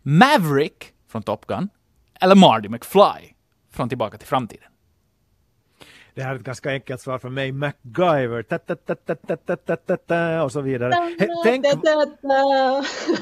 Maverick 0.01 0.93
från 1.11 1.23
Top 1.23 1.47
Gun 1.47 1.69
eller 2.19 2.35
Marty 2.35 2.69
McFly 2.69 3.33
från 3.73 3.89
Tillbaka 3.89 4.17
till 4.17 4.27
framtiden? 4.27 4.70
Det 6.21 6.25
här 6.25 6.33
är 6.33 6.39
ett 6.39 6.43
ganska 6.43 6.69
enkelt 6.69 7.01
svar 7.01 7.17
för 7.17 7.29
mig. 7.29 7.51
MacGyver, 7.51 8.43
ta, 8.43 8.57
ta, 8.57 8.75
ta, 8.75 8.95
ta, 8.95 9.15
ta, 9.15 9.35
ta, 9.35 9.55
ta, 9.55 9.75
ta, 9.75 9.97
ta, 9.97 10.43
och 10.43 10.51
så 10.51 10.61
vidare. 10.61 10.93
Tänk, 11.43 11.63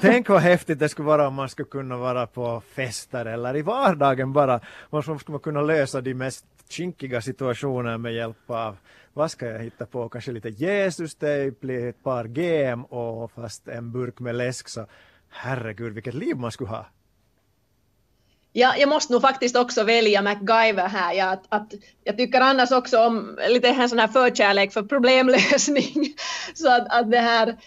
tänk 0.02 0.30
vad 0.30 0.42
häftigt 0.42 0.80
det 0.80 0.90
skulle 0.90 1.06
vara 1.06 1.28
om 1.28 1.34
man 1.34 1.50
skulle 1.50 1.68
kunna 1.68 1.98
vara 1.98 2.28
på 2.28 2.62
fester 2.76 3.26
eller 3.26 3.58
i 3.58 3.62
vardagen 3.62 4.34
bara. 4.34 4.60
Man 4.90 5.20
skulle 5.20 5.40
kunna 5.40 5.62
lösa 5.62 6.02
de 6.02 6.14
mest 6.14 6.46
kinkiga 6.70 7.22
situationer 7.22 7.98
med 7.98 8.14
hjälp 8.14 8.50
av 8.50 8.78
vad 9.14 9.32
ska 9.32 9.46
jag 9.46 9.60
hitta 9.60 9.86
på? 9.86 10.10
Kanske 10.10 10.32
lite 10.32 10.50
Jesus-tejp, 10.50 11.90
ett 11.90 12.04
par 12.04 12.26
GM 12.26 12.84
och 12.84 13.32
fast 13.32 13.68
en 13.68 13.92
burk 13.92 14.20
med 14.20 14.36
läsk. 14.36 14.70
Så 14.70 14.86
herregud, 15.30 15.94
vilket 15.94 16.14
liv 16.14 16.38
man 16.38 16.52
skulle 16.52 16.70
ha. 16.70 16.86
Ja, 18.60 18.76
jag 18.78 18.90
måste 18.90 19.14
nog 19.14 19.22
faktiskt 19.22 19.56
också 19.56 19.84
välja 19.84 20.22
MacGyver 20.22 20.88
här. 20.88 21.14
Jag, 21.14 21.30
att, 21.30 21.46
att, 21.50 21.74
jag 22.04 22.18
tycker 22.18 22.42
annars 22.42 22.72
också 22.72 23.00
om 23.00 23.40
lite 23.50 23.68
en 23.68 23.90
sån 23.90 24.00
här 24.00 24.08
förkärlek 24.08 24.74
för 24.74 24.84
problemlösning. 24.84 26.14
Så 26.54 26.70
att, 26.72 26.88
att 26.90 27.12
det 27.12 27.20
här, 27.20 27.58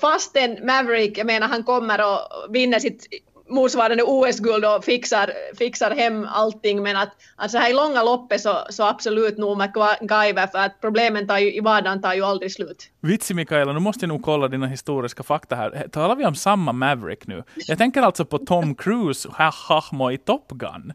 fastän 0.00 0.66
Maverick, 0.66 1.18
jag 1.18 1.26
menar 1.26 1.48
han 1.48 1.64
kommer 1.64 2.00
och 2.00 2.54
vinner 2.54 2.78
sitt 2.78 3.06
motsvarande 3.48 4.02
OS-guld 4.02 4.64
och 4.64 4.84
fixar, 4.84 5.32
fixar 5.58 5.90
hem 5.90 6.26
allting 6.30 6.82
men 6.82 6.96
att 6.96 7.08
alltså 7.36 7.58
här 7.58 7.70
i 7.70 7.72
långa 7.72 8.02
loppet 8.02 8.40
så, 8.40 8.58
så 8.70 8.82
absolut 8.82 9.38
nog 9.38 9.56
MacGyver 9.56 10.46
för 10.46 10.58
att 10.58 10.80
problemen 10.80 11.26
tar 11.26 11.38
ju, 11.38 11.54
i 11.54 11.60
vardagen 11.60 12.02
tar 12.02 12.14
ju 12.14 12.22
aldrig 12.22 12.52
slut. 12.52 12.90
Vitsi 13.00 13.34
Mikaela, 13.34 13.72
nu 13.72 13.78
måste 13.78 14.04
jag 14.04 14.08
nog 14.08 14.22
kolla 14.22 14.48
dina 14.48 14.66
historiska 14.66 15.22
fakta 15.22 15.56
här. 15.56 15.88
Talar 15.92 16.16
vi 16.16 16.26
om 16.26 16.34
samma 16.34 16.72
Maverick 16.72 17.26
nu? 17.26 17.42
Jag 17.54 17.78
tänker 17.78 18.02
alltså 18.02 18.24
på 18.24 18.38
Tom 18.38 18.74
Cruise, 18.74 19.28
Hahmo 19.32 20.10
i 20.10 20.18
Top 20.18 20.48
Gun. 20.48 20.92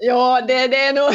Ja, 0.00 0.40
det, 0.48 0.66
det 0.66 0.76
är 0.76 0.92
nog... 0.92 1.10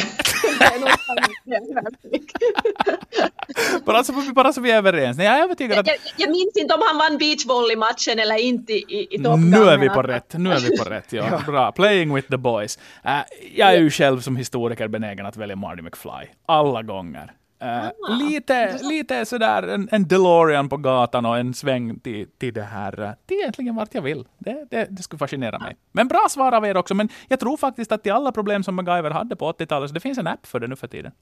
bara, 3.84 4.04
så, 4.04 4.12
bara 4.12 4.52
så 4.52 4.60
vi 4.60 4.70
är 4.70 4.76
överens. 4.76 5.16
Nej, 5.16 5.26
jag 5.26 5.38
är 5.38 5.42
övertygad 5.42 5.78
att... 5.78 5.86
Jag, 5.86 5.96
jag, 6.16 6.30
minns 6.30 6.56
inte 6.56 6.74
om 6.74 6.80
han 6.86 6.98
vann 6.98 7.18
beachvolley-matchen 7.18 8.18
eller 8.18 8.36
inte 8.36 8.72
i, 8.72 9.08
i 9.10 9.18
Top 9.18 9.40
Nu 9.40 9.64
är 9.64 9.78
vi 9.78 9.88
på 9.88 10.02
rätt. 10.02 10.34
Nu 10.34 10.52
är 10.52 10.60
vi 10.60 10.78
på 10.78 10.84
rätt, 10.84 11.12
ja. 11.12 11.42
Bra. 11.46 11.72
Playing 11.72 12.14
with 12.14 12.30
the 12.30 12.36
boys. 12.36 12.78
Uh, 13.06 13.12
jag 13.54 13.74
är 13.74 13.78
ju 13.78 13.90
själv 13.90 14.20
som 14.20 14.36
historiker 14.36 14.88
benägen 14.88 15.26
att 15.26 15.36
välja 15.36 15.56
Marty 15.56 15.82
McFly. 15.82 16.26
Alla 16.46 16.82
gånger. 16.82 17.32
Uh, 17.62 18.18
lite, 18.18 18.78
lite 18.82 19.24
sådär 19.24 19.62
en, 19.62 19.88
en 19.92 20.08
DeLorean 20.08 20.68
på 20.68 20.76
gatan 20.76 21.26
och 21.26 21.38
en 21.38 21.54
sväng 21.54 22.00
till, 22.00 22.28
till 22.38 22.54
det 22.54 22.62
här, 22.62 23.16
till 23.26 23.36
egentligen 23.36 23.74
vart 23.74 23.94
jag 23.94 24.02
vill. 24.02 24.28
Det, 24.38 24.66
det, 24.70 24.86
det 24.90 25.02
skulle 25.02 25.18
fascinera 25.18 25.58
mig. 25.58 25.76
Men 25.92 26.08
bra 26.08 26.26
svar 26.30 26.52
av 26.52 26.64
er 26.66 26.76
också, 26.76 26.94
men 26.94 27.08
jag 27.28 27.40
tror 27.40 27.56
faktiskt 27.56 27.92
att 27.92 28.02
till 28.02 28.12
alla 28.12 28.32
problem 28.32 28.62
som 28.62 28.74
MacGyver 28.74 29.10
hade 29.10 29.36
på 29.36 29.52
80-talet, 29.52 29.90
så 29.90 29.94
det 29.94 30.00
finns 30.00 30.18
en 30.18 30.26
app 30.26 30.46
för 30.46 30.60
det 30.60 30.66
nu 30.66 30.76
för 30.76 30.88
tiden. 30.88 31.12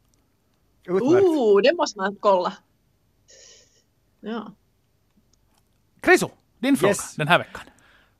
Utmärkt. 0.85 1.25
Oh, 1.25 1.63
det 1.63 1.77
måste 1.77 1.99
man 1.99 2.17
kolla. 2.21 2.53
Ja. 4.21 4.53
Kriso, 6.01 6.31
din 6.59 6.77
fråga 6.77 6.91
yes. 6.91 7.15
den 7.15 7.29
här 7.29 7.39
veckan. 7.39 7.63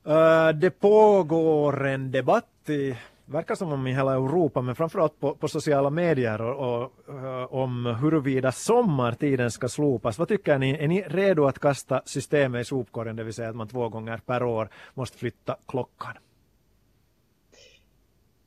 Uh, 0.07 0.59
det 0.59 0.71
pågår 0.71 1.87
en 1.87 2.11
debatt 2.11 2.69
i 2.69 2.97
verkar 3.31 3.55
som 3.55 3.71
om 3.71 3.87
i 3.87 3.93
hela 3.93 4.13
Europa, 4.13 4.61
men 4.61 4.75
framförallt 4.75 5.19
på, 5.19 5.35
på 5.35 5.47
sociala 5.47 5.89
medier 5.89 6.41
och, 6.41 6.83
och, 6.83 6.91
eh, 7.09 7.53
om 7.53 7.85
huruvida 7.85 8.51
sommartiden 8.51 9.51
ska 9.51 9.69
slopas. 9.69 10.17
Vad 10.17 10.27
tycker 10.27 10.57
ni? 10.57 10.71
Är 10.71 10.87
ni 10.87 11.01
redo 11.01 11.45
att 11.45 11.59
kasta 11.59 12.01
systemet 12.05 12.61
i 12.61 12.65
sopkorgen, 12.65 13.15
det 13.15 13.23
vill 13.23 13.33
säga 13.33 13.49
att 13.49 13.55
man 13.55 13.67
två 13.67 13.89
gånger 13.89 14.17
per 14.17 14.43
år 14.43 14.69
måste 14.93 15.17
flytta 15.17 15.55
klockan? 15.67 16.13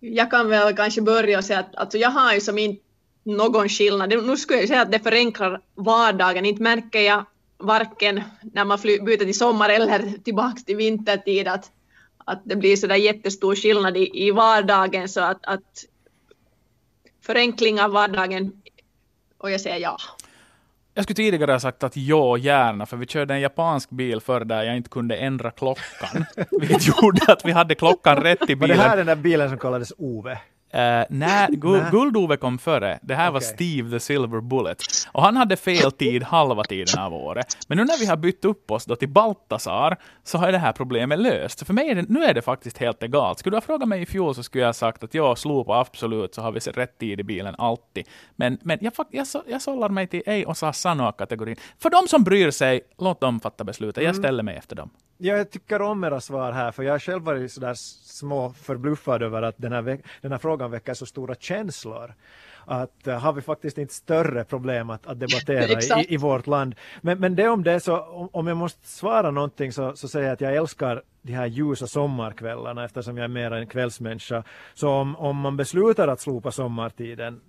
Jag 0.00 0.30
kan 0.30 0.48
väl 0.48 0.76
kanske 0.76 1.02
börja 1.02 1.38
och 1.38 1.44
säga 1.44 1.58
att 1.58 1.76
alltså 1.76 1.98
jag 1.98 2.10
har 2.10 2.34
ju 2.34 2.40
som 2.40 2.58
inte 2.58 2.82
någon 3.24 3.68
skillnad. 3.68 4.08
Nu 4.08 4.36
skulle 4.36 4.58
jag 4.58 4.68
säga 4.68 4.82
att 4.82 4.92
det 4.92 4.98
förenklar 4.98 5.60
vardagen. 5.74 6.44
Inte 6.44 6.62
märker 6.62 7.00
jag 7.00 7.24
varken 7.58 8.22
när 8.42 8.64
man 8.64 8.78
byter 8.82 9.24
till 9.24 9.38
sommar 9.38 9.68
eller 9.68 10.18
tillbaka 10.24 10.60
till 10.66 10.76
vintertid 10.76 11.48
att 11.48 11.70
att 12.24 12.42
det 12.44 12.56
blir 12.56 12.76
så 12.76 12.86
där 12.86 12.96
jättestor 12.96 13.54
skillnad 13.54 13.96
i, 13.96 14.26
i 14.26 14.30
vardagen 14.30 15.08
så 15.08 15.20
att, 15.20 15.46
att 15.46 15.84
förenkling 17.22 17.80
av 17.80 17.90
vardagen 17.90 18.52
och 19.38 19.50
jag 19.50 19.60
säger 19.60 19.78
ja. 19.78 19.96
Jag 20.94 21.04
skulle 21.04 21.14
tidigare 21.14 21.52
ha 21.52 21.60
sagt 21.60 21.82
att 21.82 21.96
ja, 21.96 22.38
gärna, 22.38 22.86
för 22.86 22.96
vi 22.96 23.06
körde 23.06 23.34
en 23.34 23.40
japansk 23.40 23.90
bil 23.90 24.20
förr 24.20 24.44
där 24.44 24.62
jag 24.62 24.76
inte 24.76 24.90
kunde 24.90 25.16
ändra 25.16 25.50
klockan. 25.50 26.24
Vilket 26.60 26.86
gjorde 26.86 27.32
att 27.32 27.44
vi 27.44 27.52
hade 27.52 27.74
klockan 27.74 28.16
rätt 28.16 28.50
i 28.50 28.56
bilen. 28.56 28.76
Var 28.76 28.84
det 28.84 28.90
här 28.90 28.96
den 28.96 29.06
där 29.06 29.16
bilen 29.16 29.48
som 29.48 29.58
kallades 29.58 29.92
Ove? 29.98 30.38
Uh, 30.74 31.04
nej, 31.10 31.48
Guld-Ove 31.92 32.36
kom 32.36 32.58
före. 32.58 32.98
Det 33.02 33.14
här 33.14 33.24
okay. 33.24 33.32
var 33.32 33.40
Steve 33.40 33.90
the 33.90 34.00
Silver 34.00 34.40
Bullet. 34.40 34.82
Och 35.12 35.22
han 35.22 35.36
hade 35.36 35.56
fel 35.56 35.92
tid 35.92 36.22
halva 36.22 36.64
tiden 36.64 37.00
av 37.00 37.14
året. 37.14 37.46
Men 37.68 37.78
nu 37.78 37.84
när 37.84 37.98
vi 37.98 38.06
har 38.06 38.16
bytt 38.16 38.44
upp 38.44 38.70
oss 38.70 38.84
då 38.84 38.96
till 38.96 39.08
Baltasar 39.08 39.96
så 40.24 40.38
har 40.38 40.52
det 40.52 40.58
här 40.58 40.72
problemet 40.72 41.18
löst. 41.18 41.66
För 41.66 41.74
mig 41.74 41.88
är 41.88 41.94
det, 41.94 42.08
nu 42.08 42.24
är 42.24 42.34
det 42.34 42.42
faktiskt 42.42 42.78
helt 42.78 43.02
egalt. 43.02 43.38
Skulle 43.38 43.54
du 43.54 43.56
ha 43.56 43.60
frågat 43.60 43.88
mig 43.88 44.02
i 44.02 44.06
fjol 44.06 44.34
så 44.34 44.42
skulle 44.42 44.62
jag 44.62 44.68
ha 44.68 44.72
sagt 44.72 45.04
att 45.04 45.14
jag 45.14 45.38
slog 45.38 45.66
på 45.66 45.74
absolut 45.74 46.34
så 46.34 46.42
har 46.42 46.52
vi 46.52 46.60
rätt 46.60 46.98
tid 46.98 47.20
i 47.20 47.22
bilen 47.22 47.54
alltid. 47.58 48.06
Men, 48.36 48.58
men 48.62 48.78
jag, 48.80 48.92
jag, 49.10 49.26
jag 49.46 49.62
sållar 49.62 49.88
mig 49.88 50.06
till 50.06 50.22
ej 50.26 50.46
och 50.46 50.56
Sanoa-kategorin. 50.56 51.56
För 51.78 51.90
de 51.90 52.08
som 52.08 52.24
bryr 52.24 52.50
sig, 52.50 52.80
låt 52.98 53.20
dem 53.20 53.40
fatta 53.40 53.64
beslutet. 53.64 54.04
Jag 54.04 54.10
mm. 54.10 54.22
ställer 54.22 54.42
mig 54.42 54.56
efter 54.56 54.76
dem. 54.76 54.90
Ja, 55.18 55.36
jag 55.36 55.50
tycker 55.50 55.82
om 55.82 56.04
era 56.04 56.20
svar 56.20 56.52
här, 56.52 56.72
för 56.72 56.82
jag 56.82 56.92
har 56.92 56.98
själv 56.98 57.22
varit 57.22 57.52
sådär 57.52 57.74
små 57.74 58.50
förbluffad 58.50 59.22
över 59.22 59.42
att 59.42 59.54
den 59.58 59.72
här, 59.72 59.98
den 60.20 60.32
här 60.32 60.38
frågan 60.38 60.63
väcker 60.70 60.94
så 60.94 61.06
stora 61.06 61.34
känslor. 61.34 62.14
Att 62.66 63.08
uh, 63.08 63.14
har 63.14 63.32
vi 63.32 63.42
faktiskt 63.42 63.78
inte 63.78 63.94
större 63.94 64.44
problem 64.44 64.90
att, 64.90 65.06
att 65.06 65.20
debattera 65.20 66.00
i, 66.02 66.14
i, 66.14 66.16
vårt 66.16 66.46
land. 66.46 66.74
Men, 67.00 67.18
men 67.18 67.36
det 67.36 67.48
om 67.48 67.64
det, 67.64 67.80
så 67.80 68.00
om, 68.00 68.28
om 68.32 68.46
jag 68.46 68.56
måste 68.56 68.88
svara 68.88 69.30
någonting 69.30 69.72
så, 69.72 69.96
så 69.96 70.08
säger 70.08 70.26
jag 70.26 70.32
att 70.32 70.40
jag 70.40 70.56
älskar 70.56 71.02
de 71.22 71.32
här 71.32 71.46
ljusa 71.46 71.86
sommarkvällarna 71.86 72.84
eftersom 72.84 73.16
jag 73.16 73.24
är 73.24 73.28
mer 73.28 73.50
en 73.50 73.66
kvällsmänniska. 73.66 74.44
Så 74.74 74.88
om, 74.88 75.16
om 75.16 75.36
man 75.36 75.56
beslutar 75.56 76.08
att 76.08 76.20
slopa 76.20 76.50
sommartiden 76.50 77.40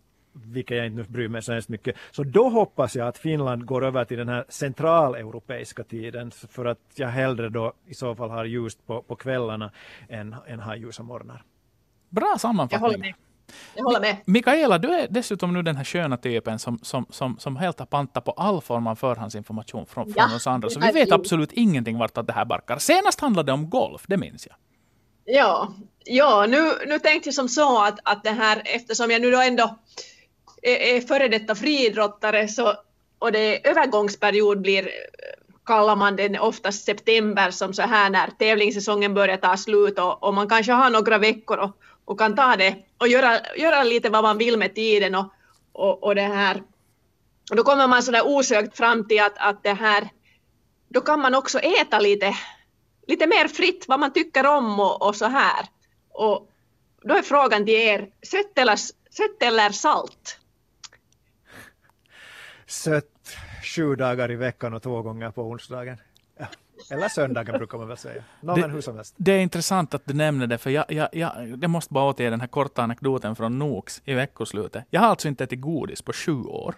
vilket 0.44 0.78
jag 0.78 0.86
inte 0.86 1.12
bryr 1.12 1.28
mig 1.28 1.42
så 1.42 1.52
hemskt 1.52 1.70
mycket. 1.70 1.96
Så 2.12 2.24
då 2.24 2.50
hoppas 2.50 2.96
jag 2.96 3.08
att 3.08 3.18
Finland 3.18 3.66
går 3.66 3.86
över 3.86 4.06
till 4.06 4.18
den 4.18 4.30
här 4.30 4.46
centraleuropeiska 4.50 5.84
tiden 5.84 6.32
för 6.32 6.66
att 6.66 6.80
jag 6.96 7.08
hellre 7.08 7.50
då 7.50 7.74
i 7.86 7.94
så 7.94 8.16
fall 8.16 8.30
har 8.30 8.46
ljust 8.46 8.88
på, 8.88 9.02
på 9.02 9.16
kvällarna 9.16 9.72
än, 10.10 10.36
än 10.48 10.60
har 10.60 10.76
ljusa 10.76 11.04
morgnar. 11.04 11.44
Bra 12.16 12.36
sammanfattning. 12.38 12.82
Jag 12.82 12.88
håller 12.88 12.98
med. 12.98 13.14
Jag 13.76 13.84
håller 13.84 14.00
med. 14.00 14.18
Mikaela, 14.26 14.78
du 14.78 14.94
är 14.94 15.08
dessutom 15.10 15.54
nu 15.54 15.62
den 15.62 15.76
här 15.76 15.84
sköna 15.84 16.18
typen 16.18 16.60
som, 16.60 16.80
som, 16.82 17.06
som, 17.10 17.38
som 17.40 17.56
helt 17.56 17.80
har 17.80 17.86
pantat 17.86 18.26
på 18.26 18.32
all 18.32 18.62
form 18.62 18.88
av 18.88 18.96
förhandsinformation 18.96 19.86
från, 19.86 20.14
från 20.14 20.30
ja, 20.30 20.36
oss 20.36 20.48
andra. 20.48 20.70
Så 20.70 20.80
vi 20.80 20.92
vet 20.92 21.12
absolut 21.12 21.52
ingenting 21.52 21.98
vart 21.98 22.28
det 22.28 22.34
här 22.34 22.46
barkar. 22.46 22.78
Senast 22.78 23.22
handlade 23.22 23.52
det 23.52 23.54
om 23.54 23.70
golf, 23.70 24.04
det 24.08 24.18
minns 24.18 24.48
jag. 24.48 24.56
Ja, 25.26 25.74
ja 26.06 26.46
nu, 26.50 26.72
nu 26.88 27.00
tänkte 27.00 27.28
jag 27.28 27.36
som 27.36 27.50
så 27.50 27.84
att, 27.84 28.00
att 28.04 28.24
det 28.24 28.30
här, 28.30 28.62
eftersom 28.66 29.12
jag 29.12 29.22
nu 29.22 29.32
då 29.32 29.42
ändå 29.42 29.80
är, 30.62 30.96
är 30.96 31.02
före 31.02 31.28
detta 31.28 31.56
friidrottare 31.56 32.48
så, 32.48 32.74
och 33.20 33.32
det 33.32 33.68
övergångsperiod 33.70 34.62
blir 34.62 34.90
kallar 35.66 35.96
man 35.96 36.16
den 36.16 36.40
oftast 36.40 36.86
september 36.86 37.52
som 37.52 37.74
så 37.74 37.82
här 37.82 38.10
när 38.10 38.30
tävlingssäsongen 38.40 39.14
börjar 39.14 39.38
ta 39.38 39.58
slut 39.58 40.00
och, 40.00 40.24
och 40.24 40.34
man 40.34 40.50
kanske 40.50 40.72
har 40.72 40.90
några 40.90 41.18
veckor 41.18 41.58
och, 41.58 41.78
och 42.06 42.20
kan 42.20 42.36
ta 42.36 42.56
det 42.56 42.76
och 42.98 43.08
göra, 43.08 43.40
göra 43.58 43.84
lite 43.84 44.10
vad 44.10 44.24
man 44.24 44.38
vill 44.38 44.58
med 44.58 44.76
tiden 44.76 45.16
och, 45.16 45.34
och, 45.72 46.04
och 46.04 46.16
det 46.16 46.22
här. 46.22 46.64
Och 47.50 47.56
då 47.56 47.64
kommer 47.64 47.88
man 47.88 48.04
sådär 48.04 48.22
osökt 48.26 48.78
fram 48.78 49.08
till 49.08 49.22
att, 49.22 49.38
att 49.38 49.64
det 49.64 49.74
här, 49.74 50.10
då 50.90 51.02
kan 51.02 51.20
man 51.20 51.36
också 51.36 51.60
äta 51.60 52.00
lite, 52.00 52.36
lite 53.08 53.28
mer 53.28 53.48
fritt 53.48 53.86
vad 53.88 54.00
man 54.00 54.14
tycker 54.14 54.46
om 54.46 54.80
och, 54.80 55.08
och 55.08 55.16
så 55.16 55.26
här. 55.26 55.66
Och 56.10 56.50
då 57.04 57.16
är 57.16 57.22
frågan 57.22 57.66
till 57.66 57.74
er, 57.74 58.10
sött 58.24 58.58
eller, 58.58 58.76
sött 58.76 59.42
eller 59.42 59.70
salt? 59.70 60.40
sött 62.68 63.38
sju 63.64 63.96
dagar 63.96 64.32
i 64.32 64.36
veckan 64.36 64.74
och 64.74 64.84
två 64.84 65.02
gånger 65.02 65.32
på 65.32 65.42
onsdagen. 65.42 65.98
Eller 66.92 67.10
söndagen 67.10 67.58
brukar 67.58 67.78
man 67.78 67.88
väl 67.88 67.98
säga. 67.98 68.24
No, 68.42 68.56
det, 68.56 68.68
hur 68.68 68.82
som 68.82 68.96
helst. 68.96 69.16
det 69.18 69.32
är 69.32 69.40
intressant 69.40 69.94
att 69.94 70.06
du 70.06 70.14
nämner 70.14 70.48
det, 70.48 70.58
för 70.58 70.70
jag, 70.70 70.86
jag, 70.90 71.10
jag, 71.12 71.32
jag 71.62 71.70
måste 71.70 71.94
bara 71.94 72.10
återge 72.10 72.30
den 72.30 72.42
här 72.42 72.48
korta 72.48 72.84
anekdoten 72.84 73.36
från 73.36 73.60
Noks 73.60 74.02
i 74.06 74.14
veckoslutet. 74.14 74.84
Jag 74.90 75.02
har 75.02 75.08
alltså 75.08 75.28
inte 75.28 75.44
ätit 75.44 75.62
godis 75.62 76.02
på 76.02 76.14
sju 76.14 76.44
år. 76.44 76.76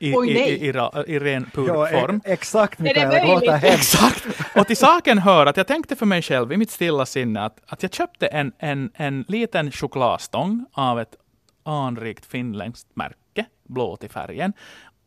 I, 0.00 0.14
Oj, 0.16 0.30
i, 0.30 0.38
i, 0.38 0.66
i, 0.66 0.72
i, 1.06 1.18
ren 1.18 1.50
pur 1.54 1.68
ja, 1.68 1.88
e- 1.88 2.00
form. 2.00 2.20
Exakt 2.24 2.78
Mikael, 2.78 3.10
det 3.10 3.26
låter 3.26 3.52
hemskt. 3.52 3.94
Exakt! 3.94 4.26
Och 4.56 4.66
till 4.66 4.76
saken 4.76 5.18
hör 5.18 5.46
att 5.46 5.56
jag 5.56 5.66
tänkte 5.66 5.96
för 5.96 6.06
mig 6.06 6.22
själv 6.22 6.52
i 6.52 6.56
mitt 6.56 6.70
stilla 6.70 7.06
sinne 7.06 7.44
att, 7.44 7.58
att 7.66 7.82
jag 7.82 7.94
köpte 7.94 8.26
en, 8.26 8.52
en, 8.58 8.90
en 8.94 9.24
liten 9.28 9.72
chokladstång 9.72 10.66
av 10.72 11.00
ett 11.00 11.16
anrikt 11.62 12.26
finländskt 12.26 12.96
märke, 12.96 13.46
blå 13.68 13.96
till 13.96 14.10
färgen 14.10 14.52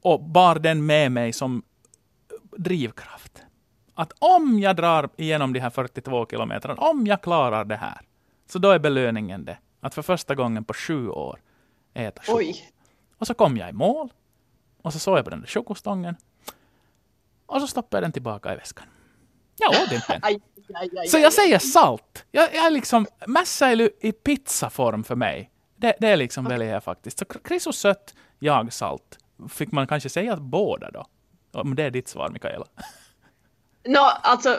och 0.02 0.24
bar 0.24 0.56
den 0.56 0.86
med 0.86 1.12
mig 1.12 1.34
som 1.34 1.64
drivkraft. 2.58 3.44
Att 3.94 4.14
om 4.20 4.60
jag 4.60 4.76
drar 4.76 5.10
igenom 5.18 5.54
de 5.54 5.60
här 5.60 5.70
42 5.70 6.26
kilometrarna, 6.26 6.82
om 6.82 7.08
jag 7.08 7.22
klarar 7.22 7.66
det 7.66 7.76
här, 7.76 8.02
så 8.50 8.60
då 8.60 8.70
är 8.70 8.80
belöningen 8.80 9.46
det. 9.46 9.58
Att 9.80 9.96
för 9.96 10.02
första 10.02 10.36
gången 10.36 10.64
på 10.64 10.74
sju 10.74 11.10
år 11.10 11.40
äta 11.94 12.22
choklad. 12.22 12.56
Och 13.18 13.28
så 13.28 13.34
kom 13.34 13.58
jag 13.58 13.70
i 13.70 13.74
mål. 13.74 14.14
Och 14.82 14.94
så 14.94 15.00
såg 15.00 15.18
jag 15.18 15.24
på 15.24 15.30
den 15.30 15.42
där 15.42 15.48
chokostången. 15.48 16.16
Och 17.46 17.62
så 17.62 17.68
stoppade 17.68 17.98
jag 17.98 18.04
den 18.04 18.12
tillbaka 18.12 18.54
i 18.54 18.56
väskan. 18.56 18.86
Jag 19.58 19.84
åt 19.84 19.92
inte 19.92 20.20
den. 20.20 21.08
Så 21.08 21.18
jag 21.18 21.34
säger 21.34 21.60
salt. 21.60 22.26
Jag, 22.32 22.56
jag 22.56 22.66
är 22.66 22.72
liksom, 22.72 23.08
mässäily 23.28 23.90
i 24.00 24.12
pizzaform 24.12 25.04
för 25.04 25.16
mig. 25.16 25.52
Det, 25.76 25.96
det 26.00 26.08
är 26.08 26.18
liksom 26.18 26.46
okay. 26.46 26.58
väljer 26.58 26.74
jag 26.74 26.84
faktiskt. 26.84 27.20
Så 27.20 27.26
krisos 27.26 27.78
sött, 27.78 28.16
jag 28.40 28.74
salt 28.74 29.18
fick 29.50 29.72
man 29.72 29.88
kanske 29.88 30.10
säga 30.10 30.36
båda 30.36 30.92
då? 30.92 31.06
Om 31.52 31.76
det 31.76 31.84
är 31.84 31.92
ditt 31.92 32.08
svar, 32.08 32.30
Mikaela. 32.30 32.66
No, 33.88 34.00
alltså, 34.22 34.58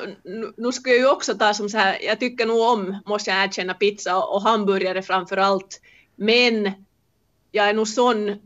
nu 0.56 0.72
skulle 0.72 0.94
jag 0.94 1.00
ju 1.00 1.10
också 1.10 1.34
ta 1.34 1.54
som 1.54 1.68
så 1.68 1.78
här, 1.78 1.98
jag 2.02 2.20
tycker 2.20 2.46
nog 2.46 2.60
om, 2.60 3.02
måste 3.06 3.30
jag 3.30 3.44
erkänna, 3.44 3.74
pizza 3.74 4.22
och 4.22 4.42
hamburgare 4.42 5.02
framför 5.02 5.36
allt. 5.36 5.80
Men 6.16 6.72
jag 7.50 7.68
är 7.68 7.74
nog 7.74 7.88
sån 7.88 8.38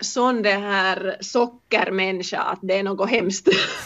sån 0.00 0.42
det 0.42 0.54
här 0.54 1.16
sockermänniska 1.20 2.40
att 2.40 2.58
det 2.62 2.78
är 2.78 2.82
något 2.82 3.10
hemskt. 3.10 3.48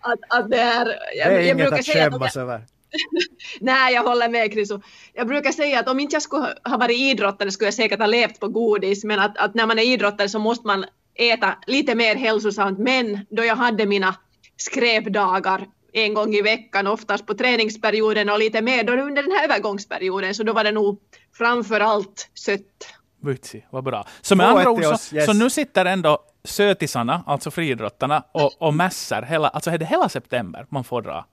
att, 0.00 0.18
att 0.28 0.50
det, 0.50 0.60
är, 0.60 0.86
jag, 1.16 1.28
det 1.28 1.34
är 1.34 1.40
jag 1.40 1.48
inget 1.48 1.72
att 1.72 1.86
skämmas 1.86 2.36
över. 2.36 2.66
Nej, 3.60 3.94
jag 3.94 4.02
håller 4.02 4.28
med 4.28 4.52
Chris. 4.52 4.70
Jag 5.12 5.26
brukar 5.26 5.52
säga 5.52 5.80
att 5.80 5.88
om 5.88 6.00
inte 6.00 6.14
jag 6.14 6.22
skulle 6.22 6.54
ha 6.64 6.76
varit 6.76 6.98
idrottare 6.98 7.50
skulle 7.50 7.66
jag 7.66 7.74
säkert 7.74 7.98
ha 7.98 8.06
levt 8.06 8.40
på 8.40 8.48
godis, 8.48 9.04
men 9.04 9.18
att, 9.20 9.38
att 9.38 9.54
när 9.54 9.66
man 9.66 9.78
är 9.78 9.82
idrottare 9.82 10.28
så 10.28 10.38
måste 10.38 10.66
man 10.66 10.84
äta 11.14 11.58
lite 11.66 11.94
mer 11.94 12.14
hälsosamt. 12.14 12.78
Men 12.78 13.26
då 13.30 13.44
jag 13.44 13.56
hade 13.56 13.86
mina 13.86 14.14
skräpdagar 14.62 15.66
en 15.92 16.14
gång 16.14 16.34
i 16.34 16.42
veckan, 16.42 16.86
oftast 16.86 17.26
på 17.26 17.34
träningsperioden 17.34 18.28
och 18.28 18.38
lite 18.38 18.62
mer 18.62 18.84
då 18.84 18.92
under 18.92 19.22
den 19.22 19.32
här 19.32 19.44
övergångsperioden, 19.44 20.34
så 20.34 20.42
då 20.42 20.52
var 20.52 20.64
det 20.64 20.72
nog 20.72 21.00
framför 21.32 21.80
allt 21.80 22.30
sött. 22.34 22.94
Vitsi, 23.22 23.64
vad 23.70 23.84
bra. 23.84 24.06
Så 24.20 24.36
med 24.36 24.48
andra 24.48 24.70
ord, 24.70 24.84
så, 24.84 25.16
yes. 25.16 25.26
så 25.26 25.32
nu 25.32 25.50
sitter 25.50 25.84
ändå 25.84 26.18
sötisarna, 26.44 27.24
alltså 27.26 27.50
friidrottarna, 27.50 28.22
och, 28.32 28.62
och 28.62 28.74
mässar 28.74 29.22
hela, 29.22 29.48
alltså 29.48 29.70
är 29.70 29.78
det 29.78 29.84
hela 29.84 30.08
september 30.08 30.66
man 30.68 30.84
får 30.84 31.02
dra? 31.02 31.26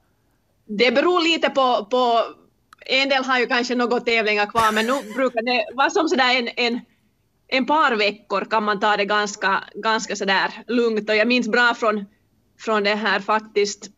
Det 0.65 0.91
beror 0.91 1.21
lite 1.21 1.49
på, 1.49 1.85
på 1.85 2.23
en 2.85 3.09
del 3.09 3.23
har 3.23 3.39
ju 3.39 3.45
kanske 3.45 3.75
några 3.75 3.99
tävlingar 3.99 4.45
kvar, 4.45 4.71
men 4.71 4.85
nu 4.85 5.13
brukar 5.13 5.41
det 5.41 5.75
vara 5.75 5.89
som 5.89 6.09
sådär 6.09 6.35
en, 6.35 6.49
en, 6.55 6.81
en 7.47 7.65
par 7.65 7.95
veckor 7.95 8.45
kan 8.45 8.63
man 8.63 8.79
ta 8.79 8.97
det 8.97 9.05
ganska, 9.05 9.63
ganska 9.75 10.15
sådär 10.15 10.63
lugnt. 10.67 11.09
Och 11.09 11.15
jag 11.15 11.27
minns 11.27 11.47
bra 11.47 11.73
från, 11.73 12.05
från 12.59 12.83
det 12.83 12.95
här 12.95 13.19
faktiskt, 13.19 13.89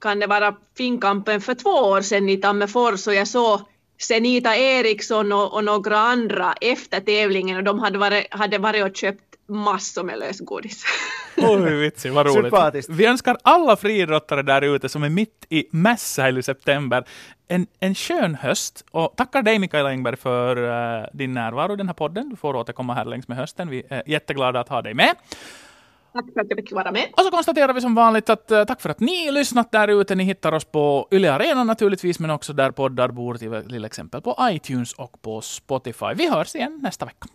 kan 0.00 0.20
det 0.20 0.26
vara 0.26 0.56
finkampen 0.76 1.40
för 1.40 1.54
två 1.54 1.70
år 1.70 2.00
sedan 2.00 2.28
i 2.28 2.36
Tammerfors 2.36 3.06
och 3.06 3.14
jag 3.14 3.28
såg 3.28 3.60
Senita 3.98 4.56
Eriksson 4.56 5.32
och, 5.32 5.54
och 5.54 5.64
några 5.64 5.98
andra 5.98 6.54
efter 6.60 7.00
tävlingen 7.00 7.56
och 7.56 7.64
de 7.64 7.78
hade 7.78 7.98
varit, 7.98 8.26
hade 8.30 8.58
varit 8.58 8.84
och 8.84 8.96
köpt 8.96 9.24
massor 9.48 10.02
med 10.02 10.18
lösgodis. 10.18 10.84
Oj, 11.36 11.76
vitsi, 11.76 12.08
vad 12.08 12.26
roligt. 12.26 12.88
Vi 12.88 13.06
önskar 13.06 13.36
alla 13.42 13.76
friidrottare 13.76 14.42
där 14.42 14.62
ute 14.62 14.88
som 14.88 15.02
är 15.02 15.08
mitt 15.08 15.46
i 15.48 15.64
mässa 15.70 16.28
i 16.30 16.42
september 16.42 17.04
en, 17.48 17.66
en 17.80 17.94
skön 17.94 18.34
höst 18.34 18.84
och 18.90 19.14
tackar 19.16 19.42
dig 19.42 19.58
Mikaela 19.58 19.90
Engberg 19.90 20.16
för 20.16 20.56
uh, 20.56 21.06
din 21.12 21.34
närvaro 21.34 21.72
i 21.72 21.76
den 21.76 21.86
här 21.86 21.94
podden. 21.94 22.28
Du 22.28 22.36
får 22.36 22.56
återkomma 22.56 22.94
här 22.94 23.04
längs 23.04 23.28
med 23.28 23.36
hösten. 23.36 23.70
Vi 23.70 23.82
är 23.88 24.02
jätteglada 24.06 24.60
att 24.60 24.68
ha 24.68 24.82
dig 24.82 24.94
med. 24.94 25.14
Tack 26.12 26.24
för 26.34 26.40
att 26.40 26.46
jag 26.48 26.58
fick 26.58 26.72
vara 26.72 26.92
med. 26.92 27.06
Och 27.16 27.22
så 27.22 27.30
konstaterar 27.30 27.72
vi 27.72 27.80
som 27.80 27.94
vanligt 27.94 28.30
att 28.30 28.52
uh, 28.52 28.64
tack 28.64 28.80
för 28.80 28.90
att 28.90 29.00
ni 29.00 29.32
lyssnat 29.32 29.72
där 29.72 29.88
ute. 29.88 30.14
Ni 30.14 30.24
hittar 30.24 30.52
oss 30.52 30.64
på 30.64 31.08
Yle 31.12 31.32
Arena 31.32 31.64
naturligtvis, 31.64 32.18
men 32.18 32.30
också 32.30 32.52
där 32.52 32.70
poddar 32.70 33.08
bor 33.08 33.34
till 33.68 33.84
exempel 33.84 34.20
på 34.20 34.36
iTunes 34.42 34.92
och 34.92 35.22
på 35.22 35.40
Spotify. 35.40 36.14
Vi 36.14 36.30
hörs 36.30 36.54
igen 36.54 36.80
nästa 36.82 37.06
vecka. 37.06 37.28